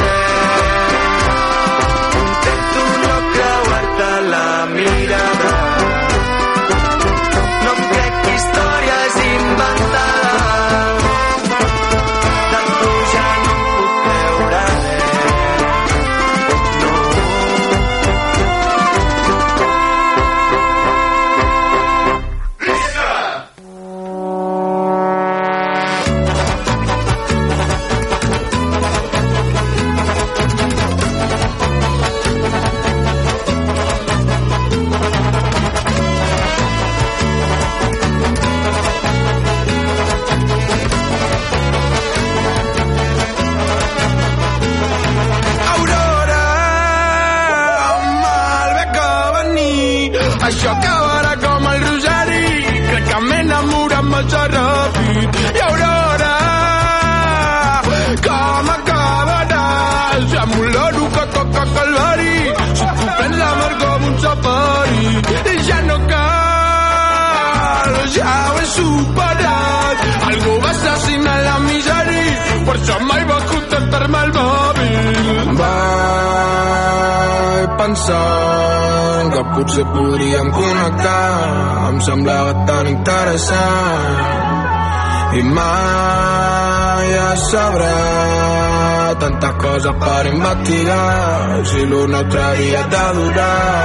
[90.02, 93.77] per investigar si l'un altre havia de durar.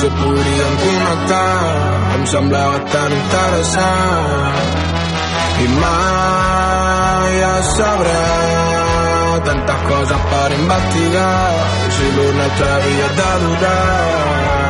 [0.00, 2.16] Potser podríem connectar.
[2.16, 4.54] Em semblava tan interessant.
[5.60, 11.54] I mai es sabrà tantes coses per investigar.
[11.90, 14.69] Si l'un altre havia de durar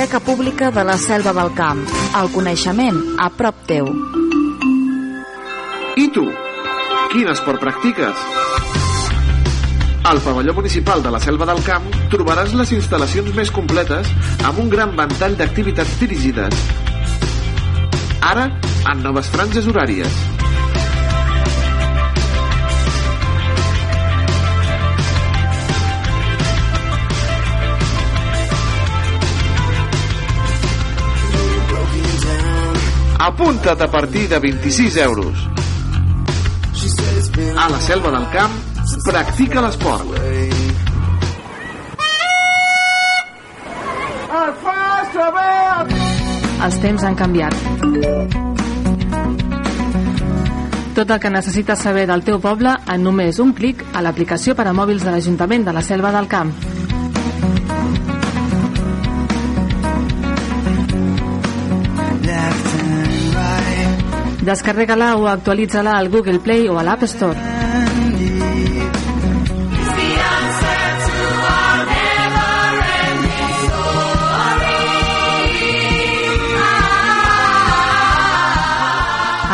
[0.00, 1.80] Biblioteca Pública de la Selva del Camp.
[2.16, 3.90] El coneixement a prop teu.
[6.00, 6.24] I tu?
[7.12, 8.22] Quin esport practiques?
[10.08, 14.08] Al pavelló municipal de la Selva del Camp trobaràs les instal·lacions més completes
[14.40, 16.68] amb un gran ventall d'activitats dirigides.
[18.32, 18.48] Ara,
[18.88, 20.39] en noves franges horàries.
[33.20, 35.36] Apunta't a partir de 26 euros.
[37.54, 38.50] A la Selva del Camp,
[39.04, 40.06] practica l'esport.
[46.64, 47.54] Els temps han canviat.
[50.96, 54.64] Tot el que necessites saber del teu poble en només un clic a l'aplicació per
[54.64, 56.56] a mòbils de l'Ajuntament de la Selva del Camp.
[64.42, 67.60] Descarrega-la o actualitza-la al Google Play o a l'App Store.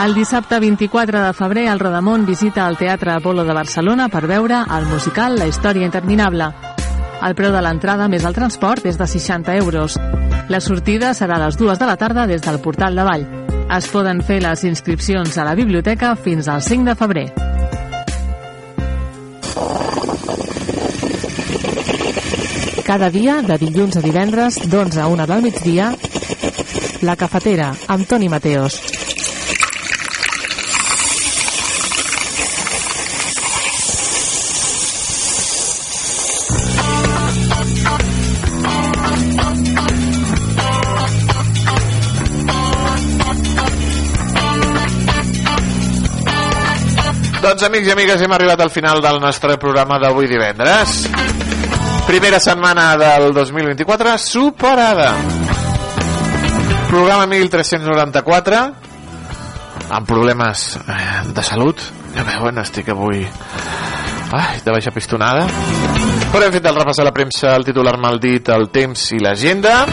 [0.06, 4.60] El dissabte 24 de febrer, el Rodamont visita el Teatre Apolo de Barcelona per veure
[4.76, 6.46] el musical La història interminable.
[7.26, 9.98] El preu de l'entrada més el transport és de 60 euros.
[10.46, 13.45] La sortida serà a les 2 de la tarda des del portal de Vall.
[13.66, 17.24] Es poden fer les inscripcions a la biblioteca fins al 5 de febrer.
[22.86, 25.90] Cada dia, de dilluns a divendres, d'11 a 1 del migdia,
[27.02, 28.95] La Cafetera, amb Toni Mateos.
[47.56, 51.06] Doncs amics i amigues, hem arribat al final del nostre programa d'avui divendres.
[52.04, 55.06] Primera setmana del 2024 superada.
[56.90, 58.58] Programa 1394
[59.88, 61.80] amb problemes eh, de salut.
[62.12, 65.48] Ja veuen, estic avui ai, de baixa pistonada.
[66.28, 69.86] Però hem fet el repàs a la premsa, el titular maldit, el temps i l'agenda.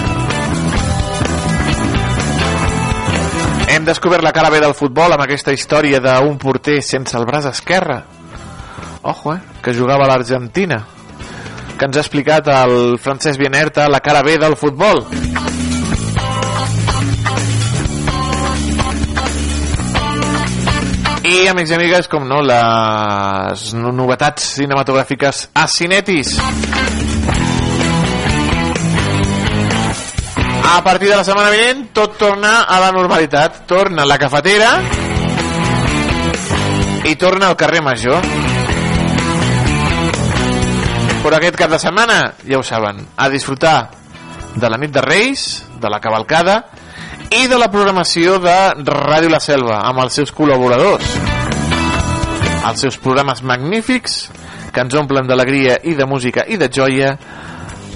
[3.74, 7.48] Hem descobert la cara B del futbol amb aquesta història d'un porter sense el braç
[7.50, 8.04] esquerre.
[9.02, 9.40] Ojo, eh?
[9.66, 10.84] Que jugava a l'Argentina.
[11.80, 15.02] Que ens ha explicat el Francesc Bienerta la cara B del futbol.
[21.24, 26.36] I, amics i amigues, com no, les no- novetats cinematogràfiques a Cinetis.
[30.64, 33.66] A partir de la setmana vinent, tot torna a la normalitat.
[33.68, 34.80] Torna la cafetera
[37.04, 38.24] i torna al carrer Major.
[41.24, 42.18] Però aquest cap de setmana,
[42.48, 43.92] ja ho saben, a disfrutar
[44.56, 46.62] de la nit de Reis, de la cavalcada
[47.34, 48.56] i de la programació de
[48.88, 51.08] Ràdio La Selva amb els seus col·laboradors.
[52.64, 54.18] Els seus programes magnífics
[54.74, 57.18] que ens omplen d'alegria i de música i de joia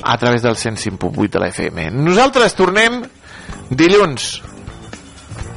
[0.03, 1.89] a través del 105.8 de la FM.
[1.91, 3.01] Nosaltres tornem
[3.69, 4.41] dilluns.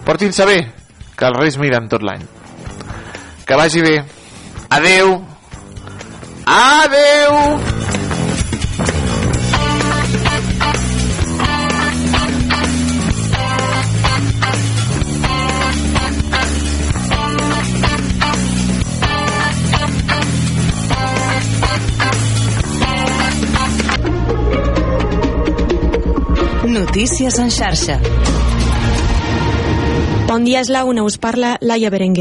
[0.04, 0.58] Portin-se bé,
[1.16, 2.24] que els Reis miren tot l'any.
[3.46, 3.96] Que vagi bé.
[4.70, 5.18] Adeu.
[6.46, 7.99] Adeu.
[26.90, 28.00] Notícies en xarxa.
[30.26, 31.04] Bon dia, és la una.
[31.06, 32.18] Us parla Laia Berenguer.